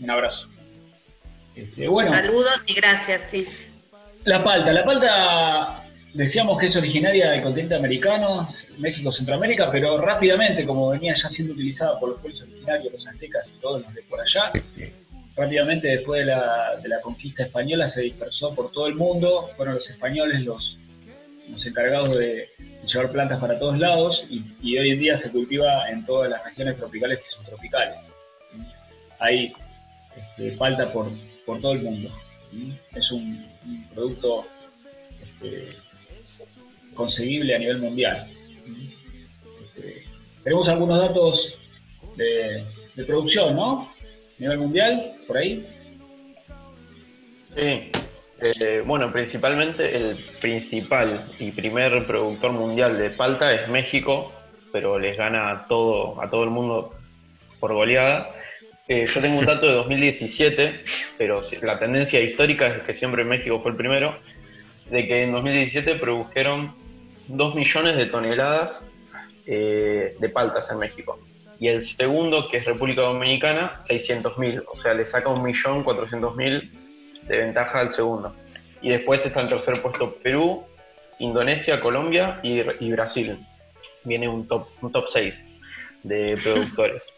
Un 0.00 0.10
abrazo. 0.10 0.48
Este, 1.54 1.84
Saludos 1.84 2.62
y 2.66 2.72
gracias, 2.72 3.30
sí. 3.30 3.46
La 4.24 4.42
palta, 4.42 4.72
la 4.72 4.84
palta 4.86 5.87
decíamos 6.14 6.58
que 6.58 6.66
es 6.66 6.76
originaria 6.76 7.30
del 7.30 7.42
continente 7.42 7.74
americano, 7.74 8.48
México, 8.78 9.12
Centroamérica, 9.12 9.70
pero 9.70 9.98
rápidamente, 9.98 10.64
como 10.64 10.90
venía 10.90 11.14
ya 11.14 11.28
siendo 11.28 11.54
utilizada 11.54 11.98
por 11.98 12.10
los 12.10 12.20
pueblos 12.20 12.42
originarios, 12.42 12.92
los 12.92 13.06
aztecas 13.06 13.52
y 13.54 13.60
todos 13.60 13.82
los 13.82 13.94
de 13.94 14.02
por 14.02 14.20
allá, 14.20 14.52
rápidamente 15.36 15.88
después 15.88 16.20
de 16.20 16.26
la, 16.26 16.76
de 16.82 16.88
la 16.88 17.00
conquista 17.00 17.44
española 17.44 17.88
se 17.88 18.02
dispersó 18.02 18.54
por 18.54 18.72
todo 18.72 18.86
el 18.88 18.94
mundo, 18.94 19.50
fueron 19.56 19.76
los 19.76 19.88
españoles 19.88 20.42
los, 20.42 20.78
los 21.48 21.64
encargados 21.66 22.18
de, 22.18 22.48
llevar 22.86 23.10
plantas 23.10 23.40
para 23.40 23.58
todos 23.58 23.78
lados 23.78 24.26
y, 24.30 24.78
hoy 24.78 24.90
en 24.90 25.00
día 25.00 25.16
se 25.16 25.30
cultiva 25.30 25.88
en 25.90 26.04
todas 26.06 26.30
las 26.30 26.42
regiones 26.44 26.76
tropicales 26.76 27.26
y 27.26 27.34
subtropicales. 27.34 28.12
Hay 29.18 29.52
este, 30.16 30.56
falta 30.56 30.92
por, 30.92 31.10
por 31.44 31.60
todo 31.60 31.72
el 31.72 31.82
mundo. 31.82 32.10
Es 32.94 33.10
un, 33.10 33.46
un 33.66 33.88
producto 33.88 34.46
este, 35.22 35.76
conseguible 36.98 37.54
a 37.54 37.58
nivel 37.58 37.78
mundial. 37.78 38.26
Este, 39.76 40.04
tenemos 40.42 40.68
algunos 40.68 41.00
datos 41.00 41.58
de, 42.16 42.64
producción, 43.06 43.54
¿no? 43.54 43.82
A 43.82 44.40
nivel 44.40 44.58
mundial, 44.58 45.12
por 45.26 45.38
ahí. 45.38 45.64
Sí, 47.54 47.90
eh, 48.40 48.82
bueno, 48.84 49.12
principalmente 49.12 49.96
el 49.96 50.16
principal 50.40 51.30
y 51.38 51.52
primer 51.52 52.04
productor 52.04 52.52
mundial 52.52 52.98
de 52.98 53.10
palta 53.10 53.54
es 53.54 53.68
México, 53.68 54.32
pero 54.72 54.98
les 54.98 55.16
gana 55.16 55.50
a 55.50 55.68
todo, 55.68 56.20
a 56.20 56.28
todo 56.28 56.42
el 56.42 56.50
mundo 56.50 56.94
por 57.60 57.72
goleada. 57.72 58.30
Eh, 58.88 59.06
yo 59.06 59.20
tengo 59.20 59.38
un 59.38 59.46
dato 59.46 59.66
de 59.66 59.74
2017, 59.74 60.80
pero 61.16 61.42
la 61.62 61.78
tendencia 61.78 62.20
histórica 62.20 62.66
es 62.66 62.82
que 62.82 62.94
siempre 62.94 63.22
México 63.22 63.60
fue 63.60 63.70
el 63.70 63.76
primero, 63.76 64.18
de 64.90 65.06
que 65.06 65.22
en 65.22 65.32
2017 65.32 65.94
produjeron 65.96 66.87
2 67.28 67.54
millones 67.54 67.96
de 67.96 68.06
toneladas 68.06 68.84
eh, 69.46 70.16
de 70.18 70.28
paltas 70.28 70.70
en 70.70 70.78
México. 70.78 71.18
Y 71.60 71.68
el 71.68 71.82
segundo, 71.82 72.48
que 72.48 72.58
es 72.58 72.64
República 72.64 73.02
Dominicana, 73.02 73.76
600.000, 73.78 74.64
o 74.66 74.78
sea, 74.78 74.94
le 74.94 75.06
saca 75.06 75.28
1.400.000 75.28 76.70
de 77.26 77.36
ventaja 77.38 77.80
al 77.80 77.92
segundo. 77.92 78.34
Y 78.80 78.90
después 78.90 79.24
está 79.26 79.40
en 79.40 79.48
tercer 79.48 79.80
puesto 79.82 80.14
Perú, 80.16 80.64
Indonesia, 81.18 81.80
Colombia 81.80 82.38
y, 82.42 82.60
y 82.80 82.92
Brasil. 82.92 83.44
Viene 84.04 84.28
un 84.28 84.46
top, 84.46 84.68
un 84.80 84.92
top 84.92 85.06
6 85.08 85.44
de 86.04 86.38
productores. 86.42 87.02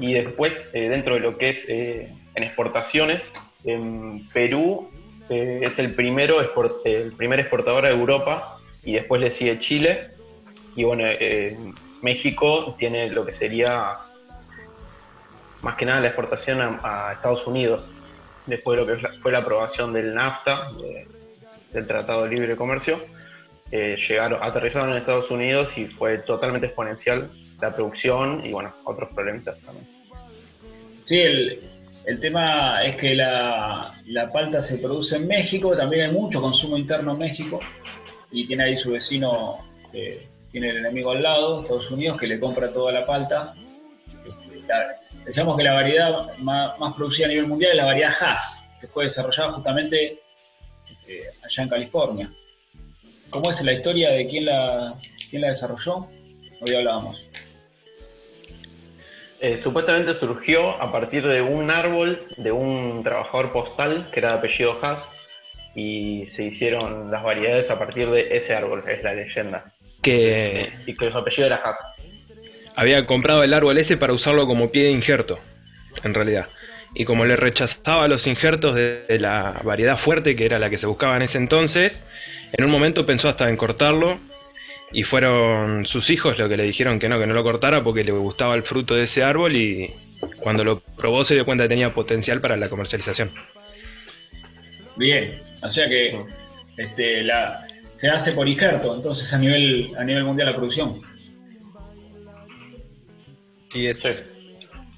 Y 0.00 0.12
después, 0.12 0.70
eh, 0.74 0.88
dentro 0.88 1.14
de 1.14 1.20
lo 1.20 1.38
que 1.38 1.50
es 1.50 1.66
eh, 1.68 2.12
en 2.34 2.42
exportaciones, 2.42 3.26
en 3.64 4.28
Perú 4.28 4.90
eh, 5.28 5.60
es 5.62 5.78
el, 5.78 5.94
primero 5.94 6.40
el 6.84 7.12
primer 7.12 7.40
exportador 7.40 7.84
a 7.86 7.90
Europa 7.90 8.58
y 8.84 8.94
después 8.94 9.20
le 9.20 9.30
sigue 9.30 9.58
Chile. 9.60 10.10
Y 10.74 10.84
bueno, 10.84 11.04
eh, 11.06 11.56
México 12.02 12.76
tiene 12.78 13.10
lo 13.10 13.24
que 13.24 13.32
sería 13.32 13.96
más 15.62 15.76
que 15.76 15.84
nada 15.86 16.00
la 16.00 16.08
exportación 16.08 16.60
a, 16.60 17.12
Estados 17.12 17.46
Unidos, 17.46 17.88
después 18.46 18.78
de 18.78 18.84
lo 18.84 19.00
que 19.00 19.08
fue 19.20 19.32
la- 19.32 19.38
aprobación 19.38 19.92
del 19.92 20.14
NAFTA, 20.14 20.70
de- 20.72 21.06
del 21.72 21.86
Tratado 21.86 22.24
de 22.24 22.30
Libre 22.30 22.56
Comercio. 22.56 23.00
eh, 23.72 23.96
llegaron, 24.08 24.40
aterrizaron 24.40 24.90
en 24.92 24.98
Estados 24.98 25.28
Unidos 25.28 25.76
y 25.76 25.86
fue 25.86 26.18
totalmente 26.18 26.68
exponencial 26.68 27.32
la 27.60 27.74
producción 27.74 28.46
y 28.46 28.52
bueno, 28.52 28.72
otros 28.84 29.08
problemitas 29.12 29.60
también. 29.64 29.88
Sí, 31.02 31.18
el, 31.18 31.75
el 32.06 32.20
tema 32.20 32.80
es 32.82 32.96
que 32.96 33.14
la, 33.14 34.00
la 34.06 34.32
palta 34.32 34.62
se 34.62 34.78
produce 34.78 35.16
en 35.16 35.26
México, 35.26 35.76
también 35.76 36.06
hay 36.08 36.12
mucho 36.12 36.40
consumo 36.40 36.76
interno 36.78 37.12
en 37.12 37.18
México 37.18 37.60
y 38.30 38.46
tiene 38.46 38.64
ahí 38.64 38.76
su 38.76 38.92
vecino, 38.92 39.58
que 39.92 40.28
tiene 40.52 40.70
el 40.70 40.76
enemigo 40.78 41.10
al 41.10 41.22
lado, 41.22 41.62
Estados 41.62 41.90
Unidos, 41.90 42.18
que 42.18 42.26
le 42.26 42.38
compra 42.40 42.72
toda 42.72 42.92
la 42.92 43.04
palta. 43.04 43.54
Este, 44.24 44.60
la- 44.66 45.00
que 45.56 45.64
la 45.64 45.72
variedad 45.74 46.36
más, 46.38 46.78
producida 46.94 47.26
a 47.26 47.30
nivel 47.30 47.46
mundial 47.46 47.72
es 47.72 47.76
la 47.78 47.84
variedad 47.84 48.12
Hass, 48.20 48.64
que 48.80 48.86
fue 48.86 49.04
desarrollada 49.04 49.52
justamente 49.52 50.20
este, 50.88 51.22
allá 51.44 51.62
en 51.64 51.68
California. 51.68 52.32
¿Cómo 53.30 53.50
es 53.50 53.60
la 53.62 53.72
historia 53.72 54.10
de 54.10 54.26
quién 54.28 54.44
la, 54.46 54.94
quién 55.28 55.42
la 55.42 55.48
desarrolló? 55.48 56.06
Hoy 56.60 56.74
hablábamos. 56.74 57.26
Eh, 59.40 59.58
supuestamente 59.58 60.14
surgió 60.14 60.80
a 60.80 60.90
partir 60.90 61.26
de 61.26 61.42
un 61.42 61.70
árbol 61.70 62.26
de 62.38 62.52
un 62.52 63.02
trabajador 63.04 63.52
postal 63.52 64.08
que 64.10 64.20
era 64.20 64.32
de 64.32 64.38
apellido 64.38 64.78
Haas 64.82 65.10
y 65.74 66.24
se 66.28 66.44
hicieron 66.44 67.10
las 67.10 67.22
variedades 67.22 67.70
a 67.70 67.78
partir 67.78 68.08
de 68.10 68.34
ese 68.34 68.54
árbol, 68.54 68.82
es 68.88 69.02
la 69.02 69.12
leyenda. 69.12 69.72
Que 70.02 70.72
Y 70.86 70.94
que 70.94 71.10
su 71.10 71.18
apellido 71.18 71.46
era 71.46 71.56
Haas. 71.56 71.78
había 72.74 73.04
comprado 73.06 73.42
el 73.42 73.52
árbol 73.52 73.76
ese 73.76 73.98
para 73.98 74.14
usarlo 74.14 74.46
como 74.46 74.70
pie 74.70 74.84
de 74.84 74.90
injerto, 74.92 75.38
en 76.02 76.14
realidad. 76.14 76.48
Y 76.94 77.04
como 77.04 77.26
le 77.26 77.36
rechazaba 77.36 78.08
los 78.08 78.26
injertos 78.26 78.74
de, 78.74 79.04
de 79.06 79.18
la 79.18 79.60
variedad 79.64 79.98
fuerte, 79.98 80.34
que 80.34 80.46
era 80.46 80.58
la 80.58 80.70
que 80.70 80.78
se 80.78 80.86
buscaba 80.86 81.16
en 81.16 81.22
ese 81.22 81.36
entonces, 81.36 82.02
en 82.52 82.64
un 82.64 82.70
momento 82.70 83.04
pensó 83.04 83.28
hasta 83.28 83.50
en 83.50 83.56
cortarlo. 83.58 84.18
Y 84.92 85.02
fueron 85.02 85.84
sus 85.86 86.10
hijos 86.10 86.38
los 86.38 86.48
que 86.48 86.56
le 86.56 86.62
dijeron 86.62 86.98
que 86.98 87.08
no, 87.08 87.18
que 87.18 87.26
no 87.26 87.34
lo 87.34 87.42
cortara 87.42 87.82
porque 87.82 88.04
le 88.04 88.12
gustaba 88.12 88.54
el 88.54 88.62
fruto 88.62 88.94
de 88.94 89.04
ese 89.04 89.22
árbol 89.22 89.54
y 89.56 89.92
cuando 90.38 90.64
lo 90.64 90.80
probó 90.80 91.24
se 91.24 91.34
dio 91.34 91.44
cuenta 91.44 91.64
que 91.64 91.68
tenía 91.68 91.92
potencial 91.92 92.40
para 92.40 92.56
la 92.56 92.68
comercialización. 92.68 93.30
Bien, 94.96 95.42
o 95.62 95.68
sea 95.68 95.88
que 95.88 96.18
este, 96.78 97.22
la, 97.24 97.66
se 97.96 98.08
hace 98.08 98.32
por 98.32 98.48
injerto, 98.48 98.94
entonces 98.94 99.30
a 99.32 99.38
nivel, 99.38 99.90
a 99.98 100.04
nivel 100.04 100.24
mundial 100.24 100.48
la 100.48 100.54
producción. 100.56 101.00
Sí, 103.72 103.86
es- 103.88 104.24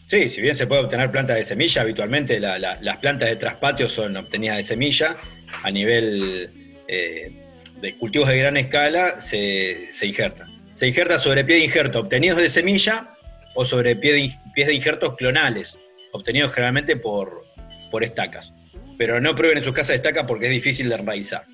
sí, 0.09 0.28
si 0.28 0.41
bien 0.41 0.55
se 0.55 0.66
puede 0.66 0.82
obtener 0.82 1.11
plantas 1.11 1.36
de 1.36 1.45
semilla, 1.45 1.82
habitualmente 1.82 2.39
la- 2.39 2.59
la- 2.59 2.78
las 2.80 2.99
plantas 2.99 3.28
de 3.28 3.36
traspatio 3.36 3.89
son 3.89 4.16
obtenidas 4.16 4.59
de 4.59 4.62
semilla. 4.64 5.16
A 5.62 5.70
nivel 5.70 6.51
eh, 6.86 7.32
de 7.81 7.97
cultivos 7.97 8.29
de 8.29 8.39
gran 8.39 8.57
escala 8.57 9.20
se, 9.20 9.89
se 9.93 10.07
injerta. 10.07 10.47
Se 10.74 10.87
injerta 10.89 11.18
sobre 11.18 11.45
pie 11.45 11.57
de 11.57 11.64
injerto 11.64 12.01
obtenidos 12.01 12.39
de 12.39 12.51
semilla 12.51 13.11
o 13.55 13.64
sobre 13.64 13.97
pie 13.97 14.12
de, 14.12 14.39
pies 14.55 14.68
de 14.68 14.74
injertos 14.74 15.16
clonales, 15.16 15.79
obtenidos 16.12 16.53
generalmente 16.53 16.97
por, 16.97 17.45
por 17.91 18.05
estacas. 18.05 18.53
Pero 18.97 19.20
no 19.20 19.35
prueben 19.35 19.59
en 19.59 19.64
sus 19.64 19.72
casas 19.72 19.97
estacas 19.97 20.24
porque 20.26 20.47
es 20.47 20.53
difícil 20.53 20.89
de 20.89 20.95
enraizar. 20.97 21.45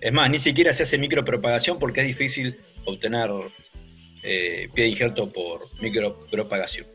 Es 0.00 0.12
más, 0.12 0.28
ni 0.30 0.38
siquiera 0.38 0.72
se 0.72 0.82
hace 0.82 0.98
micropropagación 0.98 1.78
porque 1.78 2.00
es 2.02 2.06
difícil 2.06 2.58
obtener 2.84 3.30
eh, 4.22 4.68
pie 4.74 4.84
de 4.84 4.90
injerto 4.90 5.30
por 5.32 5.60
micropropagación. 5.82 6.86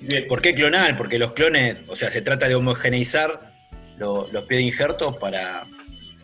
Bien, 0.00 0.26
¿Por 0.26 0.42
qué 0.42 0.54
clonal? 0.54 0.96
Porque 0.96 1.18
los 1.18 1.32
clones, 1.32 1.76
o 1.88 1.94
sea, 1.96 2.10
se 2.10 2.22
trata 2.22 2.48
de 2.48 2.54
homogeneizar 2.56 3.52
lo- 3.98 4.28
los 4.32 4.44
pies 4.44 4.58
de 4.58 4.64
injertos 4.64 5.16
para 5.18 5.66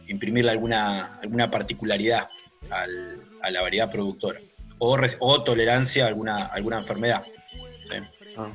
imprimirle 0.08 0.50
alguna, 0.50 1.18
alguna 1.22 1.50
particularidad 1.50 2.28
al- 2.70 3.20
a 3.42 3.50
la 3.50 3.62
variedad 3.62 3.90
productora 3.90 4.40
o, 4.78 5.42
tolerancia 5.44 6.04
a 6.04 6.08
alguna, 6.08 6.46
alguna 6.46 6.78
enfermedad. 6.78 7.24
Ah. 8.36 8.48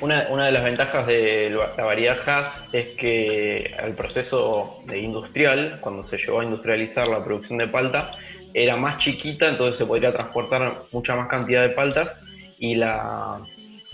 Una, 0.00 0.26
una 0.30 0.46
de 0.46 0.52
las 0.52 0.64
ventajas 0.64 1.06
de 1.06 1.50
la 1.76 1.84
variedad 1.84 2.18
Haas 2.26 2.64
es 2.72 2.96
que 2.96 3.72
el 3.78 3.94
proceso 3.94 4.82
de 4.86 4.98
industrial, 4.98 5.78
cuando 5.80 6.08
se 6.08 6.18
llegó 6.18 6.40
a 6.40 6.44
industrializar 6.44 7.06
la 7.06 7.22
producción 7.22 7.58
de 7.58 7.68
palta, 7.68 8.12
era 8.52 8.76
más 8.76 8.98
chiquita, 8.98 9.48
entonces 9.48 9.78
se 9.78 9.86
podría 9.86 10.12
transportar 10.12 10.86
mucha 10.90 11.14
más 11.14 11.28
cantidad 11.28 11.62
de 11.62 11.70
paltas 11.70 12.10
y 12.58 12.74
la, 12.74 13.40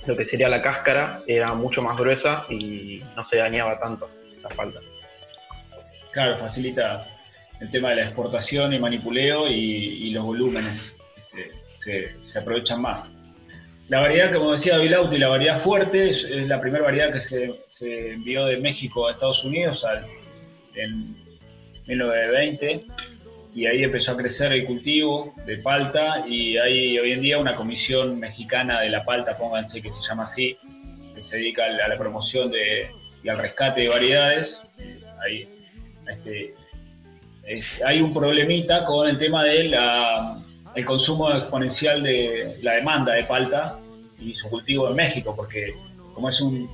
lo 0.07 0.17
que 0.17 0.25
sería 0.25 0.49
la 0.49 0.63
cáscara 0.63 1.23
era 1.27 1.53
mucho 1.53 1.83
más 1.83 1.99
gruesa 1.99 2.47
y 2.49 3.03
no 3.15 3.23
se 3.23 3.37
dañaba 3.37 3.79
tanto 3.79 4.09
la 4.43 4.49
palta. 4.49 4.81
Claro, 6.19 6.37
facilita 6.39 7.07
el 7.61 7.71
tema 7.71 7.91
de 7.91 7.97
la 7.97 8.03
exportación 8.07 8.73
y 8.75 8.79
manipuleo 8.81 9.49
y, 9.49 9.55
y 9.55 10.11
los 10.11 10.25
volúmenes 10.25 10.93
este, 11.17 11.53
se, 11.79 12.25
se 12.25 12.39
aprovechan 12.41 12.83
más. 12.83 13.13
La 13.89 14.01
variedad, 14.01 14.33
como 14.33 14.53
decía 14.53 14.79
Vilauti, 14.79 15.17
la 15.17 15.29
variedad 15.29 15.61
fuerte 15.63 16.11
es, 16.11 16.25
es 16.25 16.49
la 16.49 16.61
primera 16.61 16.83
variedad 16.83 17.13
que 17.13 17.21
se, 17.21 17.55
se 17.69 18.15
envió 18.15 18.47
de 18.47 18.57
México 18.57 19.07
a 19.07 19.13
Estados 19.13 19.45
Unidos 19.45 19.85
al- 19.85 20.07
en 20.75 21.17
1920 21.87 22.85
y 23.55 23.67
ahí 23.67 23.85
empezó 23.85 24.13
a 24.13 24.17
crecer 24.17 24.53
el 24.53 24.67
cultivo 24.67 25.35
de 25.47 25.59
palta 25.59 26.25
y 26.29 26.57
hay 26.57 26.99
hoy 26.99 27.13
en 27.13 27.21
día 27.23 27.39
una 27.39 27.55
comisión 27.55 28.19
mexicana 28.19 28.81
de 28.81 28.89
la 28.91 29.05
palta, 29.05 29.37
pónganse 29.39 29.81
que 29.81 29.91
se 29.91 30.01
llama 30.03 30.25
así, 30.25 30.59
que 31.15 31.23
se 31.23 31.37
dedica 31.37 31.65
a 31.65 31.89
la, 31.89 31.97
promoción 31.97 32.51
de, 32.51 32.91
y 33.23 33.29
al 33.29 33.39
rescate 33.39 33.83
de 33.83 33.89
variedades. 33.89 34.63
Ahí, 35.25 35.49
este, 36.11 36.55
es- 37.45 37.83
hay 37.85 38.01
un 38.01 38.13
problemita 38.13 38.85
con 38.85 39.09
el 39.09 39.17
tema 39.19 39.45
del 39.45 39.75
el 40.75 40.85
consumo 40.85 41.31
exponencial 41.33 42.03
de 42.03 42.57
la 42.63 42.75
demanda 42.75 43.13
de 43.15 43.25
palta 43.25 43.79
y 44.21 44.35
su 44.35 44.49
cultivo 44.49 44.89
en 44.89 44.97
México, 44.97 45.35
porque 45.35 45.75
como 46.15 46.29
es 46.29 46.41
un... 46.41 46.69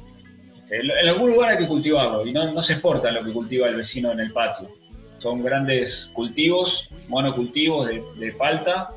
este, 0.59 0.81
En 0.81 1.09
algún 1.09 1.31
lugar 1.31 1.51
hay 1.53 1.59
que 1.59 1.69
cultivarlo 1.69 2.27
y 2.27 2.33
no, 2.33 2.53
no 2.53 2.61
se 2.61 2.75
exporta 2.75 3.11
lo 3.13 3.25
que 3.25 3.33
cultiva 3.33 3.69
el 3.69 3.77
vecino 3.77 4.11
en 4.13 4.21
el 4.21 4.33
patio. 4.33 4.69
son 5.19 5.43
grandes 5.43 6.11
cultivos, 6.13 6.89
monocultivos 7.09 7.87
de, 7.87 8.03
de 8.17 8.33
palta, 8.33 8.91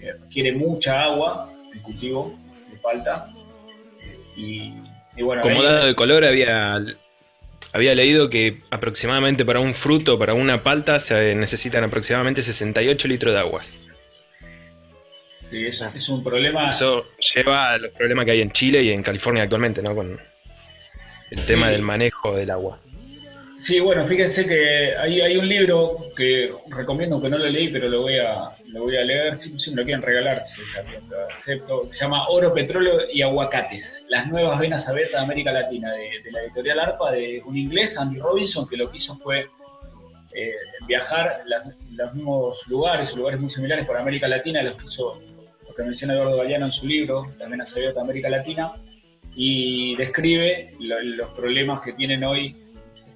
eh, 0.00 0.12
requiere 0.20 0.52
mucha 0.52 1.02
agua 1.04 1.50
el 1.72 1.80
cultivo 1.80 2.34
de 2.70 2.76
palta. 2.78 3.32
eh, 4.02 4.18
y, 4.36 4.74
y 5.16 5.22
bueno, 5.22 5.40
Como 5.40 5.56
ahí- 5.60 5.62
dato 5.66 5.86
de 5.86 5.94
color 5.94 6.24
había, 6.24 6.78
había 7.72 7.94
leído 7.94 8.28
que 8.30 8.62
aproximadamente 8.70 9.44
para 9.44 9.60
un 9.60 9.74
fruto, 9.74 10.18
para 10.18 10.34
una 10.34 10.62
palta, 10.62 11.00
se 11.00 11.34
necesitan 11.34 11.84
aproximadamente 11.84 12.42
68 12.42 13.08
litros 13.08 13.32
de 13.32 13.40
agua. 13.40 13.62
sí, 15.50 15.66
es, 15.66 15.82
es 15.94 16.08
un 16.08 16.22
problema. 16.22 16.70
Eso 16.70 17.06
lleva 17.34 17.72
a 17.72 17.78
los 17.78 17.92
problemas 17.92 18.24
que 18.26 18.32
hay 18.32 18.40
en 18.42 18.52
Chile 18.52 18.82
y 18.82 18.90
en 18.90 19.02
California 19.02 19.44
actualmente, 19.44 19.82
¿no? 19.82 19.94
Con 19.94 20.20
el 21.30 21.46
tema 21.46 21.70
del 21.70 21.82
manejo 21.82 22.36
del 22.36 22.50
agua. 22.50 22.78
Sí, 23.62 23.78
bueno, 23.78 24.04
fíjense 24.08 24.44
que 24.44 24.96
hay, 24.96 25.36
un 25.36 25.48
libro 25.48 25.96
que 26.16 26.50
recomiendo 26.68 27.22
que 27.22 27.28
no 27.28 27.38
lo 27.38 27.46
leí, 27.48 27.68
pero 27.68 27.88
lo 27.88 28.02
voy 28.02 28.18
a, 28.18 28.48
lo 28.66 28.82
voy 28.82 28.96
a 28.96 29.04
leer, 29.04 29.36
si, 29.36 29.52
me 29.70 29.76
lo 29.76 29.84
quieren 29.84 30.02
regalar, 30.02 30.44
si 30.44 30.60
también 30.74 31.08
lo 31.08 31.28
acepto. 31.32 31.86
Se 31.92 32.00
llama 32.00 32.26
Oro, 32.28 32.52
Petróleo 32.52 33.02
y 33.12 33.22
Aguacates, 33.22 34.04
las 34.08 34.26
nuevas 34.26 34.58
venas 34.58 34.88
abiertas 34.88 35.20
de 35.20 35.24
América 35.26 35.52
Latina, 35.52 35.92
de, 35.92 36.10
la 36.32 36.42
editorial 36.42 36.80
ARPA, 36.80 37.12
de 37.12 37.40
un 37.46 37.56
inglés, 37.56 37.96
Andy 37.96 38.18
Robinson, 38.18 38.66
que 38.68 38.76
lo 38.76 38.90
que 38.90 38.96
hizo 38.96 39.16
fue 39.18 39.46
eh, 40.34 40.54
viajar 40.88 41.42
la- 41.46 41.62
los 41.92 42.14
mismos 42.14 42.60
lugares, 42.66 43.14
lugares 43.14 43.38
muy 43.38 43.48
similares 43.50 43.86
por 43.86 43.96
América 43.96 44.26
Latina, 44.26 44.60
los 44.64 44.74
que 44.74 44.86
hizo, 44.86 45.22
lo 45.68 45.72
que 45.76 45.84
menciona 45.84 46.14
Eduardo 46.14 46.38
Galeano 46.38 46.66
en 46.66 46.72
su 46.72 46.84
libro, 46.84 47.26
Las 47.38 47.48
venas 47.48 47.72
abiertas 47.72 47.94
de 47.94 48.00
América 48.00 48.28
Latina, 48.28 48.72
y 49.36 49.94
describe 49.94 50.74
lo- 50.80 51.00
los 51.00 51.30
problemas 51.34 51.80
que 51.82 51.92
tienen 51.92 52.24
hoy 52.24 52.56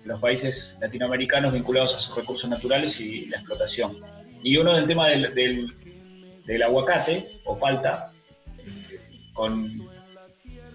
los 0.06 0.20
países 0.20 0.76
latinoamericanos 0.80 1.52
vinculados 1.52 1.94
a 1.94 1.98
sus 2.00 2.16
recursos 2.16 2.48
naturales 2.48 3.00
y 3.00 3.26
la 3.26 3.38
explotación. 3.38 3.98
Y 4.42 4.56
uno 4.56 4.74
del 4.74 4.86
tema 4.86 5.08
del, 5.08 5.34
del- 5.34 6.62
aguacate 6.62 7.40
o 7.44 7.58
palta, 7.58 8.12
eh, 8.58 8.98
con, 9.34 9.86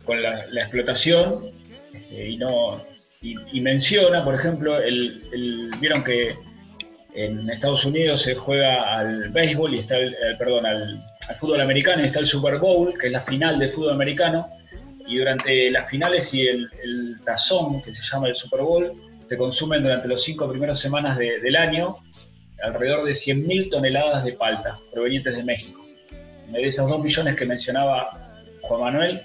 con 0.03 0.21
la, 0.21 0.45
explotación, 0.61 1.45
este, 1.93 2.29
y, 2.29 2.37
no, 2.37 2.83
y, 3.21 3.61
menciona, 3.61 4.23
por 4.23 4.35
ejemplo, 4.35 4.77
el, 4.79 5.69
vieron 5.79 6.03
que 6.03 6.35
en 7.13 7.49
Estados 7.49 7.85
Unidos 7.85 8.21
se 8.21 8.35
juega 8.35 8.97
al 8.97 9.29
béisbol 9.29 9.73
y 9.75 9.79
está 9.79 9.97
el, 9.97 10.13
el- 10.15 10.37
perdón, 10.37 10.65
al, 10.65 11.01
al 11.27 11.35
fútbol 11.37 11.61
americano 11.61 12.03
y 12.03 12.07
está 12.07 12.19
el 12.19 12.25
Super 12.27 12.57
Bowl, 12.59 12.97
que 12.99 13.07
es 13.07 13.13
la 13.13 13.21
final 13.21 13.57
del 13.59 13.69
fútbol 13.69 13.93
americano, 13.93 14.47
y 15.07 15.17
durante 15.17 15.69
las 15.71 15.89
finales 15.89 16.33
y 16.33 16.47
el, 16.47 16.69
el 16.83 17.19
tazón, 17.25 17.81
que 17.81 17.93
se 17.93 18.01
llama 18.01 18.27
el 18.29 18.35
Super 18.35 18.61
Bowl, 18.61 18.93
se 19.31 19.37
consumen 19.37 19.81
durante 19.81 20.09
los 20.09 20.21
cinco 20.23 20.49
primeras 20.49 20.77
semanas 20.81 21.17
de- 21.17 21.39
del 21.39 21.55
año 21.55 21.95
alrededor 22.61 23.05
de 23.05 23.13
100.000 23.15 23.69
toneladas 23.69 24.25
de 24.25 24.33
palta 24.33 24.77
provenientes 24.91 25.37
de 25.37 25.41
México. 25.41 25.85
De 26.49 26.67
esos 26.67 26.85
2 26.89 27.01
millones 27.01 27.37
que 27.37 27.45
mencionaba 27.45 28.29
Juan 28.63 28.81
Manuel, 28.81 29.21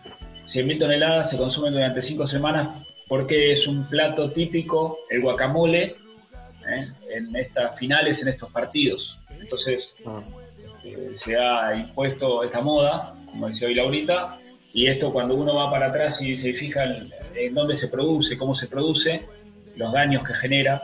100.000 0.47 0.79
toneladas 0.79 1.29
se 1.31 1.37
consumen 1.37 1.73
durante 1.73 2.03
cinco 2.03 2.25
semanas 2.25 2.87
porque 3.09 3.51
es 3.51 3.67
un 3.67 3.89
plato 3.89 4.31
típico, 4.31 4.97
el 5.11 5.23
guacamole, 5.23 5.97
¿eh? 6.69 6.89
en 7.11 7.35
estas 7.35 7.77
finales, 7.77 8.23
en 8.23 8.29
estos 8.29 8.53
partidos. 8.53 9.19
Entonces, 9.41 9.97
eh, 10.85 11.11
se 11.15 11.37
ha 11.37 11.75
impuesto 11.75 12.45
esta 12.45 12.61
moda, 12.61 13.13
como 13.29 13.49
decía 13.49 13.67
hoy 13.67 13.75
Laurita, 13.75 14.39
y 14.73 14.87
esto 14.87 15.13
cuando 15.13 15.35
uno 15.35 15.57
va 15.57 15.69
para 15.69 15.87
atrás 15.87 16.23
y 16.23 16.37
se 16.37 16.53
fija 16.53 16.85
en, 16.85 17.11
en 17.35 17.55
dónde 17.55 17.75
se 17.75 17.89
produce, 17.89 18.39
cómo 18.39 18.55
se 18.55 18.69
produce, 18.69 19.27
los 19.77 19.93
daños 19.93 20.27
que 20.27 20.35
genera. 20.35 20.83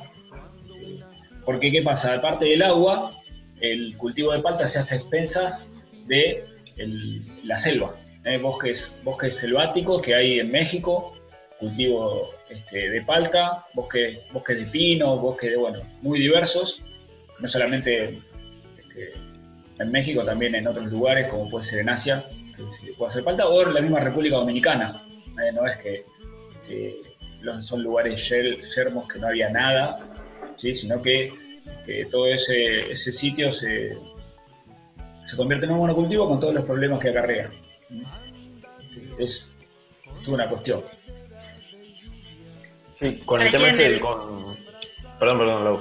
Porque, 1.44 1.72
¿qué 1.72 1.82
pasa? 1.82 2.14
Aparte 2.14 2.44
del 2.44 2.62
agua, 2.62 3.20
el 3.60 3.96
cultivo 3.96 4.32
de 4.32 4.40
palta 4.40 4.68
se 4.68 4.78
hace 4.78 4.94
a 4.94 4.98
expensas 4.98 5.68
de 6.06 6.44
la 7.44 7.56
selva, 7.56 7.96
¿eh? 8.24 8.38
bosques, 8.38 8.96
bosques 9.04 9.36
selváticos 9.36 10.02
que 10.02 10.14
hay 10.14 10.40
en 10.40 10.50
México, 10.50 11.14
cultivo 11.58 12.30
este, 12.48 12.90
de 12.90 13.02
palta, 13.02 13.66
bosques, 13.74 14.18
bosques 14.32 14.58
de 14.58 14.66
pino, 14.66 15.16
bosques 15.18 15.50
de, 15.50 15.56
bueno, 15.56 15.80
muy 16.00 16.18
diversos, 16.20 16.82
no 17.38 17.48
solamente 17.48 18.20
este, 18.78 19.12
en 19.78 19.90
México, 19.90 20.24
también 20.24 20.54
en 20.54 20.66
otros 20.66 20.86
lugares, 20.86 21.28
como 21.28 21.48
puede 21.48 21.64
ser 21.64 21.80
en 21.80 21.88
Asia, 21.88 22.24
que 22.56 22.70
se 22.70 22.92
puede 22.94 23.10
hacer 23.10 23.24
palta, 23.24 23.46
o 23.48 23.62
en 23.62 23.74
la 23.74 23.80
misma 23.80 24.00
República 24.00 24.36
Dominicana. 24.36 25.02
¿eh? 25.40 25.52
No 25.54 25.66
es 25.66 25.76
que 25.78 26.04
este, 26.62 27.11
los- 27.42 27.66
son 27.66 27.82
lugares 27.82 28.28
yer- 28.30 28.60
yermos 28.74 29.08
que 29.08 29.18
no 29.18 29.26
había 29.28 29.50
nada, 29.50 29.98
¿sí? 30.56 30.74
sino 30.74 31.02
que, 31.02 31.32
que 31.86 32.06
todo 32.06 32.26
ese, 32.26 32.90
ese 32.92 33.12
sitio 33.12 33.52
se, 33.52 33.96
se 35.24 35.36
convierte 35.36 35.66
en 35.66 35.72
un 35.72 35.78
monocultivo 35.78 36.28
con 36.28 36.40
todos 36.40 36.54
los 36.54 36.64
problemas 36.64 37.00
que 37.00 37.10
acarrea. 37.10 37.50
Es, 39.18 39.52
es 40.20 40.28
una 40.28 40.48
cuestión. 40.48 40.82
Sí, 42.98 43.18
con 43.24 43.42
el 43.42 43.50
tema 43.50 43.68
ese, 43.68 43.86
el- 43.86 44.00
con... 44.00 44.56
Perdón, 45.18 45.38
perdón, 45.38 45.64
Lau. 45.64 45.80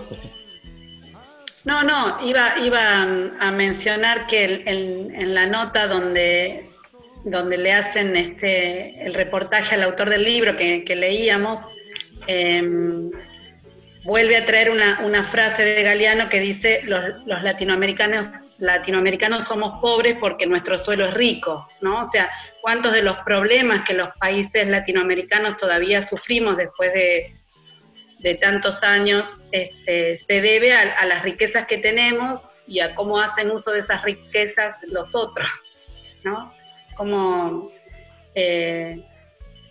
No, 1.64 1.84
no, 1.84 2.18
iba, 2.28 2.58
iba 2.60 3.04
a 3.40 3.52
mencionar 3.52 4.26
que 4.28 4.46
el- 4.46 4.68
el- 4.68 5.12
en 5.16 5.34
la 5.36 5.46
nota 5.46 5.88
donde, 5.88 6.71
donde 7.24 7.58
le 7.58 7.74
hacen 7.74 8.16
este, 8.16 9.06
el 9.06 9.14
reportaje 9.14 9.76
al 9.76 9.84
autor 9.84 10.10
del 10.10 10.24
libro 10.24 10.58
que, 10.58 10.96
leíamos, 10.96 11.62
em, 12.28 13.12
vuelve 14.04 14.38
a 14.38 14.46
traer 14.46 14.70
una, 14.70 15.24
frase 15.26 15.64
de 15.64 15.84
Galeano 15.84 16.30
que 16.30 16.40
dice, 16.40 16.82
los, 16.84 17.04
los 17.26 17.44
latinoamericanos, 17.44 18.28
latinoamericanos 18.58 19.46
somos 19.46 19.80
pobres 19.82 20.18
porque 20.20 20.46
nuestro 20.46 20.78
suelo 20.78 21.06
es 21.06 21.14
rico, 21.14 21.68
¿no? 21.82 22.02
O 22.02 22.06
sea, 22.06 22.30
cuántos 22.62 22.94
de 22.94 23.04
los 23.04 23.18
problemas 23.20 23.84
que 23.84 23.94
los 23.94 24.10
países 24.20 24.68
latinoamericanos 24.68 25.58
todavía 25.58 26.08
sufrimos 26.08 26.58
después 26.58 26.94
de, 26.94 27.36
de 28.20 28.36
tantos 28.36 28.82
años 28.84 29.26
este, 29.52 30.20
se 30.20 30.42
debe 30.42 30.74
a, 30.74 30.94
a 31.00 31.06
las 31.06 31.24
riquezas 31.24 31.66
que 31.66 31.78
tenemos 31.78 32.42
y 32.68 32.80
a 32.80 32.96
cómo 32.96 33.20
hacen 33.20 33.52
uso 33.52 33.72
de 33.72 33.80
esas 33.80 34.04
riquezas 34.04 34.76
los 34.84 35.14
otros, 35.16 35.50
¿no? 36.24 36.54
Como, 37.02 37.72
eh, 38.36 39.02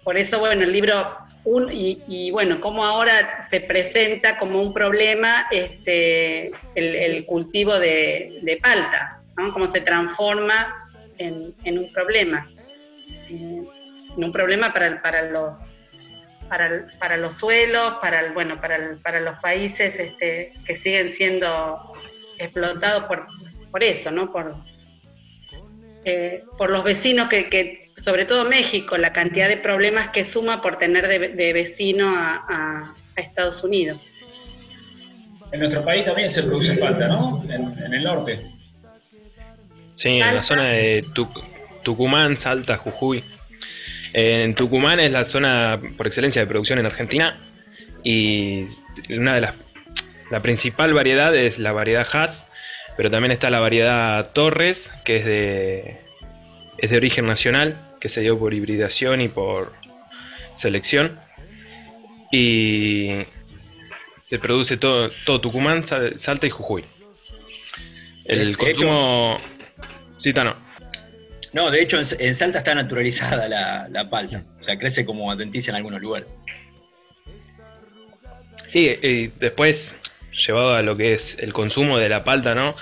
por 0.03 0.19
eso, 0.19 0.41
bueno, 0.41 0.65
el 0.65 0.73
libro, 0.73 1.17
un, 1.45 1.71
y, 1.73 2.33
bueno, 2.33 2.61
cómo 2.61 2.85
ahora 2.85 3.47
se 3.49 3.61
presenta 3.61 4.37
como 4.37 4.61
un 4.61 4.75
problema 4.75 5.47
este, 5.53 6.51
el, 6.75 7.25
cultivo 7.27 7.79
de, 7.79 8.41
de 8.43 8.57
palta, 8.57 9.23
¿no? 9.37 9.53
Cómo 9.53 9.71
se 9.71 9.81
transforma 9.83 10.75
en, 11.19 11.55
un 11.79 11.93
problema, 11.93 12.51
eh, 13.29 13.63
en 14.17 14.25
un 14.25 14.33
problema 14.33 14.73
para, 14.73 15.01
para 15.01 15.23
los 15.31 15.57
para, 16.49 16.89
para 16.99 17.17
los 17.17 17.35
suelos, 17.35 17.99
para 18.03 18.23
el- 18.23 18.33
bueno, 18.33 18.61
para, 18.61 18.97
para 19.05 19.21
los 19.21 19.39
países 19.39 19.95
este, 19.97 20.53
que 20.67 20.75
siguen 20.75 21.13
siendo 21.13 21.93
explotados 22.39 23.05
por, 23.05 23.29
por 23.71 23.85
eso, 23.85 24.11
¿no? 24.11 24.33
Por, 24.33 24.57
eh, 26.05 26.45
por 26.59 26.71
los 26.71 26.83
vecinos 26.85 27.29
que, 27.29 27.49
que, 27.49 27.93
sobre 28.03 28.25
todo 28.25 28.49
México, 28.49 28.97
la 28.97 29.13
cantidad 29.13 29.49
de 29.49 29.57
problemas 29.59 30.09
que 30.09 30.25
suma 30.25 30.63
por 30.63 30.79
tener 30.79 31.07
de, 31.09 31.29
de 31.31 31.53
vecino 31.53 32.15
a, 32.17 32.45
a- 32.49 32.95
a 33.17 33.21
Estados 33.21 33.63
Unidos. 33.65 34.01
En 35.53 35.61
nuestro 35.61 35.85
país 35.85 36.05
también 36.05 36.31
se 36.31 36.43
produce 36.45 36.75
palta, 36.75 37.09
¿no? 37.09 37.43
En, 37.49 37.77
en 37.85 37.95
el 37.95 38.05
norte. 38.05 38.41
Sí, 39.97 40.21
en 40.21 40.35
la 40.37 40.43
zona 40.43 40.65
de 40.71 41.03
Tuc- 41.15 41.45
Tucumán, 41.83 42.37
Salta, 42.37 42.77
Jujuy. 42.79 43.25
En 44.13 44.55
Tucumán 44.55 45.01
es 45.01 45.13
la 45.13 45.25
zona 45.25 45.81
por 45.97 46.07
excelencia 46.07 46.41
de 46.41 46.47
producción 46.47 46.79
en 46.79 46.87
Argentina 46.87 47.39
y 48.03 48.65
una 49.11 49.35
de 49.35 49.41
las 49.43 49.55
la 50.31 50.41
principal 50.41 50.95
variedad 50.95 51.35
es 51.37 51.59
la 51.59 51.73
variedad 51.73 52.07
Hass, 52.13 52.47
pero 52.97 53.11
también 53.11 53.33
está 53.33 53.51
la 53.51 53.61
variedad 53.61 54.33
Torres, 54.33 54.91
que 55.05 55.17
es 55.17 55.25
de 55.25 56.01
es 56.79 56.91
de 56.91 56.97
origen 56.97 57.27
nacional, 57.27 57.79
que 58.01 58.09
se 58.09 58.21
dio 58.21 58.39
por 58.39 58.55
hibridación 58.55 59.21
y 59.21 59.29
por 59.29 59.73
selección. 60.57 61.19
Y 62.33 63.25
se 64.29 64.39
produce 64.39 64.77
todo, 64.77 65.11
todo 65.27 65.41
Tucumán, 65.41 65.85
Sal- 65.85 66.19
Salta 66.19 66.47
y 66.47 66.51
Jujuy. 66.51 66.85
El 68.25 68.53
De 68.53 68.57
consumo... 68.57 69.37
Sí, 70.17 70.33
Tano. 70.33 70.55
No, 71.53 71.71
de 71.71 71.83
hecho 71.83 71.99
en, 71.99 72.07
en 72.19 72.35
Salta 72.35 72.59
está 72.59 72.75
naturalizada 72.75 73.49
la, 73.49 73.89
la 73.89 74.09
palta. 74.09 74.45
O 74.61 74.63
sea, 74.63 74.79
crece 74.79 75.05
como 75.05 75.33
adventicia 75.33 75.71
en 75.73 75.77
algunos 75.77 76.01
lugares. 76.01 76.29
Sí, 78.69 78.97
y 79.03 79.27
después, 79.27 79.97
llevado 80.33 80.75
a 80.75 80.83
lo 80.83 80.97
que 80.97 81.11
es 81.15 81.39
el 81.41 81.53
consumo 81.53 81.99
de 81.99 82.09
la 82.09 82.25
palta, 82.25 82.55
¿no? 82.55 82.75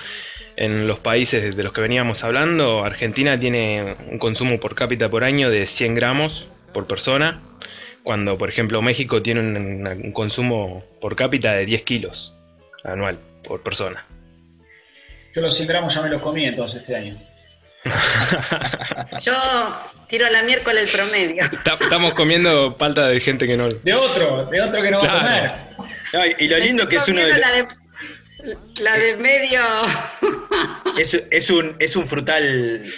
En 0.55 0.87
los 0.87 0.99
países 0.99 1.55
de 1.55 1.63
los 1.63 1.71
que 1.73 1.81
veníamos 1.81 2.23
hablando, 2.23 2.83
Argentina 2.83 3.39
tiene 3.39 3.95
un 4.11 4.19
consumo 4.19 4.59
por 4.59 4.75
cápita 4.75 5.09
por 5.09 5.23
año 5.23 5.49
de 5.49 5.65
100 5.67 5.95
gramos 5.95 6.47
por 6.73 6.85
persona, 6.85 7.41
cuando, 8.03 8.37
por 8.37 8.49
ejemplo, 8.49 8.81
México 8.81 9.21
tiene 9.21 9.39
un, 9.39 9.87
un 9.87 10.11
consumo 10.11 10.83
por 10.99 11.15
cápita 11.15 11.53
de 11.53 11.65
10 11.65 11.83
kilos 11.83 12.35
anual. 12.83 13.19
por 13.43 13.61
persona. 13.63 14.05
Yo 15.33 15.41
los 15.41 15.55
100 15.55 15.67
gramos 15.69 15.93
ya 15.95 16.01
me 16.01 16.09
los 16.09 16.21
comí 16.21 16.45
entonces 16.45 16.81
este 16.81 16.95
año. 16.95 17.17
Yo 19.21 19.33
tiro 20.07 20.25
a 20.25 20.29
la 20.29 20.43
miércoles 20.43 20.83
el 20.83 20.89
promedio. 20.99 21.43
Ta- 21.63 21.77
Estamos 21.79 22.13
comiendo 22.13 22.75
palta 22.77 23.07
de 23.07 23.19
gente 23.19 23.47
que 23.47 23.55
no. 23.57 23.69
De 23.69 23.93
otro, 23.93 24.45
de 24.45 24.61
otro 24.61 24.81
que 24.81 24.91
no 24.91 24.99
va 24.99 25.05
a 25.13 25.17
comer. 25.17 25.68
No, 26.13 26.21
y, 26.25 26.47
lo 26.47 26.57
lindo 26.57 26.87
que 26.87 26.95
es 26.97 27.07
uno 27.07 27.21
de, 27.21 27.37
la 27.37 27.51
de, 27.51 27.67
la 28.81 28.97
de 28.97 29.17
medio. 29.17 29.59
es, 30.97 31.13
es 31.29 31.49
un, 31.49 31.75
es 31.79 31.95
un 31.95 32.07
frutal 32.07 32.91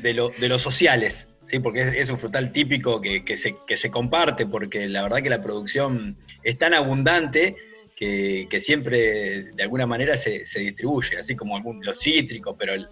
de, 0.00 0.14
lo- 0.14 0.30
de 0.30 0.48
los 0.48 0.62
sociales, 0.62 1.28
¿sí? 1.46 1.58
porque 1.60 1.80
es, 1.82 1.94
es 1.94 2.10
un 2.10 2.18
frutal 2.18 2.52
típico 2.52 3.00
que, 3.00 3.24
que 3.24 3.36
se, 3.36 3.54
que 3.66 3.76
se 3.76 3.90
comparte, 3.90 4.46
porque 4.46 4.88
la 4.88 5.02
verdad 5.02 5.22
que 5.22 5.30
la 5.30 5.42
producción 5.42 6.16
es 6.42 6.58
tan 6.58 6.74
abundante 6.74 7.54
que, 7.94 8.46
que 8.50 8.60
siempre 8.60 9.44
de 9.54 9.62
alguna 9.62 9.86
manera 9.86 10.16
se, 10.16 10.44
se 10.46 10.60
distribuye, 10.60 11.18
así 11.18 11.36
como 11.36 11.56
algún, 11.56 11.84
los 11.84 12.00
cítricos, 12.00 12.56
pero 12.58 12.74
el- 12.74 12.88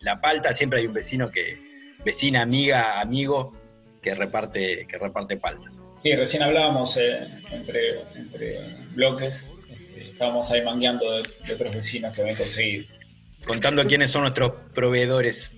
la 0.00 0.20
palta 0.20 0.52
siempre 0.52 0.80
hay 0.80 0.86
un 0.86 0.92
vecino 0.92 1.30
que, 1.30 1.58
vecina, 2.04 2.42
amiga, 2.42 3.00
amigo, 3.00 3.54
que 4.02 4.14
reparte, 4.14 4.86
que 4.86 4.98
reparte 4.98 5.36
palta. 5.36 5.70
Sí, 6.02 6.14
recién 6.16 6.42
hablábamos 6.42 6.96
eh, 6.98 7.26
entre, 7.50 8.00
entre 8.16 8.58
bloques. 8.90 9.50
este, 9.70 10.10
estábamos 10.10 10.50
ahí 10.50 10.62
mangueando 10.62 11.10
de, 11.12 11.22
de 11.46 11.54
otros 11.54 11.74
vecinos 11.74 12.14
que 12.14 12.20
habían 12.22 12.36
conseguido. 12.36 12.86
Contando 13.46 13.86
quiénes 13.86 14.10
son 14.10 14.22
nuestros 14.22 14.52
proveedores 14.74 15.56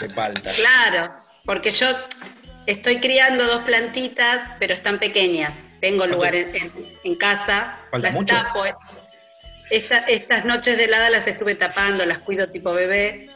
de 0.00 0.08
palta. 0.10 0.52
Claro, 0.52 1.14
porque 1.44 1.70
yo 1.72 1.86
estoy 2.66 3.00
criando 3.00 3.44
dos 3.46 3.62
plantitas, 3.64 4.52
pero 4.60 4.74
están 4.74 4.98
pequeñas. 5.00 5.52
Tengo 5.80 6.06
lugar 6.06 6.34
en, 6.34 6.54
en- 6.54 6.72
en 7.02 7.14
casa. 7.16 7.78
¿Falta 7.90 8.08
las 8.08 8.14
mucho? 8.14 8.34
tapo. 8.34 8.62
Esta- 9.70 10.04
estas 10.06 10.44
noches 10.44 10.76
de 10.76 10.84
helada 10.84 11.10
las 11.10 11.26
estuve 11.26 11.54
tapando, 11.56 12.06
las 12.06 12.18
cuido 12.18 12.48
tipo 12.48 12.72
bebé, 12.72 13.28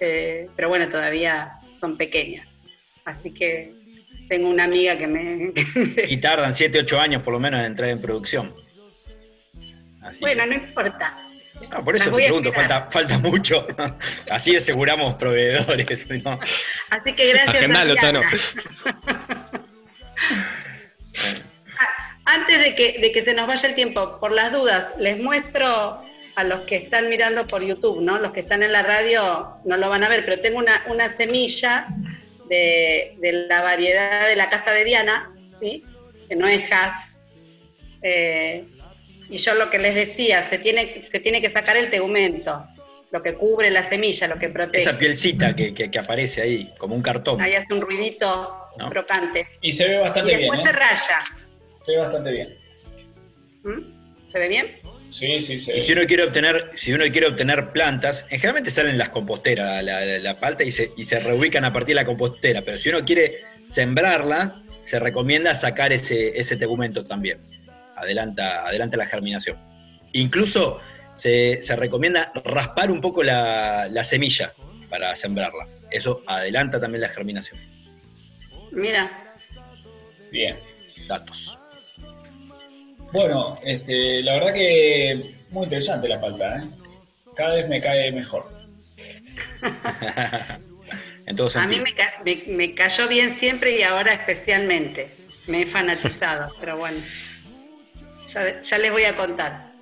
eh, 0.00 0.48
pero 0.56 0.68
bueno, 0.68 0.88
todavía 0.88 1.52
son 1.78 1.96
pequeñas. 1.96 2.48
Así 3.04 3.32
que 3.32 3.72
tengo 4.28 4.48
una 4.48 4.64
amiga 4.64 4.96
que 4.98 5.06
me... 5.06 5.52
Y 6.08 6.16
tardan 6.18 6.54
7, 6.54 6.80
8 6.80 7.00
años 7.00 7.22
por 7.22 7.32
lo 7.32 7.40
menos 7.40 7.60
en 7.60 7.66
entrar 7.66 7.90
en 7.90 8.00
producción. 8.00 8.54
Así 10.02 10.18
que- 10.18 10.24
bueno, 10.24 10.46
no 10.46 10.54
importa. 10.54 11.18
No, 11.70 11.84
por 11.84 11.96
eso 11.96 12.10
te 12.10 12.10
pregunto, 12.16 12.52
falta, 12.52 12.88
falta 12.90 13.18
mucho. 13.18 13.66
Así 14.30 14.56
aseguramos 14.56 15.14
proveedores. 15.14 16.06
¿no? 16.24 16.38
Así 16.90 17.12
que 17.14 17.28
gracias 17.28 17.56
Agendalo. 17.56 17.94
Tano. 17.96 18.20
Ah, 21.78 22.16
Antes 22.24 22.58
de 22.64 22.74
que, 22.74 22.98
de 23.00 23.12
que 23.12 23.22
se 23.22 23.34
nos 23.34 23.46
vaya 23.46 23.68
el 23.68 23.74
tiempo, 23.74 24.18
por 24.18 24.32
las 24.32 24.52
dudas, 24.52 24.86
les 24.98 25.18
muestro 25.18 26.02
a 26.36 26.44
los 26.44 26.60
que 26.62 26.76
están 26.76 27.08
mirando 27.08 27.46
por 27.46 27.62
YouTube, 27.62 28.00
¿no? 28.00 28.18
Los 28.18 28.32
que 28.32 28.40
están 28.40 28.62
en 28.62 28.72
la 28.72 28.82
radio 28.82 29.58
no 29.64 29.76
lo 29.76 29.88
van 29.88 30.02
a 30.02 30.08
ver, 30.08 30.24
pero 30.24 30.40
tengo 30.40 30.58
una, 30.58 30.82
una 30.88 31.16
semilla 31.16 31.86
de, 32.48 33.14
de 33.18 33.32
la 33.48 33.62
variedad 33.62 34.28
de 34.28 34.36
la 34.36 34.50
casa 34.50 34.70
de 34.72 34.84
Diana, 34.84 35.34
¿sí? 35.60 35.82
Que 36.28 36.36
no 36.36 36.46
es. 36.48 36.62
Eh, 38.02 38.64
y 39.30 39.36
yo 39.38 39.54
lo 39.54 39.70
que 39.70 39.78
les 39.78 39.94
decía, 39.94 40.48
se 40.50 40.58
tiene, 40.58 41.02
se 41.10 41.20
tiene 41.20 41.40
que 41.40 41.50
sacar 41.50 41.76
el 41.76 41.90
tegumento, 41.90 42.64
lo 43.10 43.22
que 43.22 43.34
cubre 43.34 43.70
la 43.70 43.88
semilla, 43.88 44.28
lo 44.28 44.38
que 44.38 44.48
protege. 44.50 44.82
Esa 44.82 44.98
pielcita 44.98 45.56
que, 45.56 45.72
que- 45.72 45.90
que 45.90 45.98
aparece 45.98 46.42
ahí, 46.42 46.72
como 46.78 46.94
un 46.94 47.02
cartón. 47.02 47.40
Ahí 47.40 47.54
hace 47.54 47.72
un 47.72 47.80
ruidito 47.80 48.58
¿No? 48.78 48.90
crocante. 48.90 49.46
Y 49.62 49.72
se 49.72 49.88
ve 49.88 49.94
Y 49.94 49.98
bastante 49.98 50.28
bien. 50.28 50.40
después 50.40 50.60
¿eh? 50.60 50.62
se 50.66 50.72
raya. 50.72 51.18
Se 51.86 51.92
ve 51.92 51.98
bastante 51.98 52.30
bien. 52.30 52.58
¿Mm? 53.62 54.30
¿Se 54.32 54.38
ve 54.38 54.48
bien? 54.48 54.66
Sí, 55.18 55.40
sí, 55.42 55.60
se 55.60 55.78
Y 55.78 55.84
si 55.84 55.92
uno 55.92 56.02
quiere 56.06 56.24
obtener, 56.24 56.72
si 56.74 56.92
uno 56.92 57.04
quiere 57.12 57.28
obtener 57.28 57.70
plantas, 57.72 58.22
en 58.30 58.38
generalmente 58.40 58.70
salen 58.70 58.98
las 58.98 59.10
composteras, 59.10 59.82
la, 59.84 60.04
la- 60.04 60.18
la 60.18 60.40
palta, 60.40 60.64
y 60.64 60.70
se, 60.72 60.90
y 60.96 61.04
se 61.04 61.20
reubican 61.20 61.64
a 61.64 61.72
partir 61.72 61.94
de 61.94 62.02
la 62.02 62.04
compostera. 62.06 62.62
Pero 62.62 62.78
si 62.78 62.88
uno 62.88 63.04
quiere 63.04 63.42
sembrarla, 63.68 64.62
se 64.84 64.98
recomienda 64.98 65.54
sacar 65.54 65.92
ese, 65.92 66.38
ese 66.38 66.56
tegumento 66.56 67.06
también. 67.06 67.38
Adelanta, 67.96 68.66
adelanta 68.66 68.96
la 68.96 69.06
germinación. 69.06 69.56
Incluso 70.12 70.80
se, 71.14 71.62
se 71.62 71.76
recomienda 71.76 72.32
raspar 72.44 72.90
un 72.90 73.00
poco 73.00 73.22
la, 73.22 73.86
la 73.88 74.02
semilla 74.04 74.52
para 74.90 75.14
sembrarla. 75.14 75.68
Eso 75.92 76.22
adelanta 76.26 76.80
también 76.80 77.02
la 77.02 77.08
germinación. 77.08 77.60
Mira, 78.72 79.36
Bien. 80.32 80.56
Datos. 81.06 81.56
Bueno, 83.14 83.60
este, 83.62 84.22
la 84.24 84.34
verdad 84.34 84.54
que 84.54 85.36
muy 85.50 85.64
interesante 85.64 86.08
la 86.08 86.20
palta, 86.20 86.56
¿eh? 86.56 86.68
Cada 87.36 87.54
vez 87.54 87.68
me 87.68 87.80
cae 87.80 88.10
mejor. 88.10 88.50
a 91.54 91.66
mí 91.68 91.78
me, 91.78 91.94
ca- 91.94 92.14
me- 92.24 92.42
me 92.48 92.74
cayó 92.74 93.06
bien 93.06 93.36
siempre 93.36 93.78
y 93.78 93.82
ahora 93.82 94.14
especialmente. 94.14 95.14
Me 95.46 95.62
he 95.62 95.66
fanatizado, 95.66 96.52
pero 96.60 96.76
bueno. 96.78 96.98
Ya, 98.26 98.60
ya 98.60 98.78
les 98.78 98.90
voy 98.90 99.04
a 99.04 99.14
contar. 99.14 99.72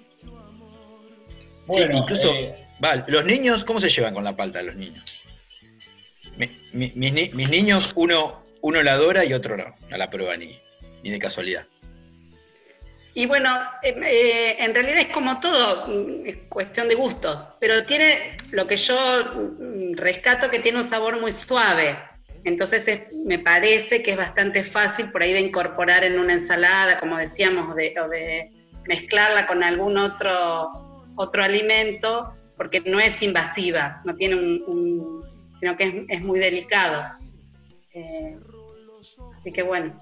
Bueno, 1.66 1.96
incluso, 1.96 2.34
eh, 2.34 2.54
va, 2.84 2.96
los 3.08 3.24
niños, 3.24 3.64
¿cómo 3.64 3.80
se 3.80 3.88
llevan 3.88 4.12
con 4.12 4.24
la 4.24 4.36
palta 4.36 4.60
los 4.60 4.76
niños? 4.76 5.22
Mi- 6.36 6.50
mi- 6.74 6.92
mis, 6.94 7.32
mis 7.32 7.48
niños, 7.48 7.92
uno, 7.94 8.44
uno 8.60 8.82
la 8.82 8.92
adora 8.92 9.24
y 9.24 9.32
otro 9.32 9.56
no, 9.56 9.74
no 9.88 9.96
la 9.96 10.10
prueba 10.10 10.36
ni, 10.36 10.60
ni 11.02 11.08
de 11.08 11.18
casualidad. 11.18 11.64
Y 13.14 13.26
bueno, 13.26 13.50
eh, 13.82 13.94
eh, 14.04 14.56
en 14.58 14.74
realidad 14.74 14.98
es 15.00 15.08
como 15.08 15.38
todo, 15.40 15.86
mm, 15.86 16.26
es 16.26 16.36
cuestión 16.48 16.88
de 16.88 16.94
gustos, 16.94 17.46
pero 17.60 17.84
tiene 17.84 18.36
lo 18.52 18.66
que 18.66 18.76
yo 18.76 18.96
mm, 19.58 19.96
rescato 19.96 20.50
que 20.50 20.60
tiene 20.60 20.78
un 20.78 20.88
sabor 20.88 21.20
muy 21.20 21.32
suave. 21.32 21.98
Entonces 22.44 22.88
es- 22.88 23.02
me 23.24 23.38
parece 23.38 24.02
que 24.02 24.12
es 24.12 24.16
bastante 24.16 24.64
fácil 24.64 25.10
por 25.12 25.22
ahí 25.22 25.32
de 25.32 25.40
incorporar 25.40 26.04
en 26.04 26.18
una 26.18 26.32
ensalada, 26.32 26.98
como 26.98 27.18
decíamos, 27.18 27.76
de- 27.76 27.94
o 28.02 28.08
de 28.08 28.50
mezclarla 28.88 29.46
con 29.46 29.62
algún 29.62 29.98
otro, 29.98 30.70
otro 31.16 31.44
alimento, 31.44 32.34
porque 32.56 32.80
no 32.80 32.98
es 32.98 33.20
invasiva, 33.22 34.00
no 34.04 34.14
tiene 34.16 34.36
un, 34.36 35.22
sino 35.60 35.76
que 35.76 35.84
es, 35.84 35.94
es 36.08 36.20
muy 36.22 36.38
delicado. 36.40 37.04
Eh, 37.94 38.38
así 39.38 39.52
que 39.52 39.62
bueno. 39.62 39.98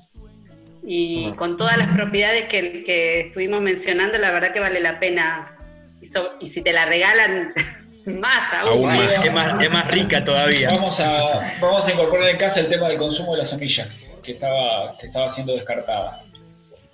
Y 0.93 1.33
con 1.35 1.57
todas 1.57 1.77
las 1.79 1.87
propiedades 1.89 2.47
que, 2.47 2.83
que 2.83 3.21
estuvimos 3.21 3.61
mencionando, 3.61 4.19
la 4.19 4.33
verdad 4.33 4.53
que 4.53 4.59
vale 4.59 4.81
la 4.81 4.99
pena. 4.99 5.57
Y, 6.03 6.07
so- 6.07 6.33
y 6.41 6.49
si 6.49 6.63
te 6.63 6.73
la 6.73 6.85
regalan, 6.85 7.53
más 8.07 8.53
aún. 8.55 8.91
Aún 8.91 8.97
más. 9.07 9.25
Es 9.25 9.33
más, 9.33 9.63
es 9.63 9.71
más 9.71 9.87
rica 9.89 10.25
todavía. 10.25 10.69
vamos, 10.73 10.99
a, 10.99 11.55
vamos 11.61 11.87
a 11.87 11.93
incorporar 11.93 12.31
en 12.31 12.39
casa 12.39 12.59
el 12.59 12.69
tema 12.69 12.89
del 12.89 12.99
consumo 12.99 13.33
de 13.37 13.39
la 13.39 13.47
semilla, 13.47 13.87
que 14.25 14.33
estaba, 14.33 14.99
que 14.99 15.07
estaba 15.07 15.31
siendo 15.31 15.55
descartada. 15.55 16.25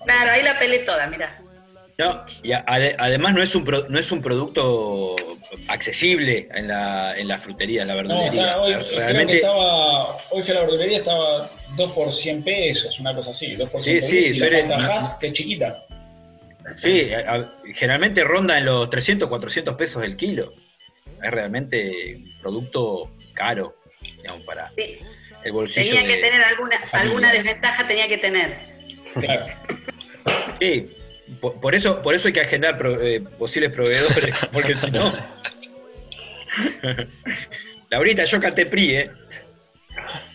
Claro, 0.04 0.30
ahí 0.32 0.42
la 0.42 0.58
pelé 0.58 0.80
toda, 0.80 1.06
mira. 1.06 1.40
No, 1.96 2.22
y 2.42 2.52
a- 2.52 2.66
ade- 2.66 2.96
además 2.98 3.32
no 3.32 3.42
es 3.42 3.54
un 3.54 3.64
pro- 3.64 3.86
no 3.88 3.98
es 3.98 4.12
un 4.12 4.20
producto 4.20 5.16
accesible 5.68 6.48
en 6.54 6.68
la, 6.68 7.16
en 7.18 7.28
la 7.28 7.38
frutería, 7.38 7.82
en 7.82 7.88
la 7.88 7.94
No, 7.94 8.08
verdulería. 8.08 8.42
está- 8.42 8.60
hoy, 8.60 8.72
creo 8.74 8.88
que 8.88 8.96
Realmente, 8.96 9.36
estaba, 9.36 10.16
hoy 10.30 10.42
fui 10.42 10.50
a 10.50 10.54
la 10.54 10.60
verdulería, 10.60 10.98
estaba 10.98 11.50
2 11.76 11.92
por 11.92 12.12
100 12.14 12.42
pesos, 12.44 12.98
una 13.00 13.14
cosa 13.14 13.30
así. 13.30 13.54
2 13.56 13.70
por 13.70 13.80
Sí, 13.82 14.00
100 14.00 14.02
sí, 14.02 14.16
pesos 14.16 14.36
y 14.36 14.38
suele- 14.38 14.62
la 14.62 14.76
palta 14.76 14.96
Hass, 14.96 15.14
que 15.20 15.26
es 15.28 15.32
chiquita. 15.32 15.86
sí, 16.82 17.10
a- 17.14 17.34
a- 17.34 17.52
generalmente 17.74 18.24
ronda 18.24 18.58
en 18.58 18.64
los 18.64 18.88
300, 18.90 19.28
400 19.28 19.74
pesos 19.76 20.02
el 20.04 20.16
kilo. 20.16 20.52
Es 21.22 21.30
realmente 21.30 22.16
un 22.16 22.38
producto 22.40 23.10
caro, 23.34 23.76
digamos, 24.18 24.42
para 24.44 24.70
Sí, 24.76 24.98
el 25.44 25.52
bolsillo. 25.52 25.86
tenía 25.94 26.02
que 26.06 26.16
de- 26.16 26.22
tener 26.22 26.42
alguna, 26.42 26.78
familia. 26.80 27.00
alguna 27.00 27.32
desventaja, 27.32 27.86
tenía 27.86 28.08
que 28.08 28.18
tener. 28.18 28.76
Claro. 29.14 29.46
Sí, 30.60 30.88
por, 31.40 31.60
por 31.60 31.74
eso, 31.74 32.02
por 32.02 32.14
eso 32.14 32.28
hay 32.28 32.34
que 32.34 32.40
agendar 32.40 32.78
pro- 32.78 33.00
eh, 33.02 33.20
posibles 33.38 33.72
proveedores, 33.72 34.34
porque 34.52 34.74
si 34.74 34.90
no. 34.90 35.12
Laurita, 37.90 38.24
yo 38.24 38.40
canté 38.40 38.66
PRI, 38.66 38.94
¿eh? 38.96 39.10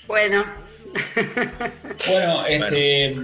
Bueno, 0.08 0.44
Bueno, 2.08 2.46
este, 2.46 3.16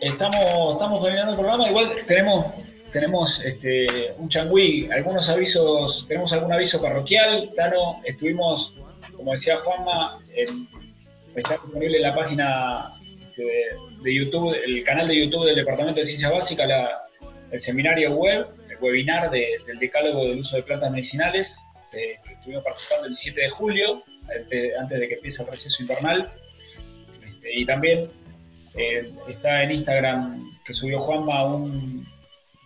estamos, 0.00 0.72
estamos 0.74 1.02
terminando 1.02 1.32
el 1.32 1.38
programa. 1.38 1.68
Igual 1.68 1.92
tenemos, 2.06 2.46
tenemos 2.92 3.40
este, 3.44 4.12
un 4.18 4.28
changüí, 4.28 4.88
algunos 4.90 5.28
avisos, 5.28 6.06
tenemos 6.08 6.32
algún 6.32 6.52
aviso 6.52 6.80
parroquial. 6.80 7.50
Tano, 7.56 8.00
estuvimos, 8.04 8.74
como 9.16 9.32
decía 9.32 9.56
Juanma, 9.58 10.18
en- 10.34 10.68
está 11.34 11.54
disponible 11.54 11.96
en 11.96 12.02
la 12.02 12.14
página 12.14 12.92
de, 13.36 13.76
de 14.02 14.14
YouTube, 14.14 14.54
el 14.64 14.82
canal 14.84 15.08
de 15.08 15.24
YouTube 15.24 15.46
del 15.46 15.56
Departamento 15.56 16.00
de 16.00 16.06
Ciencias 16.06 16.32
Básicas, 16.32 16.68
la- 16.68 17.02
el 17.56 17.62
seminario 17.62 18.12
web, 18.12 18.46
el 18.70 18.76
webinar 18.80 19.30
de- 19.30 19.58
del 19.66 19.78
decálogo 19.78 20.26
del 20.28 20.40
uso 20.40 20.56
de 20.56 20.62
plantas 20.62 20.90
medicinales. 20.92 21.56
eh, 21.92 22.18
estuvimos 22.30 22.62
participando 22.62 23.04
el 23.06 23.12
17 23.12 23.40
de 23.40 23.48
julio, 23.50 24.02
antes, 24.78 25.00
de 25.00 25.08
que 25.08 25.14
empiece 25.14 25.42
el 25.42 25.48
receso 25.48 25.82
invernal. 25.82 26.30
Este, 27.26 27.58
y 27.58 27.64
también 27.64 28.10
eh, 28.76 29.10
está 29.28 29.62
en 29.62 29.70
Instagram 29.70 30.44
que 30.66 30.74
subió 30.74 31.00
Juanma 31.00 31.44
un, 31.46 32.06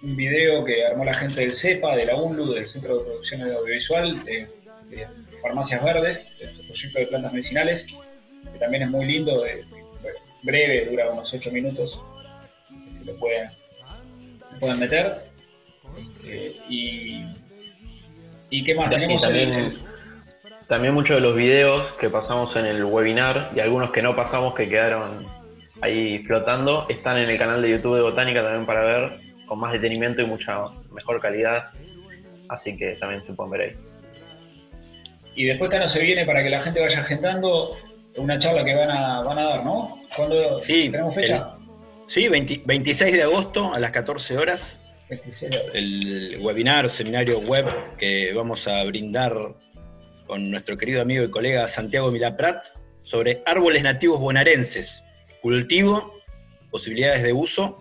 un 0.03 0.17
video 0.17 0.65
que 0.65 0.85
armó 0.85 1.05
la 1.05 1.15
gente 1.15 1.43
del 1.43 1.55
CEPA, 1.55 1.95
de 1.95 2.07
la 2.07 2.17
UNLU, 2.17 2.53
del 2.55 2.67
Centro 2.67 2.99
de 2.99 3.05
Producción 3.05 3.43
Audiovisual, 3.43 4.25
de, 4.25 4.49
Farmacias 5.43 5.85
Verdes, 5.85 6.27
del 6.41 6.67
proyecto 6.67 6.99
de 6.99 7.07
plantas 7.07 7.33
medicinales, 7.33 7.87
que 8.53 8.59
también 8.59 8.83
es 8.85 8.91
muy 8.91 9.05
lindo, 9.07 9.45
breve, 10.43 10.87
dura 10.87 11.11
unos 11.11 11.33
8 11.33 11.53
minutos, 11.53 12.01
lo 13.05 13.17
pueden, 13.19 13.49
pueden 14.61 14.79
meter. 14.79 15.17
Este, 15.99 16.57
y, 16.69 17.25
¿Y 18.51 18.65
qué 18.65 18.75
más? 18.75 18.87
Y 18.89 18.91
Tenemos 18.91 19.23
también, 19.23 19.53
el- 19.53 19.79
también 20.69 20.95
muchos 20.95 21.17
de 21.17 21.23
los 21.23 21.35
videos 21.35 21.87
que 21.95 22.09
pasamos 22.11 22.55
en 22.57 22.67
el 22.67 22.85
webinar 22.85 23.51
y 23.57 23.61
algunos 23.61 23.91
que 23.91 24.03
no 24.03 24.15
pasamos 24.15 24.55
que 24.55 24.69
quedaron 24.69 25.27
ahí 25.81 26.19
flotando 26.21 26.87
están 26.89 27.17
en 27.19 27.31
el 27.31 27.39
canal 27.39 27.63
de 27.63 27.71
YouTube 27.71 27.97
de 27.97 28.03
Botánica 28.03 28.43
también 28.43 28.67
para 28.67 28.83
ver 28.85 29.21
con 29.47 29.59
más 29.59 29.73
detenimiento 29.73 30.23
y 30.23 30.27
mucha 30.27 30.59
mejor 30.93 31.21
calidad. 31.21 31.71
Así 32.49 32.77
que 32.77 32.93
también 33.01 33.25
se 33.25 33.33
pueden 33.33 33.51
ver 33.53 33.61
ahí. 33.63 33.77
Y 35.37 35.45
después 35.47 35.71
Tano 35.71 35.89
se 35.89 36.03
viene 36.03 36.25
para 36.27 36.43
que 36.43 36.51
la 36.51 36.61
gente 36.61 36.81
vaya 36.81 37.01
agendando 37.01 37.77
una 38.17 38.39
charla 38.39 38.65
que 38.65 38.75
van 38.75 38.91
a, 38.91 39.23
van 39.23 39.39
a 39.39 39.45
dar, 39.45 39.65
¿no? 39.65 39.97
¿Cuándo 40.17 40.63
Sí, 40.65 40.89
tenemos 40.91 41.15
fecha? 41.15 41.55
Sí, 42.11 42.27
20 42.27 42.63
26 42.65 43.13
de 43.13 43.23
agosto 43.23 43.73
a 43.73 43.79
las 43.79 43.93
14 43.93 44.37
horas, 44.37 44.81
26 45.09 45.49
de- 45.53 45.79
el 45.79 46.39
webinar 46.41 46.87
o 46.87 46.91
seminario 46.91 47.39
web 47.39 47.67
que 47.99 48.33
vamos 48.33 48.67
a 48.67 48.83
brindar 48.83 49.33
con 50.27 50.51
nuestro 50.51 50.77
querido 50.77 51.03
amigo 51.03 51.23
y 51.23 51.31
colega 51.31 51.69
Santiago 51.69 52.11
Milaprat 52.11 52.65
sobre 53.05 53.43
árboles 53.47 53.85
nativos 53.85 54.19
bonaerenses, 54.19 55.05
cultivo, 55.41 56.13
posibilidades 56.73 57.23
de 57.23 57.33
uso 57.33 57.79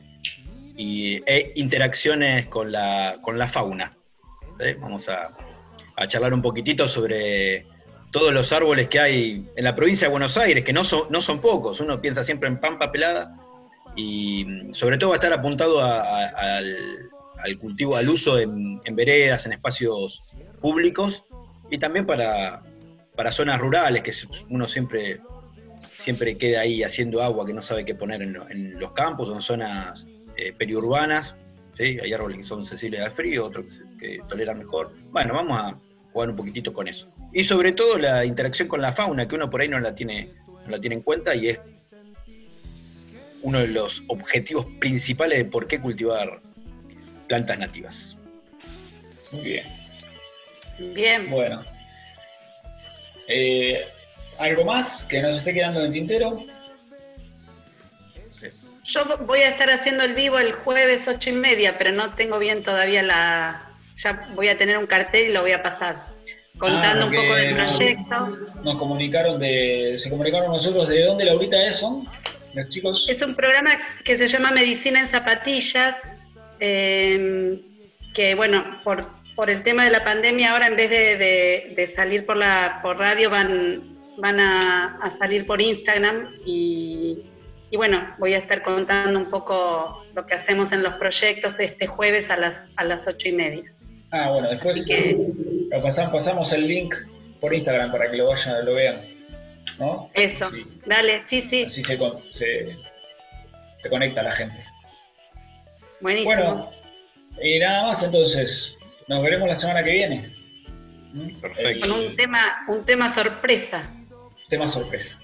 y, 0.77 1.23
e 1.25 1.51
interacciones 1.55 2.45
con 2.49 2.71
la, 2.71 3.17
con 3.23 3.39
la 3.39 3.47
fauna. 3.47 3.89
¿Sí? 4.59 4.73
Vamos 4.79 5.09
a, 5.09 5.35
a 5.95 6.07
charlar 6.07 6.35
un 6.35 6.43
poquitito 6.43 6.87
sobre 6.87 7.65
todos 8.11 8.31
los 8.31 8.53
árboles 8.53 8.89
que 8.89 8.99
hay 8.99 9.43
en 9.55 9.63
la 9.63 9.75
provincia 9.75 10.05
de 10.07 10.11
Buenos 10.11 10.37
Aires, 10.37 10.63
que 10.63 10.73
no 10.73 10.83
son, 10.83 11.07
no 11.09 11.19
son 11.19 11.41
pocos, 11.41 11.79
uno 11.79 11.99
piensa 11.99 12.23
siempre 12.23 12.47
en 12.47 12.59
pampa 12.59 12.91
pelada, 12.91 13.35
y 13.99 14.45
sobre 14.73 14.97
todo 14.97 15.09
va 15.09 15.15
a 15.15 15.19
estar 15.19 15.33
apuntado 15.33 15.81
al, 15.81 17.57
cultivo, 17.59 17.95
al 17.97 18.07
uso 18.09 18.39
en, 18.39 18.79
veredas, 18.93 19.45
en 19.45 19.53
espacios 19.53 20.21
públicos, 20.61 21.25
y 21.69 21.77
también 21.77 22.05
para, 22.05 22.63
para 23.15 23.31
zonas 23.31 23.59
rurales, 23.59 24.01
que 24.03 24.11
uno 24.49 24.67
siempre, 24.67 25.19
siempre 25.97 26.37
queda 26.37 26.61
ahí 26.61 26.83
haciendo 26.83 27.21
agua 27.21 27.45
que 27.45 27.53
no 27.53 27.61
sabe 27.61 27.83
qué 27.85 27.95
poner 27.95 28.21
en, 28.21 28.33
lo- 28.33 28.49
en 28.49 28.79
los 28.79 28.93
campos 28.93 29.27
o 29.29 29.35
en 29.35 29.41
zonas 29.41 30.07
eh, 30.37 30.53
periurbanas. 30.57 31.35
¿sí? 31.73 31.97
Hay 32.01 32.13
árboles 32.13 32.37
que 32.39 32.43
son 32.45 32.65
sensibles 32.65 33.01
al 33.01 33.11
frío, 33.11 33.45
otros 33.45 33.65
que, 33.99 34.17
que 34.17 34.19
toleran 34.27 34.57
mejor. 34.59 34.93
Bueno, 35.11 35.33
vamos 35.33 35.59
a 35.59 35.77
jugar 36.11 36.29
un 36.29 36.35
poquitito 36.35 36.73
con 36.73 36.87
eso. 36.87 37.07
Y 37.33 37.43
sobre 37.43 37.73
todo 37.73 37.97
la 37.97 38.25
interacción 38.25 38.67
con 38.67 38.81
la 38.81 38.91
fauna, 38.93 39.27
que 39.27 39.35
uno 39.35 39.49
por 39.49 39.61
ahí 39.61 39.67
no 39.67 39.79
la 39.79 39.93
tiene, 39.93 40.33
no 40.65 40.71
la 40.71 40.79
tiene 40.79 40.95
en 40.95 41.01
cuenta 41.03 41.35
y 41.35 41.49
es 41.49 41.59
uno 43.41 43.59
de 43.59 43.67
los 43.67 44.03
objetivos 44.07 44.65
principales 44.79 45.37
de 45.39 45.45
por 45.45 45.67
qué 45.67 45.79
cultivar 45.79 46.41
plantas 47.27 47.59
nativas. 47.59 48.17
Muy 49.31 49.43
bien. 49.43 49.65
Bien. 50.93 51.29
Bueno. 51.29 51.63
Eh, 53.27 53.85
¿Algo 54.39 54.65
más 54.65 55.03
que 55.03 55.21
nos 55.21 55.37
esté 55.37 55.53
quedando 55.53 55.81
en 55.81 55.87
el 55.87 55.93
tintero? 55.93 56.43
Yo 58.85 59.03
voy 59.27 59.39
a 59.41 59.49
estar 59.49 59.69
haciendo 59.69 60.03
el 60.03 60.15
vivo 60.15 60.39
el 60.39 60.51
jueves 60.53 61.07
ocho 61.07 61.29
y 61.29 61.33
media, 61.33 61.77
pero 61.77 61.91
no 61.91 62.15
tengo 62.15 62.39
bien 62.39 62.63
todavía 62.63 63.03
la. 63.03 63.65
Ya 63.97 64.25
voy 64.33 64.47
a 64.47 64.57
tener 64.57 64.77
un 64.77 64.87
cartel 64.87 65.29
y 65.29 65.33
lo 65.33 65.41
voy 65.41 65.51
a 65.51 65.61
pasar. 65.61 65.95
Contando 66.57 67.05
Ah, 67.05 67.09
un 67.09 67.15
poco 67.15 67.35
del 67.35 67.55
proyecto. 67.55 68.37
Nos 68.63 68.77
comunicaron 68.77 69.39
de. 69.39 69.95
Se 69.99 70.09
comunicaron 70.09 70.51
nosotros 70.51 70.87
de 70.87 71.03
dónde 71.05 71.25
Laurita 71.25 71.63
es, 71.67 71.77
son 71.77 72.07
los 72.53 72.69
chicos. 72.69 73.05
Es 73.09 73.21
un 73.21 73.35
programa 73.35 73.71
que 74.03 74.17
se 74.17 74.27
llama 74.27 74.51
Medicina 74.51 74.99
en 75.01 75.07
Zapatillas, 75.07 75.95
eh, 76.59 77.61
que 78.13 78.35
bueno, 78.35 78.79
por, 78.83 79.07
por 79.35 79.49
el 79.49 79.63
tema 79.63 79.85
de 79.85 79.91
la 79.91 80.03
pandemia 80.03 80.51
ahora 80.51 80.67
en 80.67 80.75
vez 80.75 80.89
de, 80.89 81.17
de- 81.17 81.73
de 81.75 81.87
salir 81.95 82.25
por 82.25 82.37
la 82.37 82.79
por 82.81 82.97
radio 82.97 83.29
van, 83.29 83.97
van 84.17 84.39
a, 84.39 84.97
a 85.01 85.17
salir 85.17 85.45
por 85.45 85.61
Instagram 85.61 86.35
y, 86.45 87.19
y 87.71 87.77
bueno, 87.77 88.15
voy 88.17 88.33
a 88.33 88.37
estar 88.39 88.61
contando 88.63 89.17
un 89.19 89.29
poco 89.29 90.05
lo 90.15 90.25
que 90.25 90.33
hacemos 90.33 90.71
en 90.71 90.83
los 90.83 90.93
proyectos 90.95 91.53
este 91.59 91.87
jueves 91.87 92.29
a 92.29 92.37
las, 92.37 92.55
a 92.75 92.83
las 92.83 93.07
ocho 93.07 93.29
y 93.29 93.31
media. 93.33 93.63
Ah, 94.11 94.31
bueno, 94.31 94.49
después 94.49 94.83
que 94.85 95.15
lo 95.71 95.81
pasamos, 95.83 96.11
pasamos 96.11 96.51
el 96.51 96.67
link 96.67 96.95
por 97.39 97.53
Instagram 97.53 97.91
para 97.91 98.09
que 98.09 98.17
lo 98.17 98.27
vayan, 98.27 98.65
lo 98.65 98.73
vean. 98.73 99.01
¿No? 99.79 100.09
eso, 100.13 100.51
Sí. 100.51 100.65
dale, 100.85 101.23
sí, 101.27 101.41
sí, 101.49 101.63
Así 101.63 101.83
se, 101.83 101.97
se, 102.33 102.77
se 103.81 103.89
conecta 103.89 104.21
la 104.23 104.33
gente. 104.33 104.65
buenísimo. 106.01 106.35
Bueno, 106.35 106.71
y 107.41 107.59
nada 107.59 107.87
más 107.87 108.03
entonces. 108.03 108.75
Nos 109.07 109.23
veremos 109.23 109.47
la 109.47 109.55
semana 109.55 109.83
que 109.83 109.91
viene. 109.91 110.33
¿Mm? 111.13 111.39
Perfecto. 111.39 111.87
Con 111.87 111.99
un 111.99 112.15
tema, 112.15 112.63
un 112.67 112.85
tema 112.85 113.13
sorpresa. 113.15 113.89
Tema 114.49 114.69
sorpresa. 114.69 115.17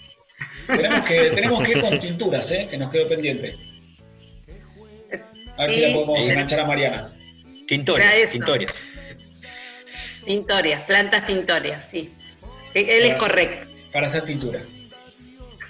Tenemos 0.68 1.02
que, 1.02 1.20
tenemos 1.32 1.64
que 1.64 1.72
ir 1.72 1.82
con 1.82 2.00
tinturas, 2.00 2.50
¿eh? 2.52 2.68
que 2.72 2.78
nos 2.78 2.92
quedó 2.92 3.08
pendiente. 3.10 3.56
A 5.58 5.62
ver 5.66 5.72
si 5.72 5.82
la 5.82 5.94
podemos 5.94 6.26
Sí. 6.26 6.32
enganchar 6.32 6.60
a 6.62 6.66
Mariana. 6.66 7.14
Tintorias, 7.68 8.14
eso. 8.16 8.32
tintorias. 8.32 8.74
Tintorias, 10.26 10.82
plantas 10.84 11.28
tintorias, 11.28 11.86
sí. 11.92 12.12
Él 12.74 13.06
es 13.06 13.16
correcto. 13.16 13.70
Para 13.96 14.08
hacer 14.08 14.26
tintura. 14.26 14.62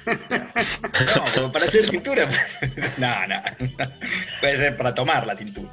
No, 0.08 1.24
como 1.36 1.52
para 1.52 1.66
hacer 1.66 1.88
tintura. 1.92 2.28
no, 2.98 3.28
no. 3.28 3.42
Puede 4.42 4.58
ser 4.58 4.78
para 4.78 4.94
tomar 4.96 5.26
la 5.28 5.36
tintura. 5.36 5.70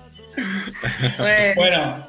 Bueno, 1.19 1.55
Bueno, 1.57 2.09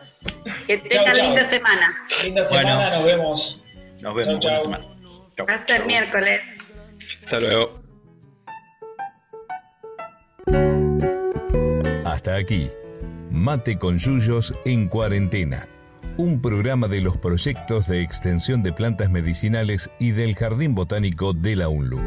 que 0.68 0.78
tengan 0.80 1.16
linda 1.18 1.50
semana. 1.50 1.96
linda 2.24 2.44
Bueno. 2.44 2.60
semana, 2.70 2.90
nos 2.98 3.06
vemos. 3.06 3.62
Nos 4.02 4.16
vemos. 4.16 4.40
Chau, 4.40 4.40
buena 4.40 4.40
chau. 4.40 4.62
semana. 4.62 4.86
Chau. 5.38 5.46
Hasta 5.50 5.76
el 5.78 5.86
miércoles. 5.86 6.42
Hasta 7.24 7.40
luego. 7.40 7.82
Hasta 12.06 12.36
aquí, 12.36 12.70
Mate 13.32 13.78
con 13.78 13.98
Yuyos 13.98 14.54
en 14.66 14.88
cuarentena, 14.90 15.68
un 16.18 16.42
programa 16.42 16.88
de 16.88 17.02
los 17.02 17.18
proyectos 17.18 17.88
de 17.88 18.02
extensión 18.02 18.62
de 18.62 18.72
plantas 18.72 19.10
medicinales 19.10 19.90
y 20.00 20.12
del 20.12 20.36
Jardín 20.36 20.76
Botánico 20.76 21.34
de 21.34 21.56
la 21.56 21.70
UNLU. 21.70 22.00